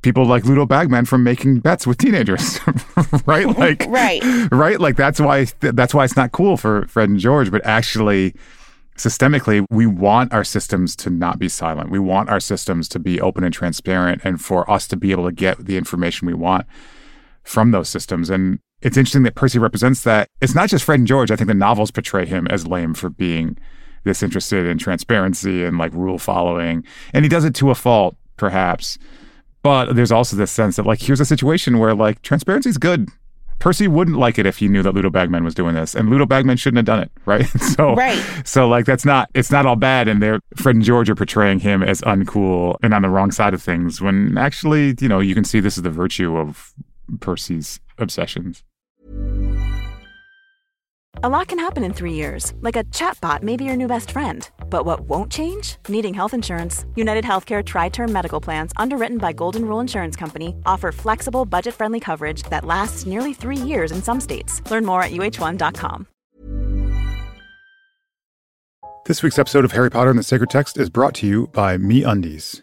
people 0.03 0.27
like 0.27 0.45
Ludo 0.45 0.67
Bagman 0.67 1.05
from 1.05 1.23
making 1.23 1.61
bets 1.61 1.87
with 1.87 1.99
teenagers, 1.99 2.59
right? 3.27 3.47
Like, 3.59 3.87
Right. 3.89 4.21
right? 4.51 4.81
Like 4.81 4.97
that's 4.97 5.21
why 5.21 5.47
that's 5.61 5.95
why 5.95 6.05
it's 6.05 6.17
not 6.17 6.33
cool 6.33 6.57
for 6.57 6.87
Fred 6.89 7.09
and 7.09 7.19
George, 7.19 7.51
but 7.53 7.65
actually 7.65 8.35
systemically 8.97 9.65
we 9.71 9.87
want 9.87 10.33
our 10.33 10.45
systems 10.45 10.97
to 10.97 11.09
not 11.11 11.39
be 11.39 11.49
silent. 11.49 11.91
We 11.91 11.99
want 11.99 12.29
our 12.31 12.41
systems 12.41 12.89
to 12.91 12.99
be 12.99 13.21
open 13.21 13.45
and 13.45 13.55
transparent 13.55 14.23
and 14.25 14.41
for 14.41 14.69
us 14.71 14.87
to 14.89 14.97
be 14.97 15.13
able 15.13 15.27
to 15.27 15.33
get 15.33 15.65
the 15.67 15.77
information 15.77 16.27
we 16.27 16.35
want 16.35 16.67
from 17.45 17.71
those 17.71 17.89
systems. 17.89 18.31
And 18.31 18.59
it's 18.81 18.97
interesting 18.97 19.23
that 19.25 19.35
Percy 19.35 19.59
represents 19.59 20.03
that. 20.05 20.29
It's 20.41 20.55
not 20.55 20.69
just 20.69 20.85
Fred 20.85 21.01
and 21.01 21.07
George. 21.07 21.31
I 21.31 21.37
think 21.37 21.49
the 21.49 21.55
novels 21.55 21.91
portray 21.91 22.27
him 22.27 22.47
as 22.49 22.67
lame 22.67 22.95
for 22.95 23.11
being 23.11 23.57
this 24.05 24.23
interested 24.23 24.67
in 24.67 24.79
transparency 24.79 25.65
and 25.65 25.79
like 25.79 25.93
rule 25.95 26.19
following. 26.19 26.85
And 27.13 27.25
he 27.25 27.29
does 27.29 27.45
it 27.45 27.55
to 27.57 27.71
a 27.71 27.75
fault, 27.75 28.17
perhaps. 28.37 28.99
But 29.63 29.95
there's 29.95 30.11
also 30.11 30.37
this 30.37 30.51
sense 30.51 30.77
that 30.77 30.87
like 30.87 31.01
here's 31.01 31.21
a 31.21 31.25
situation 31.25 31.79
where 31.79 31.95
like 31.95 32.23
transparency 32.23 32.69
is 32.69 32.79
good, 32.79 33.09
Percy 33.63 33.87
wouldn't 33.87 34.19
like 34.19 34.41
it 34.41 34.47
if 34.47 34.59
he 34.59 34.67
knew 34.67 34.83
that 34.83 34.93
Ludo 34.93 35.09
Bagman 35.09 35.45
was 35.45 35.55
doing 35.55 35.77
this, 35.77 35.95
and 35.95 36.11
Ludo 36.11 36.27
Bagman 36.27 36.57
shouldn't 36.57 36.79
have 36.79 36.85
done 36.85 36.99
it, 36.99 37.13
right? 37.27 37.47
so, 37.61 37.95
Right. 37.95 38.21
So, 38.45 38.67
like, 38.67 38.87
that's 38.87 39.05
not 39.05 39.31
it's 39.35 39.53
not 39.53 39.67
all 39.67 39.77
bad, 39.77 40.09
and 40.09 40.21
they're 40.21 40.41
Fred 40.57 40.75
and 40.75 40.85
George 40.85 41.09
are 41.09 41.15
portraying 41.15 41.61
him 41.61 41.81
as 41.81 42.01
uncool 42.01 42.77
and 42.83 42.93
on 42.93 43.03
the 43.03 43.09
wrong 43.09 43.31
side 43.31 43.55
of 43.55 43.63
things. 43.63 44.01
When 44.01 44.37
actually, 44.37 44.97
you 45.01 45.09
know, 45.09 45.21
you 45.21 45.37
can 45.37 45.45
see 45.45 45.61
this 45.61 45.77
is 45.77 45.85
the 45.85 45.91
virtue 45.91 46.37
of 46.37 46.75
Percy's 47.21 47.81
obsessions. 47.99 48.63
A 51.23 51.29
lot 51.29 51.47
can 51.47 51.59
happen 51.59 51.85
in 51.85 51.93
three 51.93 52.15
years, 52.15 52.53
like 52.63 52.75
a 52.75 52.85
chatbot 52.85 53.43
may 53.43 53.57
be 53.57 53.65
your 53.65 53.77
new 53.77 53.87
best 53.87 54.11
friend. 54.11 54.51
But 54.69 54.87
what 54.87 55.03
won't 55.03 55.31
change? 55.31 55.77
Needing 55.89 56.15
health 56.15 56.35
insurance. 56.35 56.85
United 56.97 57.23
Healthcare 57.23 57.65
Tri 57.65 57.91
Term 57.91 58.11
Medical 58.13 58.41
Plans, 58.41 58.73
underwritten 58.77 59.19
by 59.19 59.33
Golden 59.33 59.65
Rule 59.65 59.79
Insurance 59.79 60.17
Company, 60.17 60.57
offer 60.67 60.91
flexible, 60.91 61.45
budget 61.45 61.75
friendly 61.75 62.01
coverage 62.01 62.43
that 62.45 62.65
lasts 62.65 63.07
nearly 63.07 63.35
three 63.35 63.57
years 63.57 63.93
in 63.93 64.03
some 64.03 64.21
states. 64.21 64.69
Learn 64.69 64.85
more 64.85 65.03
at 65.03 65.13
uh1.com. 65.13 66.09
This 69.05 69.23
week's 69.23 69.39
episode 69.39 69.65
of 69.65 69.73
Harry 69.73 69.91
Potter 69.91 70.11
and 70.11 70.19
the 70.19 70.25
Sacred 70.25 70.51
Text 70.51 70.79
is 70.79 70.89
brought 70.89 71.15
to 71.17 71.27
you 71.27 71.49
by 71.49 71.77
Me 71.77 72.03
Undies. 72.03 72.63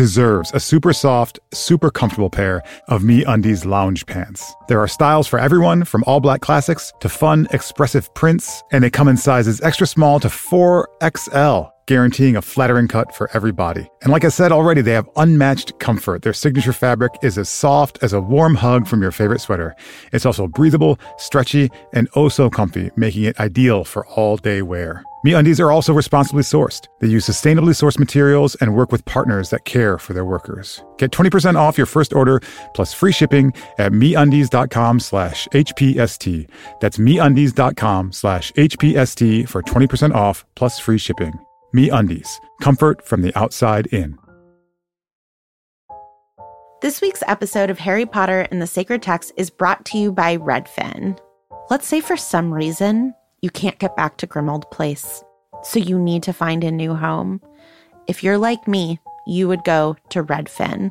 deserves 0.00 0.50
a 0.54 0.60
super 0.60 0.94
soft, 0.94 1.38
super 1.52 1.90
comfortable 1.90 2.30
pair 2.30 2.62
of 2.88 3.04
Me 3.04 3.22
Undies 3.22 3.66
lounge 3.66 4.06
pants. 4.06 4.54
There 4.66 4.80
are 4.80 4.88
styles 4.88 5.28
for 5.28 5.38
everyone, 5.38 5.84
from 5.84 6.04
all 6.06 6.20
black 6.20 6.40
classics 6.40 6.90
to 7.00 7.10
fun, 7.10 7.46
expressive 7.50 8.08
prints, 8.14 8.62
and 8.72 8.82
they 8.82 8.88
come 8.88 9.08
in 9.08 9.18
sizes 9.18 9.60
extra 9.60 9.86
small 9.86 10.18
to 10.20 10.28
4XL 10.28 11.70
guaranteeing 11.90 12.36
a 12.36 12.42
flattering 12.42 12.86
cut 12.86 13.12
for 13.12 13.28
every 13.34 13.50
body. 13.50 13.84
And 14.02 14.12
like 14.12 14.24
I 14.24 14.28
said 14.28 14.52
already, 14.52 14.80
they 14.80 14.92
have 14.92 15.10
unmatched 15.16 15.80
comfort. 15.80 16.22
Their 16.22 16.32
signature 16.32 16.72
fabric 16.72 17.12
is 17.20 17.36
as 17.36 17.48
soft 17.48 17.98
as 18.00 18.12
a 18.12 18.20
warm 18.20 18.54
hug 18.54 18.86
from 18.86 19.02
your 19.02 19.10
favorite 19.10 19.40
sweater. 19.40 19.74
It's 20.12 20.24
also 20.24 20.46
breathable, 20.46 21.00
stretchy, 21.18 21.68
and 21.92 22.08
oh 22.14 22.28
so 22.28 22.48
comfy, 22.48 22.90
making 22.94 23.24
it 23.24 23.40
ideal 23.40 23.82
for 23.82 24.06
all 24.06 24.36
day 24.36 24.62
wear. 24.62 25.02
MeUndies 25.26 25.58
are 25.58 25.72
also 25.72 25.92
responsibly 25.92 26.44
sourced. 26.44 26.86
They 27.00 27.08
use 27.08 27.28
sustainably 27.28 27.74
sourced 27.74 27.98
materials 27.98 28.54
and 28.60 28.76
work 28.76 28.92
with 28.92 29.04
partners 29.04 29.50
that 29.50 29.64
care 29.64 29.98
for 29.98 30.12
their 30.12 30.24
workers. 30.24 30.82
Get 30.96 31.10
20% 31.10 31.56
off 31.56 31.76
your 31.76 31.88
first 31.88 32.12
order 32.12 32.40
plus 32.72 32.94
free 32.94 33.12
shipping 33.12 33.52
at 33.80 33.90
MeUndies.com 33.90 35.00
slash 35.00 35.48
HPST. 35.48 36.48
That's 36.80 36.98
MeUndies.com 36.98 38.12
slash 38.12 38.52
HPST 38.52 39.48
for 39.48 39.62
20% 39.62 40.14
off 40.14 40.44
plus 40.54 40.78
free 40.78 40.98
shipping. 40.98 41.34
Me 41.72 41.88
Undies, 41.88 42.40
comfort 42.60 43.06
from 43.06 43.22
the 43.22 43.36
outside 43.38 43.86
in. 43.88 44.18
This 46.82 47.00
week's 47.00 47.22
episode 47.28 47.70
of 47.70 47.78
Harry 47.78 48.06
Potter 48.06 48.48
and 48.50 48.60
the 48.60 48.66
Sacred 48.66 49.02
Text 49.02 49.32
is 49.36 49.50
brought 49.50 49.84
to 49.86 49.98
you 49.98 50.10
by 50.10 50.36
Redfin. 50.36 51.16
Let's 51.68 51.86
say 51.86 52.00
for 52.00 52.16
some 52.16 52.52
reason 52.52 53.14
you 53.40 53.50
can't 53.50 53.78
get 53.78 53.94
back 53.94 54.16
to 54.16 54.26
Grimmauld 54.26 54.68
Place, 54.72 55.22
so 55.62 55.78
you 55.78 55.96
need 55.96 56.24
to 56.24 56.32
find 56.32 56.64
a 56.64 56.72
new 56.72 56.94
home. 56.94 57.40
If 58.08 58.24
you're 58.24 58.38
like 58.38 58.66
me, 58.66 58.98
you 59.26 59.46
would 59.46 59.62
go 59.62 59.96
to 60.08 60.24
Redfin. 60.24 60.90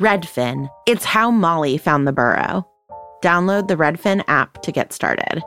Redfin. 0.00 0.68
It's 0.86 1.04
how 1.04 1.30
Molly 1.30 1.78
found 1.78 2.06
the 2.06 2.12
burrow. 2.12 2.66
Download 3.22 3.66
the 3.66 3.76
Redfin 3.76 4.22
app 4.28 4.60
to 4.62 4.70
get 4.70 4.92
started. 4.92 5.42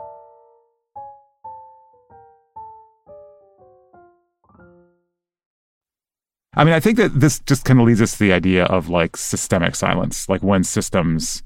I 6.54 6.64
mean, 6.64 6.74
I 6.74 6.80
think 6.80 6.96
that 6.96 7.20
this 7.20 7.38
just 7.40 7.64
kind 7.64 7.78
of 7.78 7.86
leads 7.86 8.02
us 8.02 8.12
to 8.12 8.18
the 8.18 8.32
idea 8.32 8.64
of 8.64 8.88
like 8.88 9.16
systemic 9.16 9.76
silence, 9.76 10.28
like 10.28 10.42
when 10.42 10.64
systems 10.64 11.44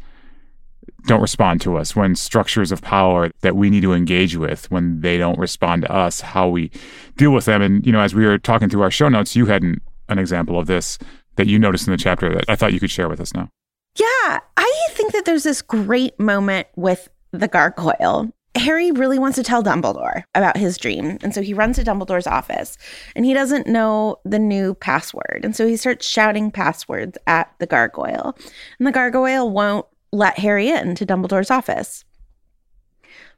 don't 1.06 1.20
respond 1.20 1.60
to 1.60 1.76
us, 1.76 1.94
when 1.94 2.16
structures 2.16 2.72
of 2.72 2.80
power 2.80 3.30
that 3.42 3.54
we 3.54 3.68
need 3.68 3.82
to 3.82 3.92
engage 3.92 4.36
with, 4.36 4.70
when 4.70 5.02
they 5.02 5.18
don't 5.18 5.38
respond 5.38 5.82
to 5.82 5.92
us, 5.92 6.22
how 6.22 6.48
we 6.48 6.70
deal 7.18 7.32
with 7.32 7.44
them. 7.44 7.60
And, 7.60 7.84
you 7.84 7.92
know, 7.92 8.00
as 8.00 8.14
we 8.14 8.24
were 8.24 8.38
talking 8.38 8.70
through 8.70 8.80
our 8.80 8.90
show 8.90 9.10
notes, 9.10 9.36
you 9.36 9.44
had 9.44 9.62
an, 9.62 9.82
an 10.08 10.18
example 10.18 10.58
of 10.58 10.66
this 10.66 10.98
that 11.36 11.46
you 11.46 11.58
noticed 11.58 11.86
in 11.86 11.92
the 11.92 11.98
chapter 11.98 12.32
that 12.34 12.44
I 12.48 12.56
thought 12.56 12.72
you 12.72 12.80
could 12.80 12.90
share 12.90 13.08
with 13.08 13.20
us 13.20 13.34
now. 13.34 13.48
Yeah, 13.96 14.40
I 14.56 14.86
think 14.90 15.12
that 15.12 15.24
there's 15.24 15.44
this 15.44 15.62
great 15.62 16.18
moment 16.18 16.66
with 16.76 17.08
the 17.32 17.48
gargoyle. 17.48 18.30
Harry 18.56 18.92
really 18.92 19.18
wants 19.18 19.36
to 19.36 19.42
tell 19.42 19.62
Dumbledore 19.62 20.22
about 20.34 20.56
his 20.56 20.78
dream. 20.78 21.18
And 21.22 21.34
so 21.34 21.42
he 21.42 21.54
runs 21.54 21.76
to 21.76 21.84
Dumbledore's 21.84 22.26
office 22.26 22.78
and 23.16 23.24
he 23.24 23.34
doesn't 23.34 23.66
know 23.66 24.16
the 24.24 24.38
new 24.38 24.74
password. 24.74 25.40
And 25.42 25.56
so 25.56 25.66
he 25.66 25.76
starts 25.76 26.06
shouting 26.06 26.50
passwords 26.50 27.18
at 27.26 27.52
the 27.58 27.66
gargoyle. 27.66 28.36
And 28.78 28.86
the 28.86 28.92
gargoyle 28.92 29.50
won't 29.50 29.86
let 30.12 30.38
Harry 30.38 30.68
in 30.68 30.94
to 30.94 31.06
Dumbledore's 31.06 31.50
office. 31.50 32.04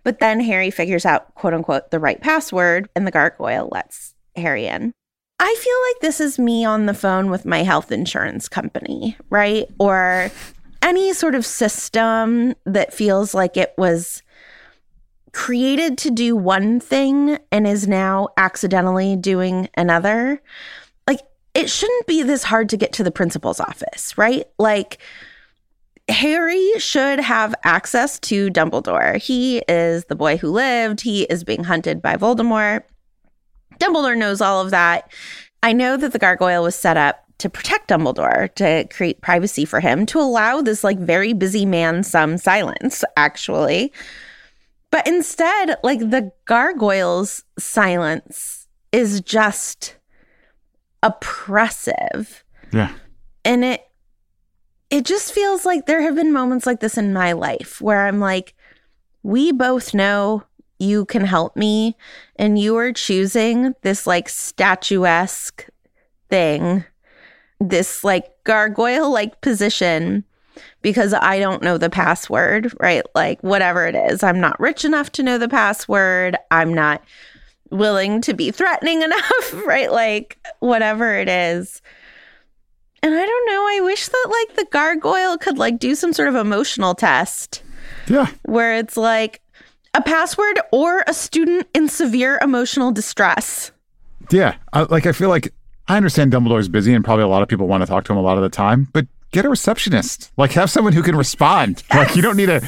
But 0.05 0.21
then 0.21 0.41
Harry 0.41 0.71
figures 0.71 1.07
out, 1.07 1.35
quote 1.35 1.55
unquote, 1.55 1.91
the 1.91 1.99
right 1.99 2.21
password 2.21 2.89
and 2.95 3.07
the 3.07 3.11
gargoyle 3.11 3.69
lets 3.73 4.15
Harry 4.37 4.67
in. 4.67 4.93
I 5.39 5.55
feel 5.59 5.77
like 5.89 6.01
this 6.01 6.21
is 6.21 6.39
me 6.39 6.65
on 6.65 6.87
the 6.87 6.95
phone 6.95 7.31
with 7.31 7.45
my 7.45 7.63
health 7.63 7.93
insurance 7.93 8.49
company, 8.49 9.17
right? 9.29 9.67
Or 9.79 10.31
any 10.83 11.13
sort 11.13 11.35
of 11.35 11.45
system 11.45 12.55
that 12.65 12.95
feels 12.95 13.35
like 13.35 13.57
it 13.57 13.75
was 13.77 14.23
created 15.33 15.99
to 15.99 16.11
do 16.11 16.35
one 16.35 16.81
thing 16.81 17.39
and 17.53 17.67
is 17.67 17.87
now 17.87 18.29
accidentally 18.39 19.17
doing 19.17 19.69
another. 19.77 20.41
Like, 21.07 21.21
it 21.55 21.69
shouldn't 21.69 22.07
be 22.07 22.23
this 22.23 22.45
hard 22.45 22.71
to 22.71 22.79
get 22.79 22.95
to 22.95 23.05
the 23.05 23.11
principal's 23.11 23.61
office, 23.61 24.17
right? 24.17 24.47
Like, 24.59 24.99
Harry 26.09 26.73
should 26.79 27.21
have 27.21 27.55
access 27.65 28.19
to 28.21 28.49
Dumbledore. 28.49 29.19
He 29.21 29.59
is 29.69 30.07
the 30.07 30.17
boy 30.17 30.39
who 30.39 30.51
lived, 30.51 31.03
he 31.03 31.25
is 31.25 31.45
being 31.45 31.65
hunted 31.65 32.01
by 32.01 32.17
Voldemort. 32.17 32.85
Dumbledore 33.79 34.17
knows 34.17 34.41
all 34.41 34.61
of 34.61 34.71
that. 34.71 35.11
I 35.63 35.73
know 35.73 35.97
that 35.97 36.13
the 36.13 36.19
gargoyle 36.19 36.63
was 36.63 36.75
set 36.75 36.97
up 36.97 37.25
to 37.39 37.51
protect 37.51 37.89
Dumbledore, 37.89 38.55
to 38.55 38.87
create 38.89 39.21
privacy 39.21 39.65
for 39.65 39.81
him, 39.81 40.07
to 40.07 40.19
allow 40.19 40.63
this 40.63 40.83
like 40.83 40.99
very 40.99 41.33
busy 41.33 41.67
man 41.67 42.03
some 42.03 42.39
silence, 42.39 43.05
actually. 43.17 43.93
But 44.91 45.07
instead, 45.07 45.77
like 45.83 45.99
the 45.99 46.33
gargoyle's 46.47 47.45
silence 47.59 48.69
is 48.93 49.21
just 49.21 49.97
oppressive. 51.03 52.45
Yeah. 52.73 52.93
And 53.45 53.65
it 53.65 53.83
it 54.89 55.05
just 55.05 55.33
feels 55.33 55.67
like 55.67 55.87
there 55.87 56.03
have 56.03 56.15
been 56.15 56.33
moments 56.33 56.65
like 56.65 56.81
this 56.81 56.97
in 56.97 57.13
my 57.13 57.33
life 57.33 57.81
where 57.81 58.07
I'm 58.07 58.21
like, 58.21 58.55
we 59.23 59.51
both 59.53 59.93
know 59.93 60.45
you 60.79 61.05
can 61.07 61.25
help 61.25 61.57
me 61.57 61.97
and 62.37 62.59
you 62.59 62.77
are 62.77 62.93
choosing 62.93 63.75
this 63.83 64.07
like 64.07 64.29
statuesque 64.29 65.67
thing 66.29 66.85
this 67.61 68.05
like 68.05 68.27
gargoyle 68.45 69.11
like 69.11 69.41
position 69.41 70.23
because 70.83 71.15
I 71.15 71.39
don't 71.39 71.63
know 71.63 71.79
the 71.79 71.89
password, 71.91 72.73
right? 72.81 73.03
Like 73.15 73.43
whatever 73.43 73.87
it 73.87 73.95
is. 73.95 74.23
I'm 74.23 74.41
not 74.41 74.61
rich 74.61 74.85
enough 74.85 75.11
to 75.13 75.23
know 75.23 75.39
the 75.39 75.49
password. 75.49 76.37
I'm 76.51 76.75
not 76.75 77.03
willing 77.71 78.21
to 78.23 78.35
be 78.35 78.51
threatening 78.51 79.01
enough, 79.03 79.55
right? 79.67 79.91
Like 79.91 80.39
whatever 80.61 81.15
it 81.15 81.29
is. 81.31 81.81
And 83.03 83.15
I 83.15 83.25
don't 83.25 83.47
know, 83.47 83.63
I 83.69 83.81
wish 83.85 84.07
that 84.09 84.27
like 84.49 84.57
the 84.57 84.71
gargoyle 84.71 85.39
could 85.39 85.57
like 85.59 85.79
do 85.79 85.95
some 85.95 86.13
sort 86.13 86.29
of 86.29 86.35
emotional 86.35 86.95
test 86.95 87.63
Yeah. 88.07 88.27
where 88.43 88.75
it's 88.77 88.97
like 88.97 89.41
a 89.97 90.03
password 90.03 90.61
or 90.73 91.03
a 91.07 91.15
student 91.15 91.67
in 91.75 91.89
severe 91.89 92.39
emotional 92.43 92.93
distress. 92.93 93.73
Yeah. 94.31 94.57
I, 94.73 94.83
like, 94.83 95.07
I 95.07 95.13
feel 95.13 95.29
like 95.29 95.53
I 95.89 95.97
understand 95.97 96.33
Dumbledore's 96.33 96.69
busy 96.69 96.93
and 96.95 97.05
probably 97.05 97.25
a 97.25 97.29
lot 97.29 97.43
of 97.43 97.49
people 97.49 97.67
want 97.67 97.83
to 97.83 97.87
talk 97.87 98.05
to 98.05 98.13
him 98.13 98.19
a 98.19 98.23
lot 98.23 98.37
of 98.37 98.43
the 98.43 98.49
time, 98.49 98.89
but 98.93 99.07
get 99.33 99.45
a 99.45 99.49
receptionist. 99.49 100.31
Like, 100.37 100.53
have 100.53 100.71
someone 100.71 100.93
who 100.93 101.03
can 101.03 101.17
respond. 101.17 101.83
Like, 101.91 102.15
you 102.17 102.23
don't 102.23 102.37
need 102.37 102.49
a, 102.51 102.61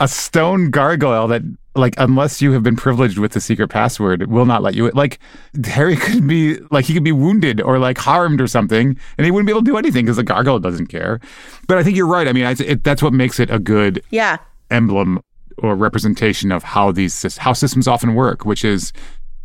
a 0.00 0.08
stone 0.08 0.70
gargoyle 0.70 1.28
that, 1.28 1.42
like, 1.74 1.94
unless 1.98 2.42
you 2.42 2.52
have 2.52 2.62
been 2.62 2.76
privileged 2.76 3.18
with 3.18 3.32
the 3.32 3.40
secret 3.40 3.68
password, 3.68 4.30
will 4.30 4.46
not 4.46 4.62
let 4.62 4.74
you. 4.74 4.90
Like, 4.90 5.18
Harry 5.64 5.96
could 6.04 6.26
be, 6.26 6.58
like, 6.70 6.84
he 6.84 6.94
could 6.94 7.04
be 7.04 7.12
wounded 7.12 7.60
or, 7.60 7.78
like, 7.78 7.98
harmed 7.98 8.40
or 8.40 8.46
something, 8.46 8.96
and 9.16 9.24
he 9.24 9.30
wouldn't 9.30 9.46
be 9.46 9.52
able 9.52 9.62
to 9.62 9.70
do 9.70 9.76
anything 9.78 10.04
because 10.04 10.16
the 10.16 10.22
gargoyle 10.24 10.58
doesn't 10.58 10.86
care. 10.88 11.20
But 11.68 11.78
I 11.78 11.82
think 11.82 11.96
you're 11.96 12.06
right. 12.06 12.28
I 12.28 12.32
mean, 12.32 12.44
I, 12.44 12.54
it, 12.58 12.84
that's 12.84 13.02
what 13.02 13.12
makes 13.12 13.40
it 13.40 13.50
a 13.50 13.58
good 13.58 14.02
Yeah. 14.10 14.38
emblem 14.70 15.20
or 15.62 15.74
representation 15.74 16.52
of 16.52 16.62
how 16.62 16.92
these 16.92 17.36
how 17.38 17.52
systems 17.52 17.88
often 17.88 18.14
work, 18.14 18.44
which 18.44 18.64
is 18.64 18.92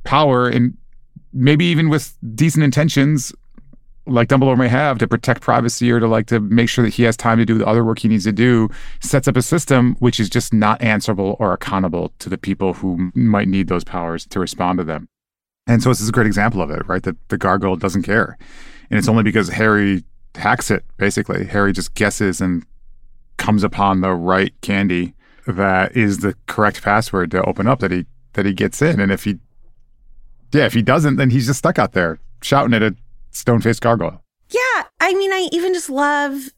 power 0.04 0.48
and 0.48 0.78
maybe 1.34 1.66
even 1.66 1.90
with 1.90 2.16
decent 2.36 2.64
intentions, 2.64 3.34
like 4.06 4.28
Dumbledore 4.28 4.58
may 4.58 4.68
have 4.68 4.98
to 5.00 5.08
protect 5.08 5.42
privacy 5.42 5.92
or 5.92 6.00
to 6.00 6.08
like 6.08 6.28
to 6.28 6.40
make 6.40 6.70
sure 6.70 6.84
that 6.84 6.94
he 6.94 7.04
has 7.04 7.16
time 7.16 7.38
to 7.38 7.46
do 7.46 7.58
the 7.58 7.66
other 7.66 7.84
work 7.84 8.00
he 8.00 8.08
needs 8.08 8.26
to 8.26 8.32
do, 8.32 8.70
sets 9.02 9.28
up 9.28 9.38
a 9.38 9.42
system 9.42 9.96
which 10.00 10.20
is 10.20 10.30
just 10.30 10.54
not 10.54 10.82
answerable 10.82 11.36
or 11.40 11.54
accountable 11.54 12.12
to 12.20 12.30
the 12.30 12.38
people 12.38 12.74
who 12.74 13.12
might 13.16 13.48
need 13.48 13.68
those 13.68 13.84
powers 13.84 14.26
to 14.28 14.40
respond 14.40 14.78
to 14.78 14.84
them. 14.84 15.08
And 15.68 15.82
so 15.82 15.90
this 15.90 16.02
is 16.02 16.10
a 16.10 16.12
great 16.12 16.28
example 16.28 16.62
of 16.62 16.70
it, 16.70 16.86
right? 16.88 17.04
That 17.04 17.16
the 17.30 17.38
gargoyle 17.38 17.78
doesn't 17.78 18.04
care. 18.04 18.38
And 18.90 19.00
it's 19.00 19.08
only 19.08 19.24
because 19.24 19.48
Harry 19.50 20.04
hacks 20.36 20.70
it, 20.70 20.84
basically. 20.98 21.46
Harry 21.46 21.72
just 21.72 21.94
guesses 21.94 22.42
and 22.42 22.66
comes 23.38 23.64
upon 23.64 24.02
the 24.02 24.12
right 24.12 24.54
candy 24.62 25.14
that 25.48 25.96
is 25.96 26.20
the 26.20 26.36
correct 26.48 26.82
password 26.82 27.32
to 27.32 27.44
open 27.44 27.68
up 27.68 27.80
that 27.80 27.92
he 27.92 28.06
that 28.34 28.46
he 28.46 28.54
gets 28.54 28.82
in. 28.82 29.00
And 29.00 29.12
if 29.12 29.24
he 29.24 29.40
yeah, 30.54 30.66
if 30.66 30.74
he 30.74 30.82
doesn't, 30.82 31.16
then 31.16 31.30
he's 31.30 31.48
just 31.48 31.60
stuck 31.60 31.80
out 31.80 31.94
there 31.94 32.20
shouting 32.42 32.74
at 32.74 32.84
a 32.84 32.96
stone 33.32 33.62
faced 33.62 33.82
gargoyle. 33.82 34.22
Yeah. 34.50 34.84
I 35.00 35.14
mean, 35.16 35.34
I 35.34 35.50
even 35.52 35.74
just 35.74 35.90
love 35.90 36.50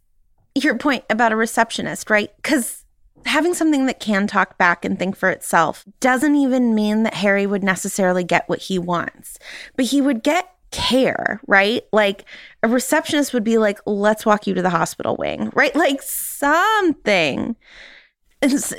your 0.54 0.78
point 0.78 1.04
about 1.10 1.32
a 1.32 1.36
receptionist, 1.36 2.10
right? 2.10 2.30
Because 2.38 2.84
having 3.26 3.54
something 3.54 3.86
that 3.88 4.00
can 4.00 4.28
talk 4.28 4.58
back 4.58 4.86
and 4.86 5.00
think 5.00 5.16
for 5.16 5.30
itself 5.30 5.86
doesn't 6.00 6.36
even 6.36 6.76
mean 6.76 7.04
that 7.04 7.16
Harry 7.16 7.48
would 7.48 7.64
necessarily 7.64 8.24
get 8.24 8.48
what 8.48 8.60
he 8.60 8.78
wants, 8.78 9.40
but 9.76 9.86
he 9.86 10.02
would 10.02 10.24
get 10.24 10.52
care, 10.72 11.40
right? 11.48 11.84
Like 11.92 12.26
a 12.62 12.68
receptionist 12.68 13.34
would 13.34 13.44
be 13.44 13.58
like, 13.58 13.80
let's 13.86 14.26
walk 14.26 14.46
you 14.46 14.54
to 14.54 14.62
the 14.62 14.70
hospital 14.70 15.16
wing, 15.16 15.52
right? 15.56 15.76
Like 15.76 16.02
something. 16.02 17.56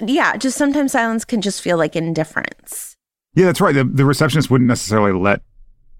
Yeah, 0.07 0.37
just 0.37 0.57
sometimes 0.59 0.93
silence 0.93 1.25
can 1.25 1.41
just 1.41 1.61
feel 1.63 1.77
like 1.79 1.97
indifference. 1.97 2.97
Yeah, 3.35 3.47
that's 3.47 3.61
right. 3.61 3.75
The, 3.75 3.85
the 3.85 4.05
receptionist 4.05 4.51
wouldn't 4.51 4.69
necessarily 4.69 5.13
let 5.13 5.43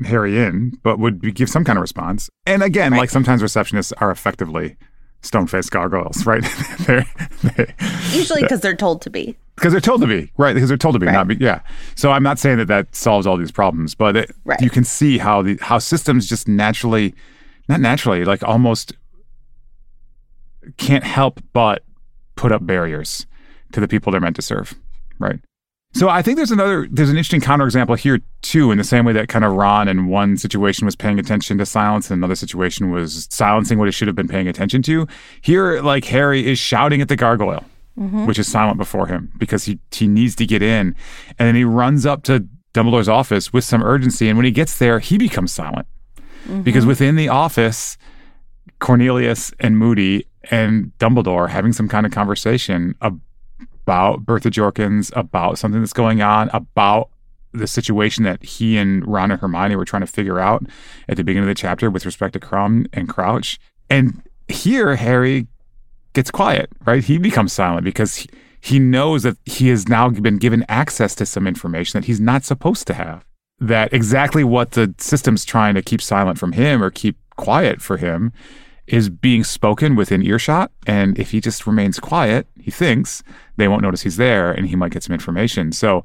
Harry 0.05 0.39
in, 0.39 0.79
but 0.83 0.99
would 0.99 1.21
be, 1.21 1.33
give 1.33 1.49
some 1.49 1.65
kind 1.65 1.79
of 1.79 1.83
response. 1.83 2.29
And 2.47 2.63
again, 2.63 2.93
Right. 2.93 2.99
like 3.01 3.11
sometimes 3.11 3.43
receptionists 3.43 3.93
are 3.99 4.11
effectively 4.11 4.77
stone 5.23 5.47
faced 5.47 5.71
gargoyles, 5.71 6.25
right? 6.27 6.43
they're, 6.87 7.07
they, 7.43 7.75
Usually 8.13 8.43
because 8.43 8.61
they're 8.61 8.77
told 8.77 9.03
to 9.03 9.11
be. 9.11 9.37
because 9.57 9.73
they're 9.73 9.81
told 9.81 10.01
to 10.03 10.07
be 10.07 10.31
right 10.37 10.55
because 10.55 10.69
they're 10.69 10.77
told 10.79 10.95
to 10.95 10.99
be 10.99 11.07
Right. 11.07 11.13
not 11.13 11.27
be 11.29 11.37
yeah 11.41 11.61
so 11.95 12.11
i'm 12.13 12.23
not 12.23 12.39
saying 12.39 12.59
that 12.59 12.67
that 12.69 12.95
solves 12.95 13.27
all 13.27 13.37
these 13.39 13.51
problems 13.51 13.95
but 13.95 14.15
it, 14.17 14.31
Right. 14.45 14.61
you 14.61 14.69
can 14.71 14.85
see 14.85 15.17
how 15.19 15.41
the 15.43 15.59
how 15.63 15.79
systems 15.79 16.27
just 16.29 16.47
naturally 16.47 17.15
not 17.69 17.81
naturally 17.81 18.25
like 18.27 18.43
almost 18.45 18.93
can't 20.77 21.05
help 21.05 21.41
but 21.53 21.83
put 22.37 22.53
up 22.53 22.67
barriers 22.67 23.27
to 23.77 23.81
the 23.81 23.89
people 23.89 24.11
they're 24.11 24.21
meant 24.21 24.37
to 24.37 24.43
serve 24.43 24.75
right? 25.19 25.41
So 25.95 26.11
i 26.11 26.21
think 26.21 26.37
there's 26.37 26.51
another 26.51 26.89
there's 26.91 27.09
an 27.09 27.17
interesting 27.17 27.41
counterexample 27.41 27.97
here 27.97 28.21
too 28.43 28.71
in 28.71 28.77
the 28.77 28.85
same 28.85 29.07
way 29.07 29.13
that 29.15 29.29
kind 29.29 29.45
of 29.45 29.53
ron 29.53 29.89
in 29.89 30.09
one 30.09 30.37
situation 30.37 30.85
was 30.85 30.97
paying 30.97 31.19
attention 31.19 31.57
to 31.59 31.65
silence 31.65 32.11
and 32.11 32.19
another 32.19 32.35
situation 32.35 32.91
was 32.91 33.29
silencing 33.31 33.79
what 33.79 33.87
he 33.87 33.93
should 33.93 34.09
have 34.09 34.17
been 34.17 34.29
paying 34.29 34.49
attention 34.49 34.83
to. 34.83 35.07
Here 35.41 35.81
like 35.81 36.05
harry 36.05 36.47
is 36.47 36.59
shouting 36.59 37.01
at 37.01 37.09
the 37.09 37.17
gargoyle 37.17 37.65
mm-hmm. 37.99 38.27
which 38.27 38.39
is 38.39 38.51
silent 38.51 38.79
before 38.79 39.07
him 39.07 39.33
because 39.39 39.65
he 39.65 39.79
he 39.91 40.07
needs 40.07 40.35
to 40.37 40.47
get 40.47 40.63
in, 40.63 40.95
and 41.39 41.47
then 41.49 41.55
he 41.55 41.65
runs 41.65 42.07
up 42.07 42.23
to 42.25 42.47
Dumbledore's 42.75 43.09
office 43.09 43.53
with 43.53 43.65
some 43.65 43.83
urgency, 43.83 44.29
and 44.29 44.37
when 44.37 44.45
he 44.45 44.51
gets 44.51 44.79
there, 44.79 44.99
he 44.99 45.19
becomes 45.19 45.53
silent 45.53 45.87
mm-hmm. 46.45 46.63
because 46.63 46.85
within 46.85 47.17
the 47.17 47.29
office, 47.29 47.97
Cornelius 48.81 49.53
and 49.61 49.79
Moody 49.79 50.27
and 50.51 50.93
Dumbledore 50.99 51.49
having 51.49 51.73
some 51.73 51.89
kind 51.89 52.07
of 52.07 52.13
conversation 52.13 52.95
about 53.01 53.21
Bertha 53.87 54.51
Jorkins, 54.51 55.13
about 55.17 55.59
something 55.59 55.81
that's 55.81 55.93
going 55.93 56.21
on, 56.21 56.51
about 56.53 57.11
the 57.53 57.67
situation 57.67 58.25
that 58.25 58.43
he 58.43 58.77
and 58.77 59.07
Ron 59.07 59.31
and 59.31 59.41
Hermione 59.41 59.77
were 59.77 59.85
trying 59.85 60.03
to 60.03 60.07
figure 60.07 60.39
out 60.39 60.65
at 61.09 61.17
the 61.17 61.25
beginning 61.25 61.49
of 61.49 61.55
the 61.55 61.55
chapter 61.55 61.91
with 61.91 62.05
respect 62.05 62.35
to 62.35 62.41
Krum 62.41 62.87
and 62.93 63.09
Crouch. 63.09 63.59
And 63.89 64.23
here, 64.49 64.97
Harry 64.97 65.47
gets 66.13 66.31
quiet, 66.31 66.69
right? 66.85 67.03
He 67.03 67.19
becomes 67.19 67.53
silent 67.53 67.85
because 67.85 68.17
he, 68.17 68.29
he 68.61 68.79
knows 68.79 69.23
that 69.23 69.37
he 69.45 69.69
has 69.69 69.89
now 69.89 70.09
been 70.09 70.39
given 70.39 70.65
access 70.69 71.15
to 71.17 71.27
some 71.27 71.47
information 71.47 72.01
that 72.01 72.07
he's 72.07 72.21
not 72.21 72.45
supposed 72.45 72.87
to 72.89 72.95
have. 72.95 73.25
That 73.59 73.93
exactly 73.93 74.45
what 74.45 74.73
the 74.73 74.95
system's 74.99 75.45
trying 75.45 75.75
to 75.77 75.83
keep 75.83 76.03
silent 76.03 76.39
from 76.39 76.53
him 76.53 76.83
or 76.83 76.91
keep 76.91 77.17
quiet 77.37 77.81
for 77.81 77.97
him 77.97 78.33
is 78.87 79.09
being 79.09 79.45
spoken 79.45 79.97
within 79.97 80.23
earshot. 80.23 80.71
And 80.87 81.19
if 81.19 81.31
he 81.33 81.41
just 81.41 81.67
remains 81.67 81.99
quiet, 81.99 82.47
he 82.61 82.71
thinks 82.71 83.23
they 83.57 83.69
won't 83.69 83.83
notice 83.83 84.03
he's 84.03 84.17
there 84.17 84.53
and 84.53 84.69
he 84.69 84.77
might 84.77 84.93
get 84.93 85.03
some 85.03 85.15
information. 85.15 85.73
So 85.73 86.05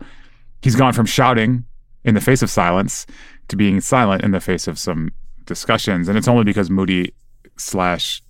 he's 0.62 0.76
gone 0.76 0.94
from 0.94 1.06
shouting 1.06 1.66
in 2.04 2.16
the 2.16 2.22
face 2.22 2.42
of 2.42 2.50
silence 2.50 3.06
to 3.50 3.56
being 3.56 3.82
silent 3.82 4.24
in 4.24 4.32
the 4.32 4.40
face 4.40 4.68
of 4.68 4.80
some 4.80 5.12
discussions. 5.46 6.08
And 6.08 6.18
it's 6.18 6.28
only 6.28 6.44
because 6.44 6.70
Moody 6.70 7.14
slash 7.58 8.24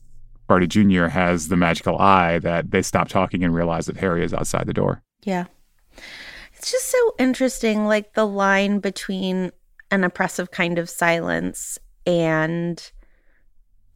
Barty 0.48 0.68
Jr. 0.68 1.06
has 1.06 1.48
the 1.48 1.56
magical 1.56 1.98
eye 1.98 2.40
that 2.40 2.72
they 2.72 2.82
stop 2.82 3.08
talking 3.08 3.44
and 3.44 3.56
realize 3.56 3.86
that 3.86 3.98
Harry 3.98 4.24
is 4.24 4.34
outside 4.34 4.68
the 4.68 4.74
door. 4.74 5.02
Yeah. 5.24 5.46
It's 6.54 6.72
just 6.72 6.90
so 6.90 7.16
interesting, 7.18 7.86
like 7.86 8.14
the 8.14 8.28
line 8.28 8.80
between 8.80 9.52
an 9.92 10.04
oppressive 10.04 10.52
kind 10.52 10.78
of 10.78 10.90
silence 10.90 11.80
and 12.06 12.92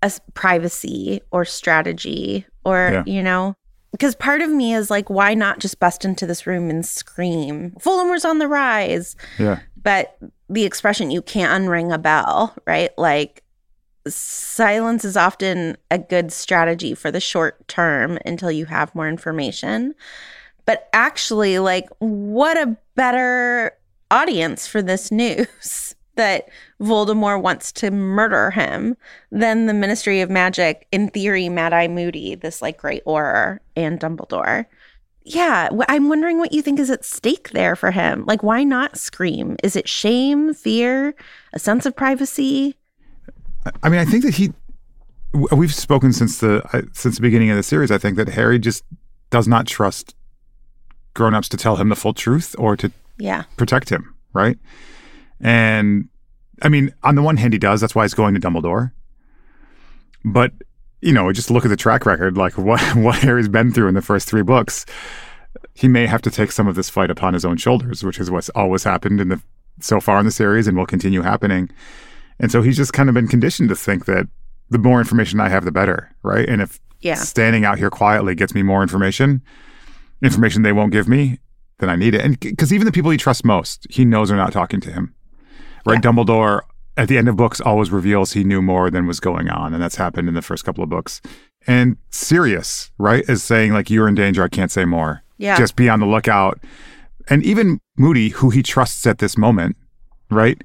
a 0.06 0.32
privacy 0.34 1.22
or 1.32 1.46
strategy, 1.46 2.46
or, 2.64 2.90
Yeah. 2.94 3.04
you 3.06 3.24
know, 3.24 3.56
because 3.92 4.16
part 4.16 4.42
of 4.42 4.50
me 4.50 4.74
is 4.74 4.90
like, 4.90 5.10
why 5.10 5.34
not 5.34 5.60
just 5.60 5.80
bust 5.80 6.04
into 6.06 6.26
this 6.26 6.46
room 6.46 6.70
and 6.70 6.86
scream, 6.86 7.72
Voldemort's 7.80 8.26
on 8.26 8.40
the 8.40 8.48
rise? 8.48 9.16
Yeah. 9.40 9.60
But 9.82 10.18
the 10.50 10.66
expression, 10.66 11.12
you 11.12 11.22
can't 11.22 11.64
unring 11.64 11.94
a 11.94 11.98
bell, 11.98 12.54
right? 12.68 12.92
Like, 12.98 13.42
silence 14.08 15.04
is 15.06 15.18
often 15.18 15.78
a 15.90 15.98
good 15.98 16.32
strategy 16.32 16.94
for 16.94 17.10
the 17.12 17.20
short 17.20 17.68
term 17.68 18.20
until 18.26 18.52
you 18.52 18.66
have 18.66 18.94
more 18.94 19.08
information. 19.08 19.96
But 20.66 20.90
actually, 20.94 21.60
like, 21.60 21.88
what 22.00 22.58
a 22.58 22.76
better 22.96 23.72
audience 24.12 24.68
for 24.68 24.82
this 24.82 25.12
news 25.12 25.95
that 26.16 26.50
Voldemort 26.82 27.42
wants 27.42 27.72
to 27.74 27.92
murder 27.92 28.52
him 28.52 28.96
then 29.32 29.66
the 29.66 29.74
Ministry 29.74 30.22
of 30.22 30.30
Magic, 30.30 30.88
in 30.92 31.10
theory, 31.10 31.50
Mad 31.50 31.74
Eye 31.74 31.88
Moody, 31.88 32.36
this 32.36 32.62
like 32.62 32.78
great 32.78 33.04
Auror, 33.06 33.60
and 33.76 34.00
Dumbledore. 34.00 34.66
Yeah, 35.24 35.70
I'm 35.90 36.08
wondering 36.08 36.38
what 36.38 36.54
you 36.54 36.62
think 36.62 36.80
is 36.80 36.92
at 36.92 37.04
stake 37.04 37.50
there 37.50 37.76
for 37.76 37.92
him. 37.92 38.26
Like, 38.26 38.44
why 38.44 38.64
not 38.64 38.98
scream? 38.98 39.58
Is 39.64 39.76
it 39.76 39.90
shame, 39.90 40.54
fear, 40.54 41.16
a 41.54 41.60
sense 41.60 41.86
of 41.86 41.96
privacy? 41.96 42.76
I 43.82 43.90
mean, 43.90 44.00
I 44.00 44.06
think 44.06 44.24
that 44.24 44.36
he. 44.36 44.54
We've 45.34 45.74
spoken 45.74 46.14
since 46.14 46.40
the 46.40 46.88
since 46.94 47.16
the 47.16 47.22
beginning 47.22 47.50
of 47.50 47.58
the 47.58 47.64
series. 47.64 47.92
I 47.92 47.98
think 47.98 48.16
that 48.18 48.30
Harry 48.30 48.60
just 48.60 48.84
does 49.32 49.48
not 49.48 49.68
trust 49.68 50.16
grown-ups 51.14 51.50
to 51.50 51.58
tell 51.58 51.78
him 51.78 51.90
the 51.90 51.96
full 51.96 52.14
truth 52.14 52.56
or 52.60 52.78
to 52.78 52.92
Yeah, 53.18 53.44
protect 53.58 53.90
him, 53.90 54.14
right? 54.34 54.58
And 55.46 56.10
I 56.64 56.70
mean, 56.70 56.92
on 57.04 57.14
the 57.14 57.22
one 57.22 57.38
hand, 57.38 57.54
he 57.54 57.60
does. 57.60 57.80
That's 57.80 57.94
why 57.94 58.04
he's 58.04 58.16
going 58.16 58.34
to 58.34 58.40
Dumbledore. 58.40 58.92
But 60.26 60.52
you 61.02 61.14
know, 61.14 61.32
just 61.32 61.52
look 61.52 61.66
at 61.66 61.68
the 61.70 61.76
track 61.78 62.06
record, 62.08 62.36
like 62.36 62.58
what 62.58 62.82
what 62.96 63.20
Harry's 63.20 63.48
been 63.48 63.72
through 63.72 63.88
in 63.88 63.94
the 63.94 64.02
first 64.02 64.28
three 64.28 64.42
books. 64.42 64.86
He 65.76 65.88
may 65.88 66.08
have 66.08 66.22
to 66.24 66.32
take 66.32 66.52
some 66.52 66.68
of 66.68 66.76
this 66.76 66.90
fight 66.90 67.12
upon 67.12 67.34
his 67.34 67.46
own 67.46 67.58
shoulders, 67.58 68.04
which 68.04 68.20
is 68.20 68.32
what's 68.32 68.50
always 68.50 68.84
happened 68.84 69.22
in 69.22 69.30
the 69.30 69.42
so 69.80 70.00
far 70.00 70.20
in 70.20 70.26
the 70.26 70.32
series 70.32 70.68
and 70.68 70.76
will 70.78 70.86
continue 70.86 71.22
happening. 71.22 71.70
And 72.40 72.52
so 72.52 72.62
he's 72.62 72.78
just 72.78 72.94
kind 72.94 73.08
of 73.08 73.14
been 73.16 73.28
conditioned 73.28 73.70
to 73.70 73.76
think 73.76 74.06
that 74.06 74.28
the 74.70 74.78
more 74.80 75.00
information 75.00 75.40
I 75.40 75.50
have, 75.50 75.64
the 75.64 75.72
better, 75.72 76.16
right? 76.24 76.48
And 76.48 76.62
if 76.62 76.80
Yeah. 77.02 77.16
standing 77.16 77.66
out 77.66 77.78
here 77.78 77.90
quietly 77.90 78.36
gets 78.36 78.56
me 78.56 78.64
more 78.64 78.82
information, 78.82 79.42
information 80.24 80.64
they 80.64 80.72
won't 80.72 80.92
give 80.92 81.08
me, 81.08 81.40
then 81.80 81.90
I 81.90 81.96
need 81.96 82.16
it. 82.16 82.22
And 82.22 82.40
because 82.40 82.74
even 82.74 82.86
the 82.86 82.92
people 82.92 83.12
he 83.12 83.18
trusts 83.18 83.44
most, 83.44 83.86
he 83.90 84.06
knows 84.06 84.32
are 84.32 84.38
not 84.38 84.54
talking 84.54 84.80
to 84.82 84.92
him, 84.92 85.14
right? 85.86 86.02
Dumbledore 86.02 86.62
at 86.98 87.08
the 87.08 87.18
end 87.18 87.28
of 87.28 87.36
books 87.36 87.60
always 87.60 87.92
reveals 87.92 88.34
he 88.34 88.44
knew 88.44 88.62
more 88.62 88.90
than 88.90 89.06
was 89.06 89.20
going 89.20 89.50
on. 89.50 89.74
And 89.74 89.82
that's 89.84 89.98
happened 89.98 90.28
in 90.28 90.34
the 90.34 90.42
first 90.42 90.64
couple 90.64 90.84
of 90.84 90.90
books. 90.90 91.22
And 91.68 91.98
Sirius, 92.10 92.92
right, 92.98 93.24
is 93.28 93.44
saying, 93.44 93.74
like, 93.74 93.90
you're 93.90 94.08
in 94.08 94.16
danger. 94.16 94.44
I 94.44 94.50
can't 94.50 94.72
say 94.72 94.86
more. 94.86 95.24
Yeah. 95.38 95.58
Just 95.58 95.76
be 95.76 95.90
on 95.90 96.00
the 96.00 96.06
lookout. 96.06 96.60
And 97.28 97.44
even 97.44 97.80
Moody, 97.98 98.30
who 98.30 98.50
he 98.50 98.64
trusts 98.64 99.06
at 99.06 99.18
this 99.18 99.38
moment, 99.38 99.76
right? 100.30 100.64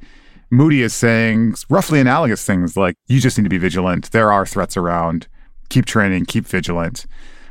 Moody 0.51 0.83
is 0.83 0.95
saying 0.95 1.55
roughly 1.69 2.01
analogous 2.01 2.45
things 2.45 2.77
like, 2.77 2.97
you 3.07 3.21
just 3.21 3.39
need 3.39 3.45
to 3.45 3.51
be 3.51 3.59
vigilant. 3.59 4.11
There 4.11 4.33
are 4.33 4.45
threats 4.45 4.77
around. 4.77 5.27
Keep 5.69 5.87
training, 5.87 6.27
keep 6.27 6.47
vigilant. 6.47 7.07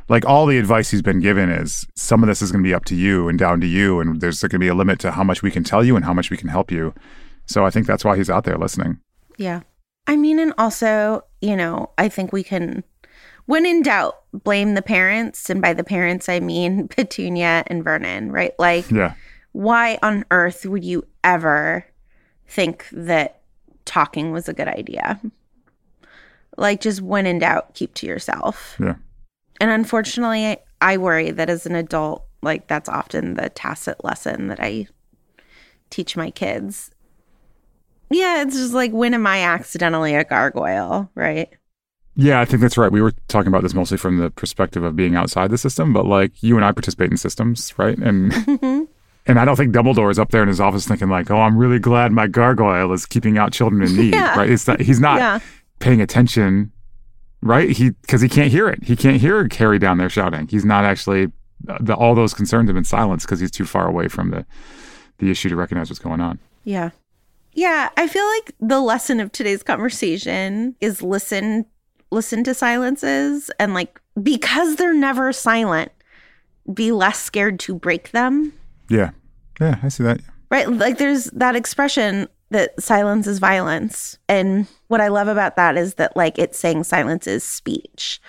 Like 0.08 0.26
all 0.26 0.46
the 0.46 0.58
advice 0.58 0.90
he's 0.90 1.02
been 1.02 1.20
given 1.20 1.50
is 1.50 1.86
some 1.96 2.22
of 2.22 2.28
this 2.28 2.42
is 2.42 2.52
going 2.52 2.62
to 2.62 2.68
be 2.68 2.74
up 2.74 2.84
to 2.86 2.94
you 2.94 3.28
and 3.28 3.38
down 3.38 3.60
to 3.60 3.66
you. 3.66 4.00
And 4.00 4.20
there's 4.20 4.40
going 4.40 4.50
to 4.50 4.58
be 4.58 4.68
a 4.68 4.74
limit 4.74 4.98
to 5.00 5.12
how 5.12 5.24
much 5.24 5.42
we 5.42 5.50
can 5.50 5.64
tell 5.64 5.84
you 5.84 5.96
and 5.96 6.04
how 6.04 6.12
much 6.12 6.30
we 6.30 6.36
can 6.36 6.48
help 6.48 6.70
you. 6.70 6.94
So 7.50 7.66
I 7.66 7.70
think 7.70 7.86
that's 7.88 8.04
why 8.04 8.16
he's 8.16 8.30
out 8.30 8.44
there 8.44 8.56
listening. 8.56 9.00
Yeah. 9.36 9.62
I 10.06 10.14
mean, 10.14 10.38
and 10.38 10.54
also, 10.56 11.24
you 11.40 11.56
know, 11.56 11.90
I 11.98 12.08
think 12.08 12.32
we 12.32 12.44
can, 12.44 12.84
when 13.46 13.66
in 13.66 13.82
doubt, 13.82 14.20
blame 14.32 14.74
the 14.74 14.82
parents. 14.82 15.50
And 15.50 15.60
by 15.60 15.72
the 15.74 15.82
parents, 15.82 16.28
I 16.28 16.38
mean 16.38 16.86
Petunia 16.96 17.64
and 17.66 17.82
Vernon, 17.82 18.30
right? 18.30 18.52
Like, 18.60 18.88
Yeah. 18.90 19.14
why 19.50 19.98
on 20.00 20.24
earth 20.30 20.64
would 20.64 20.84
you 20.84 21.04
ever 21.24 21.84
think 22.46 22.86
that 22.92 23.40
talking 23.84 24.30
was 24.30 24.48
a 24.48 24.54
good 24.54 24.68
idea? 24.68 25.20
Like, 26.56 26.80
just 26.80 27.00
when 27.02 27.26
in 27.26 27.40
doubt, 27.40 27.74
keep 27.74 27.94
to 27.94 28.06
yourself. 28.06 28.76
Yeah. 28.78 28.94
And 29.60 29.70
unfortunately, 29.72 30.46
I, 30.46 30.58
I 30.80 30.96
worry 30.98 31.32
that 31.32 31.50
as 31.50 31.66
an 31.66 31.74
adult, 31.74 32.24
like, 32.42 32.68
that's 32.68 32.88
often 32.88 33.34
the 33.34 33.48
tacit 33.48 34.04
lesson 34.04 34.46
that 34.48 34.60
I 34.60 34.86
teach 35.90 36.16
my 36.16 36.30
kids. 36.30 36.92
Yeah, 38.10 38.42
it's 38.42 38.56
just 38.56 38.74
like, 38.74 38.92
when 38.92 39.14
am 39.14 39.26
I 39.26 39.42
accidentally 39.42 40.14
a 40.14 40.24
gargoyle, 40.24 41.10
right? 41.14 41.48
Yeah, 42.16 42.40
I 42.40 42.44
think 42.44 42.60
that's 42.60 42.76
right. 42.76 42.90
We 42.90 43.00
were 43.00 43.12
talking 43.28 43.48
about 43.48 43.62
this 43.62 43.72
mostly 43.72 43.96
from 43.96 44.18
the 44.18 44.30
perspective 44.30 44.82
of 44.82 44.96
being 44.96 45.14
outside 45.14 45.50
the 45.50 45.58
system, 45.58 45.92
but 45.92 46.06
like 46.06 46.42
you 46.42 46.56
and 46.56 46.64
I 46.64 46.72
participate 46.72 47.10
in 47.10 47.16
systems, 47.16 47.72
right? 47.78 47.96
And 47.96 48.32
mm-hmm. 48.32 48.84
and 49.26 49.38
I 49.38 49.44
don't 49.44 49.56
think 49.56 49.72
Dumbledore 49.74 50.10
is 50.10 50.18
up 50.18 50.30
there 50.30 50.42
in 50.42 50.48
his 50.48 50.60
office 50.60 50.86
thinking 50.86 51.08
like, 51.08 51.30
"Oh, 51.30 51.40
I'm 51.40 51.56
really 51.56 51.78
glad 51.78 52.12
my 52.12 52.26
gargoyle 52.26 52.92
is 52.92 53.06
keeping 53.06 53.38
out 53.38 53.52
children 53.52 53.82
in 53.82 53.96
need." 53.96 54.14
Yeah. 54.14 54.36
Right? 54.36 54.50
It's 54.50 54.66
not, 54.66 54.80
he's 54.80 55.00
not 55.00 55.18
Yeah. 55.18 55.38
paying 55.78 56.00
attention, 56.00 56.72
right? 57.42 57.70
He 57.70 57.90
because 57.90 58.20
he 58.20 58.28
can't 58.28 58.50
hear 58.50 58.68
it. 58.68 58.82
He 58.82 58.96
can't 58.96 59.20
hear 59.20 59.48
Harry 59.56 59.78
down 59.78 59.98
there 59.98 60.10
shouting. 60.10 60.48
He's 60.48 60.64
not 60.64 60.84
actually 60.84 61.32
uh, 61.68 61.78
the, 61.80 61.94
all 61.94 62.14
those 62.14 62.34
concerns 62.34 62.68
have 62.68 62.74
been 62.74 62.84
silenced 62.84 63.24
because 63.24 63.40
he's 63.40 63.52
too 63.52 63.64
far 63.64 63.88
away 63.88 64.08
from 64.08 64.30
the 64.30 64.44
the 65.18 65.30
issue 65.30 65.48
to 65.48 65.56
recognize 65.56 65.88
what's 65.88 66.00
going 66.00 66.20
on. 66.20 66.38
Yeah. 66.64 66.90
Yeah, 67.52 67.90
I 67.96 68.06
feel 68.06 68.26
like 68.36 68.54
the 68.60 68.80
lesson 68.80 69.20
of 69.20 69.32
today's 69.32 69.62
conversation 69.62 70.76
is 70.80 71.02
listen 71.02 71.66
listen 72.12 72.42
to 72.44 72.54
silences 72.54 73.50
and 73.60 73.72
like 73.74 74.00
because 74.20 74.76
they're 74.76 74.94
never 74.94 75.32
silent, 75.32 75.92
be 76.72 76.92
less 76.92 77.18
scared 77.20 77.60
to 77.60 77.74
break 77.74 78.10
them. 78.10 78.52
Yeah, 78.88 79.10
yeah, 79.60 79.78
I 79.82 79.88
see 79.88 80.02
that. 80.04 80.20
Right? 80.50 80.68
Like 80.68 80.98
there's 80.98 81.26
that 81.26 81.54
expression 81.56 82.28
that 82.50 82.80
silence 82.82 83.28
is 83.28 83.38
violence. 83.38 84.18
And 84.28 84.66
what 84.88 85.00
I 85.00 85.06
love 85.08 85.28
about 85.28 85.54
that 85.56 85.76
is 85.76 85.94
that 85.94 86.16
like 86.16 86.38
it's 86.38 86.58
saying 86.58 86.84
silence 86.84 87.26
is 87.28 87.44
speech. 87.44 88.20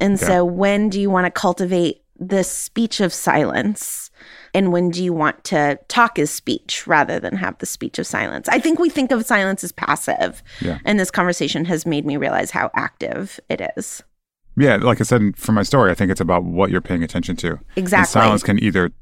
And 0.00 0.20
Yeah. 0.20 0.26
so 0.26 0.44
when 0.44 0.88
do 0.88 1.00
you 1.00 1.10
want 1.10 1.26
to 1.26 1.30
cultivate 1.30 2.02
the 2.18 2.44
speech 2.44 3.00
of 3.00 3.12
silence? 3.12 4.10
And 4.54 4.72
when 4.72 4.90
do 4.90 5.02
you 5.02 5.12
want 5.12 5.44
to 5.44 5.78
talk 5.88 6.18
as 6.18 6.30
speech 6.30 6.86
rather 6.86 7.18
than 7.18 7.36
have 7.36 7.56
the 7.58 7.66
speech 7.66 7.98
of 7.98 8.06
silence? 8.06 8.48
I 8.48 8.58
think 8.58 8.78
we 8.78 8.90
think 8.90 9.10
of 9.10 9.24
silence 9.24 9.64
as 9.64 9.72
passive. 9.72 10.42
Yeah. 10.60 10.78
And 10.84 11.00
this 11.00 11.10
conversation 11.10 11.64
has 11.64 11.86
made 11.86 12.04
me 12.04 12.16
realize 12.18 12.50
how 12.50 12.70
active 12.74 13.40
it 13.48 13.62
is. 13.76 14.02
Yeah, 14.56 14.76
like 14.76 15.00
I 15.00 15.04
said 15.04 15.36
for 15.38 15.52
my 15.52 15.62
story, 15.62 15.90
I 15.90 15.94
think 15.94 16.10
it's 16.10 16.20
about 16.20 16.44
what 16.44 16.70
you're 16.70 16.82
paying 16.82 17.02
attention 17.02 17.36
to. 17.36 17.52
And 17.52 17.60
Exactly. 17.76 18.20
silence 18.20 18.42
can 18.42 18.62
either 18.62 18.92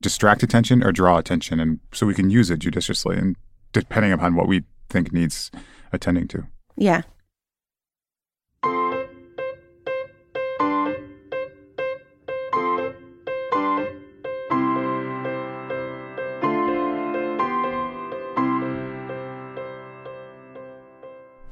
distract 0.00 0.42
attention 0.44 0.84
or 0.84 0.92
draw 0.92 1.18
attention, 1.18 1.58
and 1.58 1.80
so 1.92 2.06
we 2.06 2.14
can 2.14 2.30
use 2.30 2.48
it 2.48 2.60
judiciously 2.60 3.16
and 3.16 3.36
depending 3.72 4.12
upon 4.12 4.34
what 4.36 4.46
we 4.46 4.62
think 4.88 5.12
needs 5.12 5.50
attending 5.92 6.28
to. 6.28 6.46
Yeah. 6.76 7.02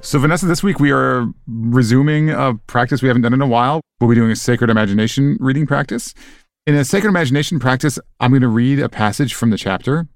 So, 0.09 0.19
Vanessa, 0.19 0.47
this 0.47 0.63
week 0.63 0.81
we 0.81 0.91
are 0.91 1.27
resuming 1.47 2.31
a 2.31 2.55
practice 2.67 3.03
we 3.03 3.09
haven't 3.09 3.21
done 3.21 3.35
in 3.35 3.43
a 3.43 3.47
while. 3.47 3.83
We'll 4.01 4.09
be 4.09 4.15
doing 4.15 4.31
a 4.31 4.37
sacred 4.37 4.71
imagination 4.71 5.37
reading 5.39 5.67
practice. 5.67 6.15
In 6.67 6.75
a 6.75 6.83
sacred 6.83 7.11
imagination 7.11 7.59
practice, 7.59 7.99
I'm 8.19 8.31
going 8.31 8.41
to 8.41 8.49
read 8.49 8.79
a 8.79 8.89
passage 8.89 9.35
from 9.35 9.51
the 9.51 9.59
chapter. 9.59 10.09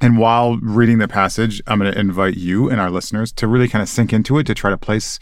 And 0.00 0.18
while 0.18 0.56
reading 0.56 0.98
the 0.98 1.06
passage, 1.06 1.62
I'm 1.68 1.78
going 1.78 1.92
to 1.92 1.96
invite 1.96 2.36
you 2.36 2.68
and 2.68 2.80
our 2.80 2.90
listeners 2.90 3.30
to 3.34 3.46
really 3.46 3.68
kind 3.68 3.80
of 3.80 3.88
sink 3.88 4.12
into 4.12 4.38
it, 4.38 4.44
to 4.48 4.56
try 4.56 4.70
to 4.70 4.76
place 4.76 5.20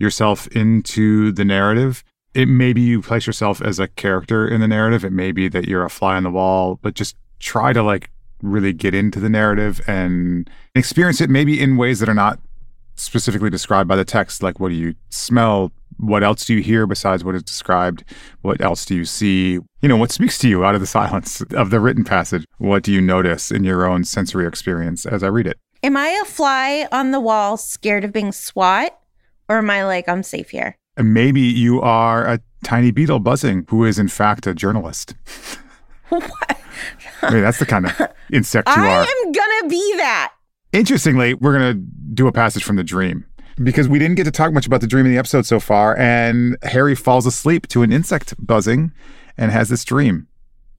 yourself 0.00 0.46
into 0.46 1.30
the 1.30 1.44
narrative. 1.44 2.02
It 2.32 2.48
may 2.48 2.72
be 2.72 2.80
you 2.80 3.02
place 3.02 3.26
yourself 3.26 3.60
as 3.60 3.78
a 3.78 3.86
character 3.86 4.48
in 4.48 4.62
the 4.62 4.68
narrative. 4.68 5.04
It 5.04 5.12
may 5.12 5.30
be 5.30 5.48
that 5.48 5.68
you're 5.68 5.84
a 5.84 5.90
fly 5.90 6.16
on 6.16 6.22
the 6.22 6.30
wall, 6.30 6.78
but 6.80 6.94
just 6.94 7.16
try 7.38 7.74
to 7.74 7.82
like 7.82 8.08
really 8.40 8.72
get 8.72 8.94
into 8.94 9.20
the 9.20 9.28
narrative 9.28 9.82
and 9.86 10.48
experience 10.74 11.20
it 11.20 11.28
maybe 11.28 11.60
in 11.60 11.76
ways 11.76 12.00
that 12.00 12.08
are 12.08 12.14
not 12.14 12.40
specifically 12.94 13.50
described 13.50 13.88
by 13.88 13.96
the 13.96 14.04
text 14.04 14.42
like 14.42 14.60
what 14.60 14.68
do 14.68 14.74
you 14.74 14.94
smell 15.10 15.72
what 15.98 16.22
else 16.22 16.44
do 16.44 16.54
you 16.54 16.62
hear 16.62 16.86
besides 16.86 17.24
what 17.24 17.34
is 17.34 17.42
described 17.42 18.04
what 18.42 18.60
else 18.60 18.84
do 18.84 18.94
you 18.94 19.04
see 19.04 19.58
you 19.80 19.88
know 19.88 19.96
what 19.96 20.10
speaks 20.10 20.38
to 20.38 20.48
you 20.48 20.64
out 20.64 20.74
of 20.74 20.80
the 20.80 20.86
silence 20.98 21.40
of 21.52 21.70
the 21.70 21.80
written 21.80 22.04
passage 22.04 22.44
what 22.58 22.82
do 22.82 22.92
you 22.92 23.00
notice 23.00 23.50
in 23.50 23.64
your 23.64 23.86
own 23.86 24.04
sensory 24.04 24.46
experience 24.46 25.04
as 25.06 25.22
i 25.22 25.26
read 25.26 25.46
it 25.46 25.58
Am 25.84 25.96
I 25.96 26.10
a 26.22 26.24
fly 26.24 26.86
on 26.92 27.10
the 27.10 27.18
wall 27.18 27.56
scared 27.56 28.04
of 28.04 28.12
being 28.12 28.30
swat? 28.30 28.96
Or 29.48 29.58
am 29.58 29.68
I 29.68 29.84
like, 29.84 30.08
I'm 30.08 30.22
safe 30.22 30.50
here? 30.50 30.76
and 30.96 31.12
maybe 31.12 31.40
you 31.40 31.80
are 31.80 32.24
a 32.24 32.38
tiny 32.62 32.92
beetle 32.92 33.18
buzzing 33.18 33.66
who 33.68 33.84
is 33.84 33.98
in 33.98 34.06
fact 34.06 34.46
a 34.46 34.54
journalist 34.54 35.14
What? 36.10 36.58
I 37.22 37.30
mean, 37.32 37.42
that's 37.42 37.58
the 37.58 37.66
kind 37.66 37.86
of 37.86 38.00
insect 38.30 38.68
you 38.68 38.74
I 38.74 38.86
are 38.88 39.00
am 39.02 39.32
gonna 39.32 39.68
be 39.68 39.94
that. 39.96 40.32
Interestingly, 40.72 41.34
we're 41.34 41.56
going 41.58 41.74
to 41.74 41.86
do 42.14 42.26
a 42.26 42.32
passage 42.32 42.64
from 42.64 42.76
the 42.76 42.84
dream 42.84 43.26
because 43.62 43.88
we 43.88 43.98
didn't 43.98 44.16
get 44.16 44.24
to 44.24 44.30
talk 44.30 44.52
much 44.52 44.66
about 44.66 44.80
the 44.80 44.86
dream 44.86 45.04
in 45.04 45.12
the 45.12 45.18
episode 45.18 45.44
so 45.44 45.60
far. 45.60 45.96
And 45.98 46.56
Harry 46.62 46.94
falls 46.94 47.26
asleep 47.26 47.68
to 47.68 47.82
an 47.82 47.92
insect 47.92 48.34
buzzing 48.38 48.92
and 49.36 49.50
has 49.50 49.68
this 49.68 49.84
dream. 49.84 50.28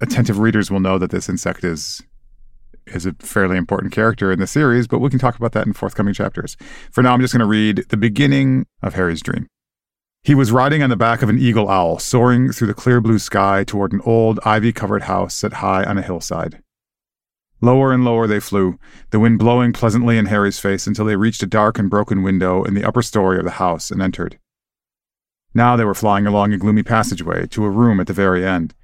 Attentive 0.01 0.39
readers 0.39 0.71
will 0.71 0.79
know 0.79 0.97
that 0.97 1.11
this 1.11 1.29
insect 1.29 1.63
is 1.63 2.01
is 2.87 3.05
a 3.05 3.13
fairly 3.19 3.55
important 3.55 3.93
character 3.93 4.29
in 4.29 4.39
the 4.39 4.47
series, 4.47 4.87
but 4.87 4.99
we 4.99 5.09
can 5.09 5.19
talk 5.19 5.37
about 5.37 5.53
that 5.53 5.65
in 5.65 5.71
forthcoming 5.71 6.13
chapters. 6.13 6.57
For 6.91 7.01
now, 7.01 7.13
I'm 7.13 7.21
just 7.21 7.33
going 7.33 7.39
to 7.39 7.45
read 7.45 7.85
the 7.87 7.95
beginning 7.95 8.65
of 8.81 8.95
Harry's 8.95 9.21
dream. 9.21 9.47
He 10.23 10.35
was 10.35 10.51
riding 10.51 10.83
on 10.83 10.89
the 10.89 10.97
back 10.97 11.21
of 11.21 11.29
an 11.29 11.39
eagle 11.39 11.69
owl, 11.69 11.97
soaring 11.99 12.51
through 12.51 12.67
the 12.67 12.73
clear 12.73 12.99
blue 12.99 13.19
sky 13.19 13.63
toward 13.63 13.93
an 13.93 14.01
old 14.03 14.39
ivy 14.43 14.73
covered 14.73 15.03
house 15.03 15.33
set 15.33 15.53
high 15.53 15.85
on 15.85 15.97
a 15.97 16.01
hillside. 16.01 16.61
Lower 17.63 17.93
and 17.93 18.03
lower 18.03 18.27
they 18.27 18.41
flew, 18.41 18.77
the 19.11 19.21
wind 19.21 19.39
blowing 19.39 19.71
pleasantly 19.71 20.17
in 20.17 20.25
Harry's 20.25 20.59
face 20.59 20.85
until 20.85 21.05
they 21.05 21.15
reached 21.15 21.41
a 21.43 21.47
dark 21.47 21.79
and 21.79 21.89
broken 21.89 22.21
window 22.21 22.65
in 22.65 22.73
the 22.73 22.83
upper 22.83 23.01
story 23.01 23.37
of 23.37 23.45
the 23.45 23.51
house 23.51 23.89
and 23.89 24.01
entered. 24.01 24.37
Now 25.53 25.77
they 25.77 25.85
were 25.85 25.93
flying 25.93 26.27
along 26.27 26.51
a 26.51 26.57
gloomy 26.57 26.83
passageway 26.83 27.47
to 27.47 27.63
a 27.63 27.69
room 27.69 28.01
at 28.01 28.07
the 28.07 28.11
very 28.11 28.45
end. 28.45 28.75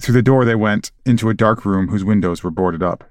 Through 0.00 0.14
the 0.14 0.22
door 0.22 0.46
they 0.46 0.54
went 0.54 0.90
into 1.04 1.28
a 1.28 1.34
dark 1.34 1.66
room 1.66 1.88
whose 1.88 2.02
windows 2.02 2.42
were 2.42 2.50
boarded 2.50 2.82
up. 2.82 3.04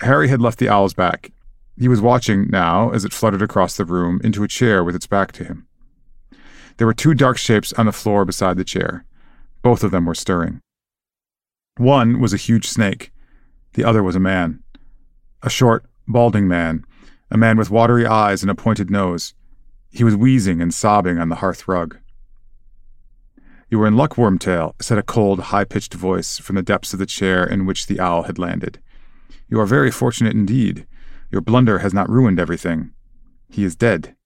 Harry 0.00 0.26
had 0.26 0.40
left 0.40 0.58
the 0.58 0.68
owl's 0.68 0.92
back. 0.92 1.30
He 1.78 1.86
was 1.86 2.00
watching 2.00 2.48
now 2.50 2.90
as 2.90 3.04
it 3.04 3.12
fluttered 3.12 3.40
across 3.40 3.76
the 3.76 3.84
room 3.84 4.20
into 4.24 4.42
a 4.42 4.48
chair 4.48 4.82
with 4.82 4.96
its 4.96 5.06
back 5.06 5.30
to 5.34 5.44
him. 5.44 5.68
There 6.78 6.88
were 6.88 6.92
two 6.92 7.14
dark 7.14 7.38
shapes 7.38 7.72
on 7.74 7.86
the 7.86 7.92
floor 7.92 8.24
beside 8.24 8.56
the 8.56 8.64
chair. 8.64 9.04
Both 9.62 9.84
of 9.84 9.92
them 9.92 10.06
were 10.06 10.16
stirring. 10.16 10.60
One 11.76 12.18
was 12.18 12.32
a 12.32 12.36
huge 12.36 12.66
snake. 12.66 13.12
The 13.74 13.84
other 13.84 14.02
was 14.02 14.16
a 14.16 14.20
man. 14.20 14.62
A 15.42 15.50
short, 15.50 15.84
balding 16.06 16.48
man, 16.48 16.84
a 17.30 17.38
man 17.38 17.56
with 17.56 17.70
watery 17.70 18.06
eyes 18.06 18.42
and 18.42 18.50
a 18.50 18.54
pointed 18.54 18.90
nose. 18.90 19.34
He 19.90 20.04
was 20.04 20.16
wheezing 20.16 20.60
and 20.60 20.74
sobbing 20.74 21.18
on 21.18 21.28
the 21.28 21.36
hearth 21.36 21.68
rug. 21.68 21.98
You 23.68 23.80
are 23.82 23.86
in 23.86 23.96
luck, 23.96 24.16
Wormtail, 24.16 24.74
said 24.82 24.98
a 24.98 25.02
cold, 25.02 25.40
high 25.40 25.64
pitched 25.64 25.94
voice 25.94 26.38
from 26.38 26.56
the 26.56 26.62
depths 26.62 26.92
of 26.92 26.98
the 26.98 27.06
chair 27.06 27.44
in 27.44 27.66
which 27.66 27.86
the 27.86 28.00
owl 28.00 28.24
had 28.24 28.38
landed. 28.38 28.80
You 29.48 29.60
are 29.60 29.66
very 29.66 29.92
fortunate 29.92 30.34
indeed. 30.34 30.86
Your 31.30 31.40
blunder 31.40 31.78
has 31.78 31.94
not 31.94 32.10
ruined 32.10 32.40
everything. 32.40 32.92
He 33.48 33.62
is 33.62 33.76
dead. 33.76 34.16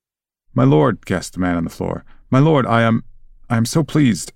My 0.55 0.65
lord, 0.65 1.05
gasped 1.05 1.35
the 1.35 1.41
man 1.41 1.57
on 1.57 1.65
the 1.65 1.71
floor. 1.71 2.05
My 2.31 2.39
lord, 2.39 2.65
I 2.67 2.83
am. 2.83 3.05
I 3.51 3.59
am 3.59 3.67
so 3.67 3.85
pleased 3.85 4.33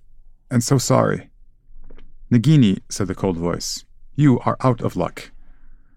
and 0.51 0.63
so 0.63 0.77
sorry. 0.77 1.31
Nagini, 2.31 2.81
said 2.91 3.07
the 3.07 3.15
cold 3.15 3.39
voice, 3.39 3.85
you 4.19 4.41
are 4.41 4.57
out 4.65 4.81
of 4.81 4.97
luck. 4.97 5.31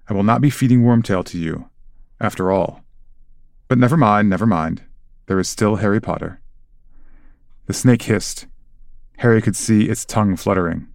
I 0.08 0.14
will 0.14 0.22
not 0.22 0.42
be 0.42 0.52
feeding 0.52 0.84
Wormtail 0.84 1.26
to 1.26 1.40
you. 1.40 1.70
after 2.20 2.52
all. 2.52 2.84
But 3.68 3.80
never 3.80 3.98
mind, 3.98 4.30
never 4.30 4.46
mind. 4.46 4.84
There 5.26 5.40
is 5.40 5.50
still 5.50 5.78
Harry 5.78 6.00
Potter. 6.00 6.40
The 7.66 7.74
snake 7.74 8.04
hissed. 8.04 8.46
Harry 9.18 9.42
could 9.42 9.56
see 9.56 9.90
its 9.90 10.06
tongue 10.06 10.36
fluttering. 10.36 10.88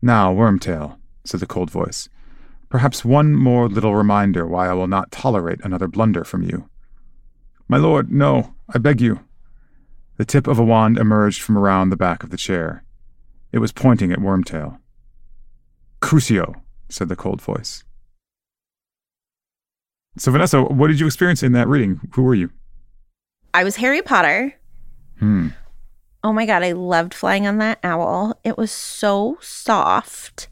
Now, 0.00 0.32
Wormtail, 0.32 0.96
said 1.24 1.40
the 1.40 1.46
cold 1.46 1.70
voice, 1.70 2.08
perhaps 2.70 3.04
one 3.04 3.34
more 3.34 3.68
little 3.68 3.94
reminder 3.94 4.46
why 4.46 4.66
I 4.66 4.72
will 4.72 4.86
not 4.86 5.12
tolerate 5.12 5.60
another 5.62 5.88
blunder 5.88 6.24
from 6.24 6.42
you. 6.42 6.70
My 7.68 7.76
lord, 7.76 8.10
no, 8.10 8.54
I 8.74 8.78
beg 8.78 9.02
you. 9.02 9.20
The 10.16 10.24
tip 10.24 10.46
of 10.46 10.58
a 10.58 10.64
wand 10.64 10.96
emerged 10.96 11.42
from 11.42 11.58
around 11.58 11.90
the 11.90 11.96
back 11.96 12.22
of 12.22 12.30
the 12.30 12.38
chair. 12.38 12.82
It 13.52 13.58
was 13.58 13.72
pointing 13.72 14.10
at 14.10 14.20
Wormtail. 14.20 14.78
Crucio, 16.00 16.54
said 16.88 17.08
the 17.08 17.16
cold 17.16 17.40
voice. 17.40 17.84
So, 20.18 20.32
Vanessa, 20.32 20.62
what 20.62 20.88
did 20.88 21.00
you 21.00 21.06
experience 21.06 21.42
in 21.42 21.52
that 21.52 21.68
reading? 21.68 22.00
Who 22.14 22.22
were 22.22 22.34
you? 22.34 22.50
I 23.52 23.64
was 23.64 23.76
Harry 23.76 24.02
Potter. 24.02 24.54
Hmm. 25.18 25.48
Oh 26.22 26.32
my 26.32 26.46
God, 26.46 26.62
I 26.62 26.72
loved 26.72 27.14
flying 27.14 27.46
on 27.46 27.58
that 27.58 27.78
owl. 27.82 28.38
It 28.42 28.56
was 28.58 28.70
so 28.70 29.38
soft. 29.40 30.48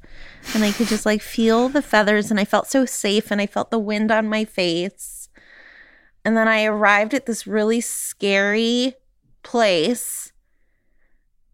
And 0.55 0.62
I 0.62 0.72
could 0.72 0.88
just 0.88 1.07
like 1.07 1.22
feel 1.22 1.68
the 1.68 1.82
feathers, 1.82 2.30
and 2.30 2.38
I 2.38 2.45
felt 2.45 2.66
so 2.66 2.84
safe, 2.84 3.30
and 3.30 3.40
I 3.40 3.47
felt 3.47 3.70
the 3.70 3.78
wind 3.78 4.11
on 4.11 4.28
my 4.28 4.45
face. 4.45 5.28
And 6.24 6.36
then 6.36 6.49
I 6.49 6.64
arrived 6.64 7.14
at 7.14 7.26
this 7.26 7.47
really 7.47 7.80
scary 7.80 8.95
place, 9.42 10.32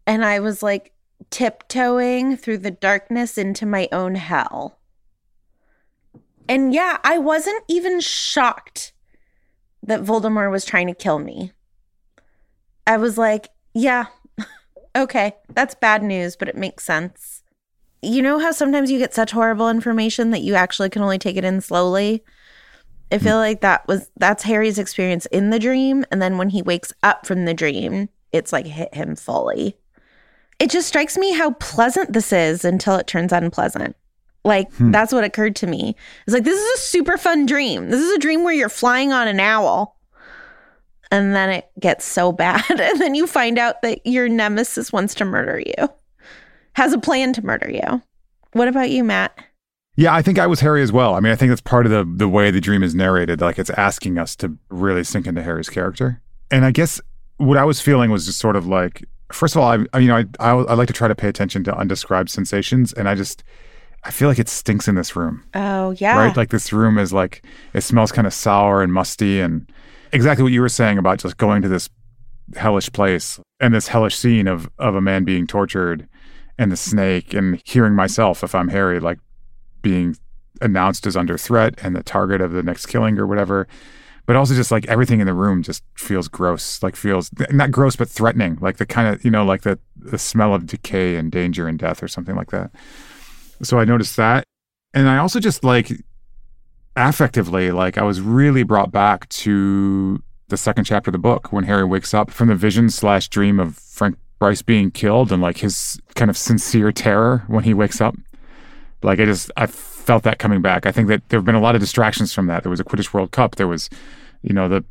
and 0.05 0.23
I 0.23 0.39
was 0.39 0.61
like 0.61 0.93
tiptoeing 1.29 2.35
through 2.37 2.59
the 2.59 2.71
darkness 2.71 3.37
into 3.37 3.65
my 3.65 3.87
own 3.91 4.15
hell. 4.15 4.79
And 6.49 6.73
yeah, 6.73 6.97
I 7.03 7.17
wasn't 7.17 7.63
even 7.67 7.99
shocked 7.99 8.93
that 9.83 10.03
Voldemort 10.03 10.51
was 10.51 10.65
trying 10.65 10.87
to 10.87 10.93
kill 10.93 11.19
me. 11.19 11.51
I 12.85 12.97
was 12.97 13.17
like, 13.17 13.49
yeah, 13.73 14.05
okay, 14.95 15.35
that's 15.49 15.75
bad 15.75 16.03
news, 16.03 16.35
but 16.35 16.49
it 16.49 16.57
makes 16.57 16.83
sense. 16.83 17.43
You 18.01 18.21
know 18.21 18.39
how 18.39 18.51
sometimes 18.51 18.89
you 18.89 18.97
get 18.97 19.13
such 19.13 19.31
horrible 19.31 19.69
information 19.69 20.31
that 20.31 20.41
you 20.41 20.55
actually 20.55 20.89
can 20.89 21.03
only 21.03 21.19
take 21.19 21.37
it 21.37 21.45
in 21.45 21.61
slowly? 21.61 22.23
I 23.11 23.17
feel 23.17 23.35
like 23.35 23.61
that 23.61 23.87
was 23.87 24.09
that's 24.17 24.43
Harry's 24.43 24.79
experience 24.79 25.25
in 25.27 25.49
the 25.49 25.59
dream 25.59 26.05
and 26.11 26.21
then 26.21 26.37
when 26.37 26.49
he 26.49 26.61
wakes 26.61 26.93
up 27.03 27.25
from 27.25 27.45
the 27.45 27.53
dream, 27.53 28.09
it's 28.31 28.53
like 28.53 28.65
hit 28.65 28.93
him 28.95 29.15
fully. 29.15 29.77
It 30.61 30.69
just 30.69 30.87
strikes 30.87 31.17
me 31.17 31.33
how 31.33 31.53
pleasant 31.53 32.13
this 32.13 32.31
is 32.31 32.63
until 32.63 32.95
it 32.97 33.07
turns 33.07 33.33
unpleasant. 33.33 33.95
Like 34.43 34.71
hmm. 34.73 34.91
that's 34.91 35.11
what 35.11 35.23
occurred 35.23 35.55
to 35.57 35.67
me. 35.67 35.95
It's 36.27 36.35
like 36.35 36.43
this 36.43 36.59
is 36.59 36.79
a 36.79 36.83
super 36.83 37.17
fun 37.17 37.47
dream. 37.47 37.89
This 37.89 37.99
is 37.99 38.11
a 38.11 38.19
dream 38.19 38.43
where 38.43 38.53
you're 38.53 38.69
flying 38.69 39.11
on 39.11 39.27
an 39.27 39.39
owl. 39.39 39.97
And 41.09 41.35
then 41.35 41.49
it 41.49 41.69
gets 41.79 42.05
so 42.05 42.31
bad 42.31 42.63
and 42.79 43.01
then 43.01 43.15
you 43.15 43.25
find 43.25 43.57
out 43.57 43.81
that 43.81 44.05
your 44.05 44.29
nemesis 44.29 44.93
wants 44.93 45.15
to 45.15 45.25
murder 45.25 45.59
you. 45.59 45.89
Has 46.73 46.93
a 46.93 46.99
plan 46.99 47.33
to 47.33 47.45
murder 47.45 47.69
you. 47.69 48.01
What 48.53 48.67
about 48.67 48.91
you, 48.91 49.03
Matt? 49.03 49.35
Yeah, 49.95 50.13
I 50.13 50.21
think 50.21 50.37
I 50.37 50.45
was 50.45 50.59
Harry 50.59 50.83
as 50.83 50.91
well. 50.91 51.15
I 51.15 51.21
mean, 51.21 51.31
I 51.31 51.35
think 51.35 51.49
that's 51.49 51.59
part 51.59 51.87
of 51.87 51.91
the 51.91 52.05
the 52.05 52.29
way 52.29 52.51
the 52.51 52.61
dream 52.61 52.83
is 52.83 52.93
narrated. 52.93 53.41
Like 53.41 53.57
it's 53.57 53.71
asking 53.71 54.19
us 54.19 54.35
to 54.37 54.55
really 54.69 55.03
sink 55.03 55.25
into 55.25 55.41
Harry's 55.41 55.69
character. 55.69 56.21
And 56.51 56.65
I 56.65 56.71
guess 56.71 57.01
what 57.37 57.57
I 57.57 57.63
was 57.63 57.81
feeling 57.81 58.11
was 58.11 58.27
just 58.27 58.37
sort 58.37 58.55
of 58.55 58.67
like, 58.67 59.03
first 59.31 59.55
of 59.55 59.61
all, 59.61 59.71
I, 59.71 59.85
I 59.93 59.99
you 59.99 60.07
know, 60.07 60.17
I, 60.17 60.25
I 60.39 60.51
I 60.51 60.73
like 60.73 60.87
to 60.87 60.93
try 60.93 61.07
to 61.07 61.15
pay 61.15 61.27
attention 61.27 61.63
to 61.65 61.77
undescribed 61.77 62.29
sensations, 62.29 62.93
and 62.93 63.09
I 63.09 63.15
just 63.15 63.43
I 64.03 64.11
feel 64.11 64.27
like 64.27 64.39
it 64.39 64.49
stinks 64.49 64.87
in 64.87 64.95
this 64.95 65.15
room. 65.15 65.43
Oh, 65.53 65.91
yeah. 65.91 66.17
right? 66.17 66.35
Like 66.35 66.49
this 66.49 66.73
room 66.73 66.97
is 66.97 67.13
like 67.13 67.45
it 67.73 67.81
smells 67.81 68.11
kind 68.11 68.25
of 68.27 68.33
sour 68.33 68.81
and 68.81 68.91
musty, 68.93 69.39
and 69.39 69.71
exactly 70.11 70.43
what 70.43 70.51
you 70.51 70.61
were 70.61 70.69
saying 70.69 70.97
about 70.97 71.19
just 71.19 71.37
going 71.37 71.61
to 71.61 71.69
this 71.69 71.89
hellish 72.55 72.91
place 72.91 73.39
and 73.59 73.73
this 73.73 73.87
hellish 73.87 74.15
scene 74.15 74.47
of 74.47 74.69
of 74.77 74.95
a 74.95 75.01
man 75.01 75.23
being 75.23 75.47
tortured 75.47 76.07
and 76.57 76.71
the 76.71 76.77
snake 76.77 77.33
and 77.33 77.61
hearing 77.65 77.95
myself 77.95 78.43
if 78.43 78.53
I'm 78.53 78.67
Harry 78.67 78.99
like 78.99 79.19
being 79.81 80.17
announced 80.61 81.07
as 81.07 81.15
under 81.15 81.37
threat 81.37 81.75
and 81.81 81.95
the 81.95 82.03
target 82.03 82.41
of 82.41 82.51
the 82.51 82.63
next 82.63 82.87
killing 82.87 83.17
or 83.17 83.25
whatever. 83.25 83.67
But 84.25 84.35
also 84.35 84.53
just 84.53 84.71
like 84.71 84.87
everything 84.87 85.19
in 85.19 85.27
the 85.27 85.33
room 85.33 85.63
just 85.63 85.83
feels 85.95 86.27
gross, 86.27 86.81
like 86.83 86.95
feels 86.95 87.31
not 87.49 87.71
gross 87.71 87.95
but 87.95 88.07
threatening, 88.07 88.57
like 88.61 88.77
the 88.77 88.85
kind 88.85 89.13
of 89.13 89.25
you 89.25 89.31
know 89.31 89.43
like 89.43 89.61
the 89.63 89.79
the 89.95 90.17
smell 90.17 90.53
of 90.53 90.65
decay 90.65 91.15
and 91.15 91.31
danger 91.31 91.67
and 91.67 91.77
death 91.77 92.01
or 92.03 92.07
something 92.07 92.35
like 92.35 92.51
that. 92.51 92.71
So 93.61 93.79
I 93.79 93.85
noticed 93.85 94.15
that, 94.17 94.45
and 94.93 95.09
I 95.09 95.17
also 95.17 95.39
just 95.39 95.63
like 95.63 95.91
affectively, 96.95 97.73
like 97.73 97.97
I 97.97 98.03
was 98.03 98.21
really 98.21 98.63
brought 98.63 98.91
back 98.91 99.27
to 99.29 100.21
the 100.49 100.57
second 100.57 100.83
chapter 100.83 101.09
of 101.09 101.13
the 101.13 101.17
book 101.17 101.51
when 101.51 101.63
Harry 101.63 101.85
wakes 101.85 102.13
up 102.13 102.29
from 102.29 102.49
the 102.49 102.55
vision 102.55 102.89
slash 102.89 103.27
dream 103.29 103.59
of 103.59 103.75
Frank 103.75 104.17
Bryce 104.37 104.61
being 104.61 104.91
killed 104.91 105.31
and 105.31 105.41
like 105.41 105.57
his 105.57 105.99
kind 106.15 106.29
of 106.29 106.37
sincere 106.37 106.91
terror 106.91 107.43
when 107.47 107.63
he 107.63 107.73
wakes 107.73 108.01
up. 108.01 108.15
Like 109.03 109.19
I 109.19 109.25
just 109.25 109.49
I 109.57 109.65
felt 110.01 110.23
that 110.23 110.39
coming 110.39 110.61
back. 110.61 110.85
I 110.85 110.91
think 110.91 111.07
that 111.07 111.27
there 111.29 111.39
have 111.39 111.45
been 111.45 111.55
a 111.55 111.61
lot 111.61 111.75
of 111.75 111.81
distractions 111.81 112.33
from 112.33 112.47
that. 112.47 112.63
There 112.63 112.69
was 112.69 112.79
a 112.79 112.83
Quidditch 112.83 113.13
World 113.13 113.31
Cup. 113.31 113.55
There 113.55 113.67
was, 113.67 113.89
you 114.41 114.53
know, 114.53 114.67
the 114.67 114.83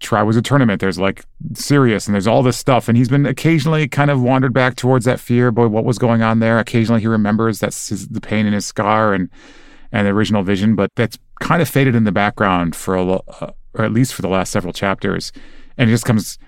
Triwizard 0.00 0.44
Tournament. 0.44 0.80
There's 0.80 0.98
like 0.98 1.24
Sirius 1.54 2.06
and 2.06 2.14
there's 2.14 2.26
all 2.26 2.42
this 2.42 2.56
stuff. 2.56 2.88
And 2.88 2.98
he's 2.98 3.08
been 3.08 3.26
occasionally 3.26 3.88
kind 3.88 4.10
of 4.10 4.20
wandered 4.22 4.52
back 4.52 4.76
towards 4.76 5.04
that 5.06 5.20
fear. 5.20 5.50
Boy, 5.50 5.68
what 5.68 5.84
was 5.84 5.98
going 5.98 6.22
on 6.22 6.40
there? 6.40 6.58
Occasionally 6.58 7.00
he 7.00 7.06
remembers 7.06 7.58
that's 7.58 7.88
his, 7.88 8.08
the 8.08 8.20
pain 8.20 8.46
in 8.46 8.52
his 8.52 8.66
scar 8.66 9.14
and 9.14 9.30
and 9.92 10.06
the 10.06 10.10
original 10.10 10.42
vision, 10.42 10.74
but 10.74 10.90
that's 10.96 11.18
kind 11.40 11.62
of 11.62 11.68
faded 11.68 11.94
in 11.94 12.04
the 12.04 12.12
background 12.12 12.74
for 12.74 12.94
a 12.94 13.02
lo- 13.02 13.24
uh, 13.40 13.52
or 13.74 13.84
at 13.84 13.92
least 13.92 14.14
for 14.14 14.22
the 14.22 14.28
last 14.28 14.50
several 14.50 14.72
chapters, 14.72 15.32
and 15.78 15.88
it 15.88 15.92
just 15.92 16.04
comes 16.04 16.38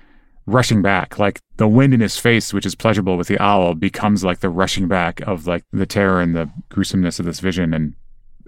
rushing 0.46 0.82
back. 0.82 1.18
Like 1.18 1.40
the 1.56 1.68
wind 1.68 1.94
in 1.94 2.00
his 2.00 2.18
face, 2.18 2.52
which 2.52 2.66
is 2.66 2.74
pleasurable 2.74 3.16
with 3.16 3.28
the 3.28 3.38
owl, 3.38 3.74
becomes 3.74 4.24
like 4.24 4.40
the 4.40 4.48
rushing 4.48 4.88
back 4.88 5.20
of 5.20 5.46
like 5.46 5.64
the 5.72 5.86
terror 5.86 6.20
and 6.20 6.34
the 6.34 6.50
gruesomeness 6.68 7.20
of 7.20 7.26
this 7.26 7.40
vision. 7.40 7.74
And 7.74 7.94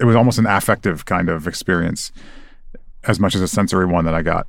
it 0.01 0.05
was 0.05 0.17
almost 0.17 0.39
an 0.39 0.47
affective 0.47 1.05
kind 1.05 1.29
of 1.29 1.47
experience, 1.47 2.11
as 3.05 3.21
much 3.21 3.35
as 3.35 3.41
a 3.41 3.49
sensory 3.49 3.87
one 3.87 4.07
that 4.07 4.15
I 4.15 4.23
got 4.23 4.49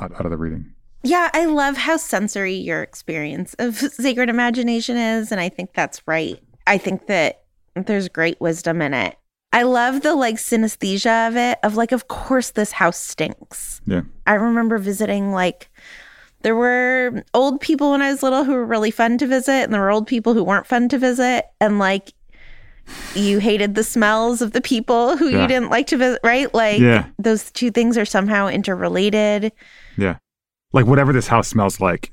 out, 0.00 0.12
out 0.12 0.24
of 0.24 0.30
the 0.30 0.36
reading. 0.36 0.72
Yeah, 1.02 1.30
I 1.32 1.46
love 1.46 1.76
how 1.76 1.96
sensory 1.96 2.54
your 2.54 2.82
experience 2.82 3.54
of 3.58 3.76
sacred 3.78 4.28
imagination 4.28 4.96
is. 4.96 5.32
And 5.32 5.40
I 5.40 5.48
think 5.48 5.72
that's 5.72 6.06
right. 6.06 6.38
I 6.66 6.78
think 6.78 7.06
that 7.06 7.44
there's 7.74 8.08
great 8.08 8.40
wisdom 8.40 8.82
in 8.82 8.92
it. 8.92 9.16
I 9.52 9.62
love 9.62 10.02
the 10.02 10.14
like 10.14 10.36
synesthesia 10.36 11.28
of 11.28 11.36
it, 11.36 11.58
of 11.62 11.76
like, 11.76 11.92
of 11.92 12.08
course, 12.08 12.50
this 12.50 12.72
house 12.72 12.98
stinks. 12.98 13.80
Yeah. 13.86 14.02
I 14.26 14.34
remember 14.34 14.78
visiting 14.78 15.32
like 15.32 15.68
there 16.42 16.54
were 16.54 17.24
old 17.34 17.60
people 17.60 17.90
when 17.90 18.02
I 18.02 18.10
was 18.10 18.22
little 18.22 18.44
who 18.44 18.52
were 18.52 18.64
really 18.64 18.90
fun 18.90 19.18
to 19.18 19.26
visit, 19.26 19.64
and 19.64 19.72
there 19.72 19.80
were 19.80 19.90
old 19.90 20.06
people 20.06 20.34
who 20.34 20.44
weren't 20.44 20.66
fun 20.66 20.88
to 20.90 20.98
visit. 20.98 21.46
And 21.60 21.78
like 21.78 22.12
you 23.14 23.38
hated 23.38 23.74
the 23.74 23.84
smells 23.84 24.40
of 24.42 24.52
the 24.52 24.60
people 24.60 25.16
who 25.16 25.28
Yeah. 25.28 25.42
you 25.42 25.48
didn't 25.48 25.70
like 25.70 25.86
to 25.88 25.96
visit, 25.96 26.20
right? 26.24 26.52
Like 26.54 26.80
Yeah. 26.80 27.06
those 27.18 27.50
two 27.52 27.70
things 27.70 27.96
are 27.98 28.04
somehow 28.04 28.48
interrelated. 28.48 29.52
Yeah. 29.96 30.16
Like 30.72 30.86
whatever 30.86 31.12
this 31.12 31.26
house 31.28 31.48
smells 31.48 31.80
like, 31.80 32.12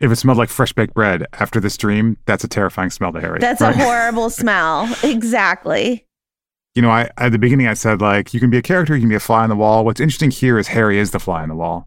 if 0.00 0.10
it 0.10 0.16
smelled 0.16 0.38
like 0.38 0.48
fresh 0.48 0.72
baked 0.72 0.94
bread 0.94 1.24
after 1.34 1.60
this 1.60 1.76
dream, 1.76 2.16
that's 2.26 2.42
a 2.44 2.48
terrifying 2.48 2.90
smell 2.90 3.12
to 3.12 3.20
Harry. 3.20 3.38
That's 3.40 3.60
right? 3.60 3.74
a 3.74 3.78
horrible 3.84 4.30
smell. 4.30 4.92
Exactly. 5.02 6.04
you 6.74 6.82
know, 6.82 6.90
I 6.90 7.08
at 7.18 7.30
the 7.30 7.38
beginning 7.38 7.68
I 7.68 7.74
said 7.74 8.00
like 8.00 8.34
you 8.34 8.40
can 8.40 8.50
be 8.50 8.58
a 8.58 8.62
character, 8.62 8.94
you 8.94 9.00
can 9.00 9.08
be 9.08 9.14
a 9.14 9.20
fly 9.20 9.42
on 9.44 9.48
the 9.48 9.56
wall. 9.56 9.84
What's 9.84 10.00
interesting 10.00 10.30
here 10.32 10.58
is 10.58 10.68
Harry 10.68 10.98
is 10.98 11.12
the 11.12 11.20
fly 11.20 11.42
on 11.42 11.48
the 11.48 11.54
wall, 11.54 11.86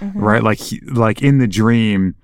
mm-hmm. 0.00 0.18
right? 0.18 0.42
Like 0.42 0.58
he, 0.58 0.80
like 0.80 1.22
in 1.22 1.38
the 1.38 1.46
dream, 1.46 2.16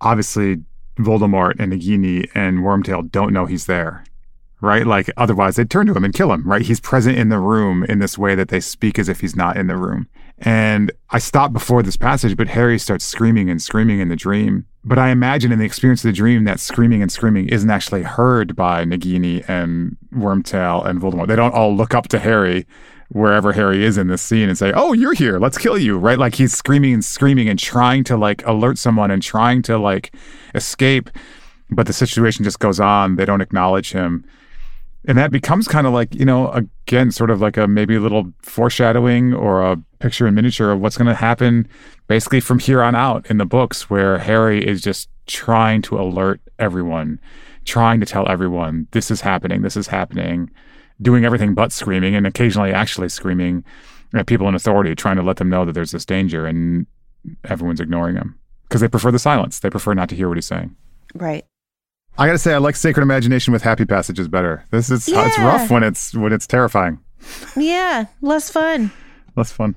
obviously 0.00 0.58
Voldemort 1.00 1.56
and 1.58 1.72
Nagini 1.72 2.30
and 2.34 2.60
Wormtail 2.60 3.10
don't 3.10 3.32
know 3.32 3.46
he's 3.46 3.66
there, 3.66 4.04
right? 4.60 4.86
Like 4.86 5.10
otherwise 5.16 5.56
they'd 5.56 5.70
turn 5.70 5.86
to 5.86 5.94
him 5.94 6.04
and 6.04 6.14
kill 6.14 6.32
him, 6.32 6.48
right? 6.48 6.62
He's 6.62 6.80
present 6.80 7.18
in 7.18 7.28
the 7.28 7.38
room 7.38 7.84
in 7.84 7.98
this 7.98 8.16
way 8.16 8.34
that 8.34 8.48
they 8.48 8.60
speak 8.60 8.98
as 8.98 9.08
if 9.08 9.20
he's 9.20 9.36
not 9.36 9.56
in 9.56 9.66
the 9.66 9.76
room. 9.76 10.08
And 10.38 10.92
I 11.10 11.18
stopped 11.18 11.54
before 11.54 11.82
this 11.82 11.96
passage, 11.96 12.36
but 12.36 12.48
Harry 12.48 12.78
starts 12.78 13.04
screaming 13.04 13.48
and 13.48 13.60
screaming 13.60 14.00
in 14.00 14.08
the 14.08 14.16
dream. 14.16 14.66
But 14.84 14.98
I 14.98 15.08
imagine 15.08 15.50
in 15.50 15.58
the 15.58 15.64
experience 15.64 16.04
of 16.04 16.08
the 16.08 16.16
dream 16.16 16.44
that 16.44 16.60
screaming 16.60 17.02
and 17.02 17.10
screaming 17.10 17.48
isn't 17.48 17.70
actually 17.70 18.02
heard 18.02 18.54
by 18.54 18.84
Nagini 18.84 19.48
and 19.48 19.96
Wormtail 20.14 20.86
and 20.86 21.00
Voldemort. 21.00 21.26
They 21.26 21.36
don't 21.36 21.54
all 21.54 21.74
look 21.74 21.94
up 21.94 22.08
to 22.08 22.18
Harry 22.18 22.66
wherever 23.08 23.52
Harry 23.52 23.84
is 23.84 23.96
in 23.96 24.08
this 24.08 24.22
scene 24.22 24.48
and 24.48 24.58
say, 24.58 24.72
"Oh, 24.74 24.92
you're 24.92 25.14
here. 25.14 25.38
Let's 25.38 25.58
kill 25.58 25.78
you." 25.78 25.98
Right? 25.98 26.18
Like 26.18 26.34
he's 26.34 26.52
screaming 26.52 26.92
and 26.92 27.04
screaming 27.04 27.48
and 27.48 27.58
trying 27.58 28.04
to 28.04 28.16
like 28.16 28.46
alert 28.46 28.78
someone 28.78 29.10
and 29.10 29.22
trying 29.22 29.62
to 29.62 29.78
like 29.78 30.14
escape, 30.54 31.10
but 31.70 31.86
the 31.86 31.92
situation 31.92 32.44
just 32.44 32.58
goes 32.58 32.78
on. 32.78 33.16
They 33.16 33.24
don't 33.24 33.40
acknowledge 33.40 33.92
him. 33.92 34.24
And 35.06 35.16
that 35.18 35.30
becomes 35.30 35.68
kind 35.68 35.86
of 35.86 35.92
like, 35.92 36.14
you 36.14 36.24
know, 36.24 36.50
again, 36.50 37.12
sort 37.12 37.30
of 37.30 37.40
like 37.40 37.56
a 37.56 37.68
maybe 37.68 37.94
a 37.94 38.00
little 38.00 38.32
foreshadowing 38.42 39.32
or 39.32 39.62
a 39.62 39.76
picture 40.00 40.26
in 40.26 40.34
miniature 40.34 40.72
of 40.72 40.80
what's 40.80 40.96
going 40.96 41.06
to 41.06 41.14
happen 41.14 41.68
basically 42.08 42.40
from 42.40 42.58
here 42.58 42.82
on 42.82 42.94
out 42.94 43.26
in 43.30 43.38
the 43.38 43.46
books, 43.46 43.88
where 43.88 44.18
Harry 44.18 44.66
is 44.66 44.80
just 44.80 45.08
trying 45.26 45.82
to 45.82 45.98
alert 45.98 46.40
everyone, 46.58 47.20
trying 47.64 48.00
to 48.00 48.06
tell 48.06 48.28
everyone 48.28 48.88
this 48.90 49.10
is 49.10 49.20
happening, 49.20 49.62
this 49.62 49.76
is 49.76 49.86
happening, 49.86 50.50
doing 51.00 51.24
everything 51.24 51.54
but 51.54 51.72
screaming 51.72 52.14
and 52.14 52.26
occasionally 52.26 52.72
actually 52.72 53.08
screaming 53.08 53.64
at 54.14 54.26
people 54.26 54.48
in 54.48 54.54
authority 54.54 54.94
trying 54.94 55.16
to 55.16 55.22
let 55.22 55.36
them 55.36 55.50
know 55.50 55.64
that 55.64 55.72
there's 55.72 55.90
this 55.90 56.04
danger 56.04 56.46
and 56.46 56.86
everyone's 57.44 57.80
ignoring 57.80 58.16
him 58.16 58.38
because 58.68 58.80
they 58.80 58.88
prefer 58.88 59.10
the 59.10 59.18
silence. 59.18 59.60
They 59.60 59.70
prefer 59.70 59.94
not 59.94 60.08
to 60.08 60.16
hear 60.16 60.28
what 60.28 60.36
he's 60.36 60.46
saying. 60.46 60.74
Right. 61.14 61.44
I 62.18 62.26
got 62.26 62.32
to 62.32 62.38
say, 62.38 62.54
I 62.54 62.58
like 62.58 62.76
Sacred 62.76 63.02
Imagination 63.02 63.52
with 63.52 63.62
happy 63.62 63.84
passages 63.84 64.26
better. 64.28 64.64
This 64.70 64.90
is 64.90 65.06
Yeah. 65.08 65.26
it's 65.26 65.38
rough 65.38 65.70
when 65.70 65.82
it's 65.82 66.14
when 66.14 66.32
it's 66.32 66.46
terrifying. 66.46 66.98
Yeah. 67.56 68.06
Less 68.22 68.50
fun. 68.50 68.90
Less 69.36 69.52
fun. 69.52 69.76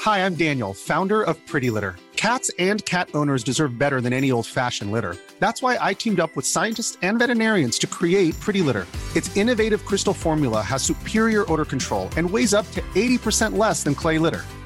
Hi, 0.00 0.24
I'm 0.26 0.34
Daniel, 0.34 0.74
founder 0.74 1.22
of 1.22 1.44
Pretty 1.46 1.70
Litter. 1.70 1.94
Cats 2.16 2.50
and 2.58 2.84
cat 2.84 3.08
owners 3.14 3.44
deserve 3.44 3.78
better 3.78 4.00
than 4.00 4.12
any 4.12 4.30
old 4.32 4.46
fashioned 4.46 4.90
litter. 4.92 5.16
That's 5.40 5.62
why 5.62 5.78
I 5.80 5.94
teamed 5.94 6.20
up 6.20 6.34
with 6.36 6.46
scientists 6.46 6.98
and 7.02 7.18
veterinarians 7.18 7.78
to 7.80 7.86
create 7.86 8.38
Pretty 8.40 8.60
Litter. 8.62 8.86
Its 9.14 9.34
innovative 9.36 9.84
crystal 9.84 10.14
formula 10.14 10.62
has 10.62 10.82
superior 10.82 11.50
odor 11.50 11.64
control 11.64 12.08
and 12.16 12.28
weighs 12.28 12.54
up 12.54 12.70
to 12.72 12.80
80% 12.94 13.56
less 13.56 13.82
than 13.84 13.94
clay 13.94 14.18
litter. 14.18 14.42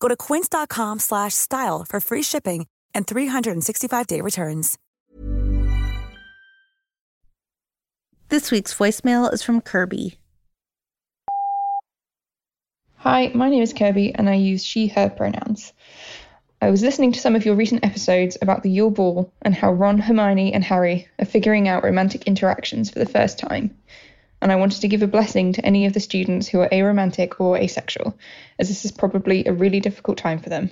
Go 0.00 0.08
to 0.08 0.16
quince.com 0.16 0.98
slash 0.98 1.34
style 1.34 1.84
for 1.84 2.00
free 2.00 2.22
shipping 2.22 2.66
and 2.94 3.06
365-day 3.06 4.20
returns. 4.20 4.78
This 8.28 8.50
week's 8.50 8.74
voicemail 8.74 9.32
is 9.32 9.42
from 9.42 9.60
Kirby. 9.60 10.18
Hi, 12.96 13.30
my 13.34 13.48
name 13.48 13.62
is 13.62 13.72
Kirby 13.72 14.14
and 14.14 14.28
I 14.28 14.34
use 14.34 14.64
she, 14.64 14.88
her 14.88 15.08
pronouns. 15.08 15.72
I 16.60 16.70
was 16.70 16.82
listening 16.82 17.12
to 17.12 17.20
some 17.20 17.36
of 17.36 17.44
your 17.44 17.54
recent 17.54 17.84
episodes 17.84 18.36
about 18.40 18.62
the 18.62 18.70
Yule 18.70 18.90
Ball 18.90 19.32
and 19.42 19.54
how 19.54 19.72
Ron, 19.72 19.98
Hermione, 19.98 20.52
and 20.54 20.64
Harry 20.64 21.06
are 21.20 21.26
figuring 21.26 21.68
out 21.68 21.84
romantic 21.84 22.24
interactions 22.24 22.90
for 22.90 22.98
the 22.98 23.06
first 23.06 23.38
time. 23.38 23.76
And 24.46 24.52
I 24.52 24.56
wanted 24.62 24.82
to 24.82 24.86
give 24.86 25.02
a 25.02 25.08
blessing 25.08 25.54
to 25.54 25.66
any 25.66 25.86
of 25.86 25.92
the 25.92 25.98
students 25.98 26.46
who 26.46 26.60
are 26.60 26.68
aromantic 26.68 27.40
or 27.40 27.58
asexual, 27.58 28.16
as 28.60 28.68
this 28.68 28.84
is 28.84 28.92
probably 28.92 29.44
a 29.44 29.52
really 29.52 29.80
difficult 29.80 30.18
time 30.18 30.38
for 30.38 30.50
them. 30.50 30.70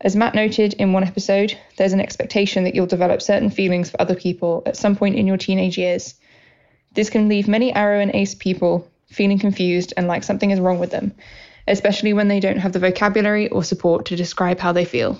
As 0.00 0.14
Matt 0.14 0.36
noted 0.36 0.74
in 0.74 0.92
one 0.92 1.02
episode, 1.02 1.58
there's 1.76 1.94
an 1.94 2.00
expectation 2.00 2.62
that 2.62 2.76
you'll 2.76 2.86
develop 2.86 3.20
certain 3.20 3.50
feelings 3.50 3.90
for 3.90 4.00
other 4.00 4.14
people 4.14 4.62
at 4.66 4.76
some 4.76 4.94
point 4.94 5.16
in 5.16 5.26
your 5.26 5.36
teenage 5.36 5.76
years. 5.76 6.14
This 6.92 7.10
can 7.10 7.28
leave 7.28 7.48
many 7.48 7.72
aro 7.72 8.00
and 8.00 8.14
ace 8.14 8.36
people 8.36 8.88
feeling 9.08 9.40
confused 9.40 9.92
and 9.96 10.06
like 10.06 10.22
something 10.22 10.52
is 10.52 10.60
wrong 10.60 10.78
with 10.78 10.92
them, 10.92 11.12
especially 11.66 12.12
when 12.12 12.28
they 12.28 12.38
don't 12.38 12.58
have 12.58 12.72
the 12.72 12.78
vocabulary 12.78 13.48
or 13.48 13.64
support 13.64 14.04
to 14.04 14.14
describe 14.14 14.60
how 14.60 14.70
they 14.70 14.84
feel. 14.84 15.18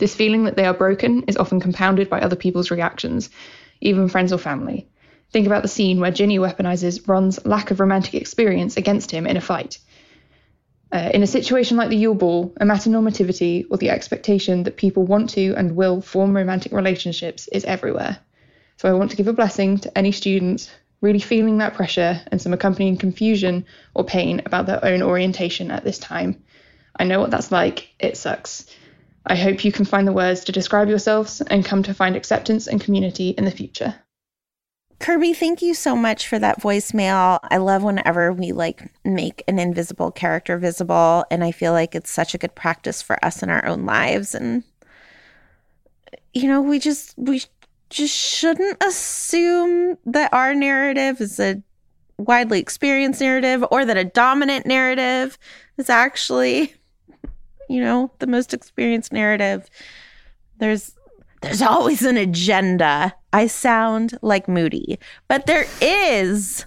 This 0.00 0.16
feeling 0.16 0.42
that 0.46 0.56
they 0.56 0.64
are 0.64 0.74
broken 0.74 1.22
is 1.28 1.36
often 1.36 1.60
compounded 1.60 2.10
by 2.10 2.20
other 2.20 2.34
people's 2.34 2.72
reactions, 2.72 3.30
even 3.80 4.08
friends 4.08 4.32
or 4.32 4.38
family. 4.38 4.88
Think 5.34 5.48
about 5.48 5.62
the 5.62 5.68
scene 5.68 5.98
where 5.98 6.12
Ginny 6.12 6.38
weaponizes 6.38 7.08
Ron's 7.08 7.44
lack 7.44 7.72
of 7.72 7.80
romantic 7.80 8.14
experience 8.14 8.76
against 8.76 9.10
him 9.10 9.26
in 9.26 9.36
a 9.36 9.40
fight. 9.40 9.80
Uh, 10.92 11.10
in 11.12 11.24
a 11.24 11.26
situation 11.26 11.76
like 11.76 11.88
the 11.88 11.96
Yule 11.96 12.14
Ball, 12.14 12.50
amatonormativity, 12.60 13.64
or 13.68 13.76
the 13.76 13.90
expectation 13.90 14.62
that 14.62 14.76
people 14.76 15.04
want 15.04 15.30
to 15.30 15.52
and 15.56 15.74
will 15.74 16.00
form 16.00 16.36
romantic 16.36 16.70
relationships, 16.70 17.48
is 17.48 17.64
everywhere. 17.64 18.18
So 18.76 18.88
I 18.88 18.92
want 18.92 19.10
to 19.10 19.16
give 19.16 19.26
a 19.26 19.32
blessing 19.32 19.78
to 19.78 19.98
any 19.98 20.12
students 20.12 20.70
really 21.00 21.18
feeling 21.18 21.58
that 21.58 21.74
pressure 21.74 22.22
and 22.28 22.40
some 22.40 22.52
accompanying 22.52 22.96
confusion 22.96 23.66
or 23.92 24.04
pain 24.04 24.40
about 24.46 24.66
their 24.66 24.84
own 24.84 25.02
orientation 25.02 25.72
at 25.72 25.82
this 25.82 25.98
time. 25.98 26.44
I 26.94 27.02
know 27.02 27.18
what 27.18 27.32
that's 27.32 27.50
like, 27.50 27.88
it 27.98 28.16
sucks. 28.16 28.66
I 29.26 29.34
hope 29.34 29.64
you 29.64 29.72
can 29.72 29.84
find 29.84 30.06
the 30.06 30.12
words 30.12 30.44
to 30.44 30.52
describe 30.52 30.88
yourselves 30.88 31.40
and 31.40 31.64
come 31.64 31.82
to 31.82 31.92
find 31.92 32.14
acceptance 32.14 32.68
and 32.68 32.80
community 32.80 33.30
in 33.30 33.44
the 33.44 33.50
future. 33.50 33.96
Kirby, 35.00 35.34
thank 35.34 35.60
you 35.60 35.74
so 35.74 35.96
much 35.96 36.28
for 36.28 36.38
that 36.38 36.60
voicemail. 36.60 37.38
I 37.42 37.58
love 37.58 37.82
whenever 37.82 38.32
we 38.32 38.52
like 38.52 38.90
make 39.04 39.42
an 39.48 39.58
invisible 39.58 40.10
character 40.10 40.56
visible, 40.56 41.24
and 41.30 41.44
I 41.44 41.50
feel 41.50 41.72
like 41.72 41.94
it's 41.94 42.10
such 42.10 42.34
a 42.34 42.38
good 42.38 42.54
practice 42.54 43.02
for 43.02 43.22
us 43.24 43.42
in 43.42 43.50
our 43.50 43.64
own 43.66 43.84
lives. 43.84 44.34
And 44.34 44.62
you 46.32 46.48
know, 46.48 46.60
we 46.60 46.78
just 46.78 47.14
we 47.16 47.42
just 47.90 48.14
shouldn't 48.14 48.82
assume 48.82 49.98
that 50.06 50.32
our 50.32 50.54
narrative 50.54 51.20
is 51.20 51.38
a 51.38 51.62
widely 52.18 52.60
experienced 52.60 53.20
narrative 53.20 53.64
or 53.70 53.84
that 53.84 53.96
a 53.96 54.04
dominant 54.04 54.66
narrative 54.66 55.38
is 55.76 55.90
actually, 55.90 56.74
you 57.68 57.80
know, 57.80 58.10
the 58.20 58.26
most 58.26 58.54
experienced 58.54 59.12
narrative. 59.12 59.68
There's 60.58 60.94
there's 61.42 61.62
always 61.62 62.02
an 62.02 62.16
agenda. 62.16 63.14
I 63.34 63.48
sound 63.48 64.16
like 64.22 64.46
Moody, 64.46 64.96
but 65.26 65.46
there 65.46 65.66
is. 65.80 66.66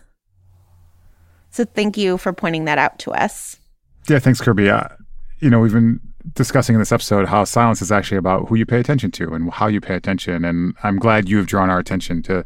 So 1.49 1.63
thank 1.63 1.97
you 1.97 2.18
for 2.18 2.34
pointing 2.34 2.65
that 2.65 2.78
out 2.78 2.99
to 2.99 3.11
us. 3.11 3.55
Yeah, 4.09 4.20
thanks, 4.20 4.41
Kirby. 4.41 4.70
Uh, 4.70 4.89
you 5.39 5.49
know, 5.49 5.61
we've 5.61 5.72
been 5.72 6.01
discussing 6.34 6.76
in 6.76 6.80
this 6.80 6.91
episode 6.91 7.26
how 7.30 7.45
silence 7.45 7.82
is 7.82 7.89
actually 7.89 8.18
about 8.18 8.49
who 8.49 8.55
you 8.55 8.65
pay 8.65 8.82
attention 8.82 9.11
to 9.11 9.34
and 9.34 9.49
how 9.49 9.68
you 9.68 9.80
pay 9.80 9.95
attention. 9.95 10.43
And 10.43 10.76
I'm 10.84 10.99
glad 10.99 11.30
you've 11.30 11.47
drawn 11.47 11.70
our 11.70 11.80
attention 11.80 12.22
to 12.24 12.43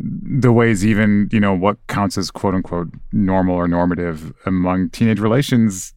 the 0.00 0.50
ways, 0.50 0.84
even, 0.84 1.28
you 1.30 1.38
know, 1.38 1.54
what 1.54 1.78
counts 1.86 2.18
as 2.18 2.32
quote 2.32 2.56
unquote 2.56 2.88
normal 3.12 3.54
or 3.54 3.68
normative 3.68 4.32
among 4.46 4.90
teenage 4.90 5.20
relations 5.20 5.94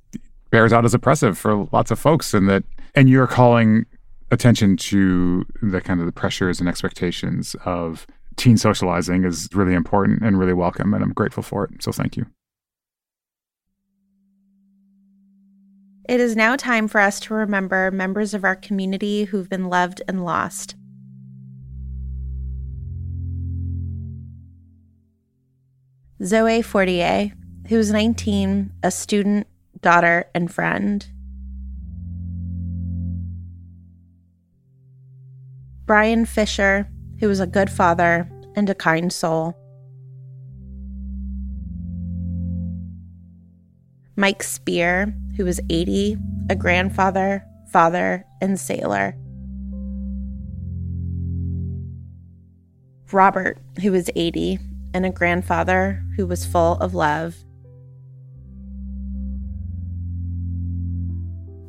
bears 0.52 0.72
out 0.72 0.86
as 0.86 0.94
oppressive 0.94 1.40
for 1.40 1.68
lots 1.72 1.90
of 1.90 1.98
folks. 1.98 2.36
And 2.36 2.48
that, 2.50 2.64
and 2.94 3.10
you're 3.10 3.26
calling 3.26 3.88
attention 4.32 4.78
to 4.78 5.46
the 5.62 5.82
kind 5.82 6.00
of 6.00 6.06
the 6.06 6.12
pressures 6.12 6.60
and 6.60 6.68
expectations 6.68 7.56
of 7.66 8.06
teen 8.36 8.58
socializing 8.58 9.24
is 9.24 9.50
really 9.54 9.74
important 9.74 10.22
and 10.22 10.40
really 10.40 10.54
welcome. 10.54 10.94
And 10.94 11.04
I'm 11.04 11.14
grateful 11.14 11.44
for 11.44 11.66
it. 11.66 11.82
So 11.82 11.92
thank 11.92 12.18
you. 12.18 12.26
It 16.08 16.22
is 16.22 16.38
now 16.38 16.56
time 16.56 16.88
for 16.88 17.02
us 17.02 17.20
to 17.22 17.34
remember 17.34 17.92
members 17.92 18.34
of 18.34 18.46
our 18.46 18.56
community 18.56 19.26
who've 19.26 19.50
been 19.50 19.68
loved 19.68 20.02
and 20.08 20.24
lost. 20.24 20.76
Zoe 26.24 26.62
Fortier, 26.62 27.34
who 27.68 27.78
was 27.78 27.92
19, 27.92 28.72
a 28.84 28.90
student, 28.90 29.48
daughter, 29.82 30.30
and 30.34 30.52
friend. 30.52 31.06
Brian 35.88 36.26
Fisher, 36.26 36.86
who 37.22 37.30
was 37.30 37.40
a 37.40 37.48
good 37.48 37.70
father 37.70 38.30
and 38.58 38.70
a 38.70 38.76
kind 38.76 39.12
soul. 39.12 39.58
Mike 44.18 44.44
Spear, 44.44 45.16
who 45.38 45.46
was 45.46 45.62
80, 45.70 46.18
a 46.50 46.56
grandfather, 46.58 47.46
father, 47.72 48.26
and 48.42 48.60
sailor. 48.60 49.16
Robert, 53.14 53.58
who 53.82 53.94
was 53.94 54.10
80, 54.14 54.60
and 54.94 55.06
a 55.06 55.10
grandfather 55.10 56.04
who 56.18 56.28
was 56.28 56.46
full 56.46 56.74
of 56.80 56.96
love. 56.96 57.38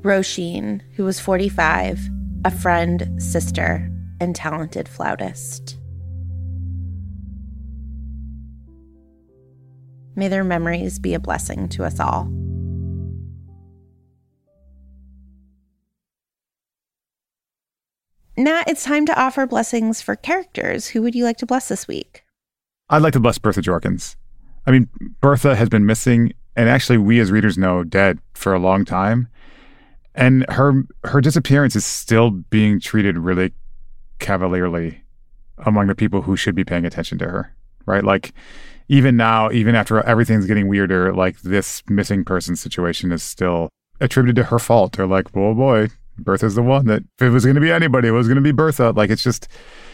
Roisin, 0.03 0.81
who 0.97 1.05
was 1.05 1.21
45, 1.21 2.01
a 2.45 2.51
friend, 2.51 3.23
sister, 3.23 3.89
and 4.21 4.35
talented 4.35 4.89
flautist. 4.89 5.79
May 10.16 10.29
their 10.29 10.45
memories 10.45 10.99
be 10.99 11.14
a 11.14 11.21
blessing 11.21 11.69
to 11.71 11.85
us 11.85 12.01
all. 12.01 12.29
Matt, 18.37 18.69
it's 18.69 18.85
time 18.85 19.05
to 19.07 19.21
offer 19.21 19.47
blessings 19.47 20.01
for 20.01 20.14
characters. 20.14 20.89
Who 20.89 21.03
would 21.03 21.14
you 21.14 21.25
like 21.25 21.39
to 21.39 21.47
bless 21.47 21.69
this 21.69 21.89
week? 21.89 22.25
I'd 22.89 23.03
like 23.03 23.12
to 23.14 23.21
bless 23.21 23.39
Bertha 23.39 23.61
Jorkins. 23.61 24.16
I 24.66 24.71
mean, 24.71 24.89
Bertha 25.21 25.57
has 25.57 25.69
been 25.69 25.87
missing, 25.87 26.33
and 26.55 26.69
actually, 26.69 26.99
we 26.99 27.21
as 27.21 27.31
readers 27.31 27.59
know 27.59 27.85
dead 27.85 28.19
for 28.35 28.55
a 28.55 28.59
long 28.59 28.85
time. 28.85 29.29
And 30.14 30.47
her 30.51 30.85
her 31.05 31.21
disappearance 31.21 31.77
is 31.77 31.85
still 31.85 32.31
being 32.31 32.81
treated 32.81 33.19
really 33.19 33.53
cavalierly 34.19 35.03
among 35.59 35.89
the 35.89 35.95
people 35.95 36.23
who 36.23 36.37
should 36.37 36.55
be 36.55 36.64
paying 36.64 36.85
attention 36.85 37.19
to 37.19 37.27
her, 37.27 37.55
right? 37.87 38.05
Like, 38.05 38.33
even 38.89 39.16
now, 39.16 39.51
even 39.51 39.75
after 39.75 40.01
everything's 40.01 40.47
getting 40.47 40.69
weirder, 40.69 41.14
like 41.14 41.41
this 41.43 41.83
missing 41.89 42.25
person 42.25 42.57
situation 42.57 43.12
is 43.12 43.23
still 43.23 43.69
attributed 44.01 44.37
to 44.37 44.45
her 44.45 44.59
fault. 44.59 44.97
They're 44.97 45.07
like, 45.07 45.27
oh 45.37 45.55
boy, 45.55 45.89
Bertha's 46.19 46.55
the 46.55 46.62
one 46.62 46.87
that 46.87 47.03
if 47.03 47.23
it 47.23 47.31
was 47.31 47.45
going 47.45 47.55
to 47.55 47.61
be 47.61 47.71
anybody, 47.71 48.09
it 48.09 48.12
was 48.12 48.27
going 48.27 48.37
to 48.37 48.43
be 48.43 48.53
Bertha. 48.53 48.91
Like 48.91 49.11
it's 49.11 49.23
just, 49.23 49.49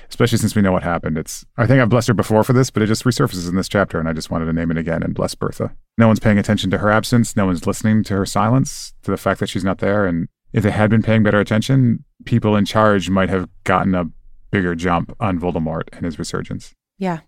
especially 0.08 0.38
since 0.38 0.54
we 0.54 0.62
know 0.62 0.72
what 0.72 0.82
happened. 0.82 1.18
It's 1.18 1.44
I 1.56 1.66
think 1.66 1.80
I've 1.80 1.88
blessed 1.88 2.08
her 2.08 2.14
before 2.14 2.44
for 2.44 2.52
this, 2.52 2.70
but 2.70 2.82
it 2.82 2.86
just 2.86 3.04
resurfaces 3.04 3.48
in 3.48 3.56
this 3.56 3.68
chapter, 3.68 3.98
and 3.98 4.08
I 4.08 4.12
just 4.12 4.30
wanted 4.30 4.46
to 4.46 4.52
name 4.52 4.70
it 4.70 4.78
again 4.78 5.02
and 5.02 5.14
bless 5.14 5.34
Bertha. 5.34 5.74
No 5.98 6.06
one's 6.06 6.20
paying 6.20 6.38
attention 6.38 6.70
to 6.70 6.78
her 6.78 6.90
absence. 6.90 7.36
No 7.36 7.46
one's 7.46 7.66
listening 7.66 8.04
to 8.04 8.14
her 8.14 8.26
silence, 8.26 8.94
to 9.02 9.10
the 9.10 9.16
fact 9.16 9.40
that 9.40 9.48
she's 9.48 9.64
not 9.64 9.78
there. 9.78 10.06
And 10.06 10.28
if 10.54 10.62
they 10.62 10.70
had 10.70 10.88
been 10.88 11.02
paying 11.02 11.22
better 11.22 11.40
attention, 11.40 12.02
people 12.24 12.56
in 12.56 12.64
charge 12.64 13.10
might 13.10 13.28
have 13.28 13.48
gotten 13.64 13.94
a 13.94 14.06
bigger 14.50 14.74
jump 14.74 15.14
on 15.20 15.38
Voldemort 15.38 15.88
and 15.92 16.06
his 16.06 16.18
resurgence. 16.18 16.72
Yeah. 16.98 17.20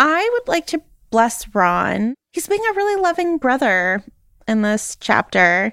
I 0.00 0.28
would 0.32 0.48
like 0.48 0.66
to 0.68 0.82
bless 1.10 1.54
Ron. 1.54 2.14
He's 2.32 2.48
being 2.48 2.64
a 2.68 2.74
really 2.74 3.00
loving 3.00 3.38
brother 3.38 4.02
in 4.48 4.62
this 4.62 4.96
chapter 4.98 5.72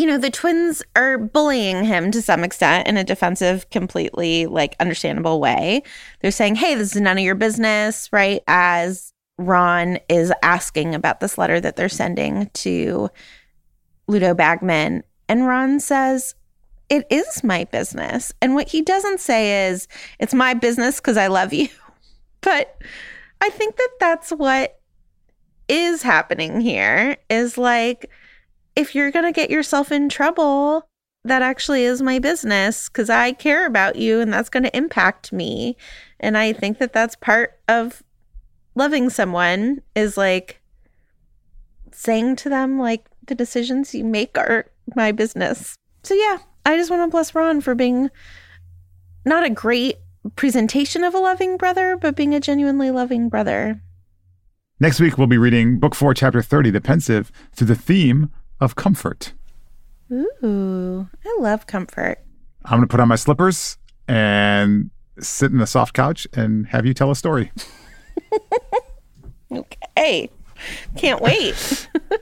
you 0.00 0.06
know, 0.06 0.16
the 0.16 0.30
twins 0.30 0.82
are 0.96 1.18
bullying 1.18 1.84
him 1.84 2.10
to 2.10 2.22
some 2.22 2.42
extent 2.42 2.88
in 2.88 2.96
a 2.96 3.04
defensive, 3.04 3.68
completely 3.68 4.46
like 4.46 4.74
understandable 4.80 5.40
way. 5.40 5.82
They're 6.20 6.30
saying, 6.30 6.54
hey, 6.54 6.74
this 6.74 6.96
is 6.96 7.02
none 7.02 7.18
of 7.18 7.24
your 7.24 7.34
business, 7.34 8.08
right? 8.10 8.40
As 8.46 9.12
Ron 9.36 9.98
is 10.08 10.32
asking 10.42 10.94
about 10.94 11.20
this 11.20 11.36
letter 11.36 11.60
that 11.60 11.76
they're 11.76 11.90
sending 11.90 12.48
to 12.54 13.10
Ludo 14.06 14.32
Bagman. 14.32 15.02
And 15.30 15.46
Ron 15.46 15.78
says, 15.78 16.34
it 16.88 17.06
is 17.08 17.44
my 17.44 17.62
business. 17.62 18.32
And 18.42 18.56
what 18.56 18.68
he 18.68 18.82
doesn't 18.82 19.20
say 19.20 19.68
is, 19.68 19.86
it's 20.18 20.34
my 20.34 20.54
business 20.54 20.96
because 20.96 21.16
I 21.16 21.28
love 21.28 21.54
you. 21.54 21.68
But 22.42 22.80
I 23.42 23.50
think 23.50 23.76
that 23.76 23.90
that's 24.00 24.30
what 24.30 24.80
is 25.68 26.02
happening 26.02 26.62
here 26.62 27.18
is 27.28 27.58
like, 27.58 28.10
if 28.74 28.94
you're 28.94 29.10
going 29.10 29.26
to 29.26 29.38
get 29.38 29.50
yourself 29.50 29.92
in 29.92 30.08
trouble, 30.08 30.88
that 31.22 31.42
actually 31.42 31.84
is 31.84 32.00
my 32.00 32.18
business 32.18 32.88
because 32.88 33.10
I 33.10 33.32
care 33.32 33.66
about 33.66 33.96
you 33.96 34.20
and 34.20 34.32
that's 34.32 34.48
going 34.48 34.62
to 34.62 34.74
impact 34.74 35.34
me. 35.34 35.76
And 36.18 36.38
I 36.38 36.54
think 36.54 36.78
that 36.78 36.94
that's 36.94 37.14
part 37.14 37.60
of 37.68 38.02
loving 38.74 39.10
someone 39.10 39.82
is 39.94 40.16
like 40.16 40.62
saying 41.92 42.36
to 42.36 42.48
them, 42.48 42.78
like, 42.78 43.04
the 43.26 43.34
decisions 43.34 43.94
you 43.94 44.02
make 44.02 44.36
are 44.38 44.66
my 44.96 45.12
business. 45.12 45.76
So, 46.02 46.14
yeah, 46.14 46.38
I 46.64 46.76
just 46.76 46.90
want 46.90 47.02
to 47.02 47.10
bless 47.10 47.34
Ron 47.34 47.60
for 47.60 47.74
being 47.74 48.10
not 49.24 49.44
a 49.44 49.50
great 49.50 49.96
presentation 50.36 51.04
of 51.04 51.14
a 51.14 51.18
loving 51.18 51.56
brother, 51.56 51.96
but 51.96 52.16
being 52.16 52.34
a 52.34 52.40
genuinely 52.40 52.90
loving 52.90 53.28
brother. 53.28 53.80
Next 54.78 55.00
week, 55.00 55.18
we'll 55.18 55.26
be 55.26 55.38
reading 55.38 55.78
Book 55.78 55.94
4, 55.94 56.14
Chapter 56.14 56.42
30, 56.42 56.70
The 56.70 56.80
Pensieve, 56.80 57.30
to 57.56 57.64
the 57.64 57.74
theme 57.74 58.30
of 58.60 58.76
comfort. 58.76 59.34
Ooh, 60.10 61.08
I 61.24 61.36
love 61.38 61.66
comfort. 61.66 62.18
I'm 62.64 62.78
going 62.78 62.88
to 62.88 62.90
put 62.90 63.00
on 63.00 63.08
my 63.08 63.16
slippers 63.16 63.78
and 64.08 64.90
sit 65.18 65.52
in 65.52 65.58
the 65.58 65.66
soft 65.66 65.94
couch 65.94 66.26
and 66.32 66.66
have 66.68 66.86
you 66.86 66.94
tell 66.94 67.10
a 67.10 67.16
story. 67.16 67.52
okay. 69.52 70.30
Can't 70.96 71.20
wait. 71.20 71.88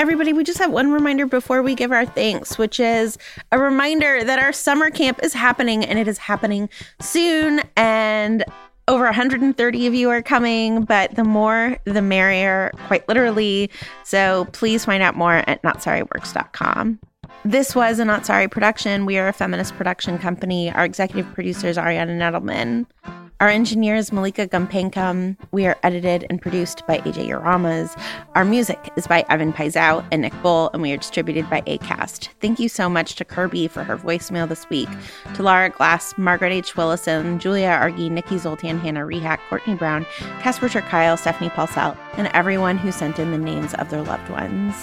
Everybody, 0.00 0.32
we 0.32 0.44
just 0.44 0.58
have 0.60 0.72
one 0.72 0.90
reminder 0.90 1.26
before 1.26 1.62
we 1.62 1.74
give 1.74 1.92
our 1.92 2.06
thanks, 2.06 2.56
which 2.56 2.80
is 2.80 3.18
a 3.52 3.58
reminder 3.58 4.24
that 4.24 4.38
our 4.38 4.50
summer 4.50 4.88
camp 4.88 5.20
is 5.22 5.34
happening 5.34 5.84
and 5.84 5.98
it 5.98 6.08
is 6.08 6.16
happening 6.16 6.70
soon. 7.02 7.60
And 7.76 8.42
over 8.88 9.04
130 9.04 9.86
of 9.86 9.94
you 9.94 10.08
are 10.08 10.22
coming, 10.22 10.84
but 10.84 11.14
the 11.16 11.22
more 11.22 11.76
the 11.84 12.00
merrier, 12.00 12.72
quite 12.86 13.06
literally. 13.08 13.68
So 14.02 14.48
please 14.52 14.86
find 14.86 15.02
out 15.02 15.16
more 15.16 15.44
at 15.46 15.62
notsorryworks.com. 15.62 16.98
This 17.44 17.76
was 17.76 17.98
a 17.98 18.04
Not 18.06 18.24
Sorry 18.24 18.48
production. 18.48 19.04
We 19.04 19.18
are 19.18 19.28
a 19.28 19.34
feminist 19.34 19.74
production 19.74 20.18
company. 20.18 20.72
Our 20.72 20.86
executive 20.86 21.30
producer 21.34 21.68
is 21.68 21.76
Ariana 21.76 22.16
Nedelman. 22.16 22.86
Our 23.40 23.48
engineer 23.48 23.94
is 23.94 24.12
Malika 24.12 24.46
Gumpenkam. 24.46 25.34
We 25.50 25.64
are 25.64 25.78
edited 25.82 26.26
and 26.28 26.42
produced 26.42 26.86
by 26.86 26.98
AJ 26.98 27.28
Uramas. 27.28 27.98
Our 28.34 28.44
music 28.44 28.90
is 28.96 29.06
by 29.06 29.24
Evan 29.30 29.54
Paizout 29.54 30.06
and 30.12 30.20
Nick 30.20 30.34
Bull, 30.42 30.68
and 30.74 30.82
we 30.82 30.92
are 30.92 30.98
distributed 30.98 31.48
by 31.48 31.62
ACAST. 31.62 32.28
Thank 32.42 32.60
you 32.60 32.68
so 32.68 32.90
much 32.90 33.14
to 33.14 33.24
Kirby 33.24 33.66
for 33.68 33.82
her 33.82 33.96
voicemail 33.96 34.46
this 34.46 34.68
week, 34.68 34.90
to 35.32 35.42
Lara 35.42 35.70
Glass, 35.70 36.12
Margaret 36.18 36.52
H. 36.52 36.76
Willison, 36.76 37.38
Julia 37.38 37.68
Argy, 37.68 38.10
Nikki 38.10 38.36
Zoltan, 38.36 38.78
Hannah 38.78 39.06
Rehack, 39.06 39.40
Courtney 39.48 39.74
Brown, 39.74 40.04
Casper 40.40 40.68
Kyle, 40.68 41.16
Stephanie 41.16 41.48
Paulsell, 41.48 41.96
and 42.18 42.26
everyone 42.34 42.76
who 42.76 42.92
sent 42.92 43.18
in 43.18 43.30
the 43.30 43.38
names 43.38 43.72
of 43.72 43.88
their 43.88 44.02
loved 44.02 44.28
ones. 44.28 44.74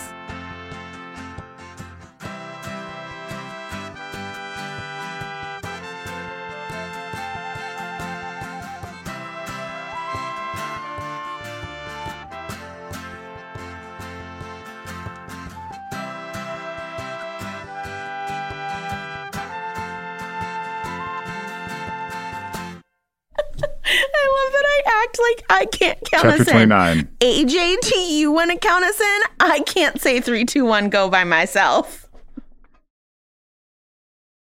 Like 25.19 25.45
I 25.49 25.65
can't 25.65 25.99
count 26.11 26.23
Chapter 26.23 26.41
us 26.41 26.47
29. 26.49 26.97
in. 26.99 27.07
AJ, 27.19 27.81
do 27.81 27.99
you 27.99 28.31
want 28.31 28.51
to 28.51 28.57
count 28.57 28.83
us 28.83 28.99
in? 28.99 29.21
I 29.39 29.59
can't 29.61 29.99
say 29.99 30.21
three, 30.21 30.45
two, 30.45 30.65
one, 30.65 30.89
go 30.89 31.09
by 31.09 31.23
myself. 31.23 32.06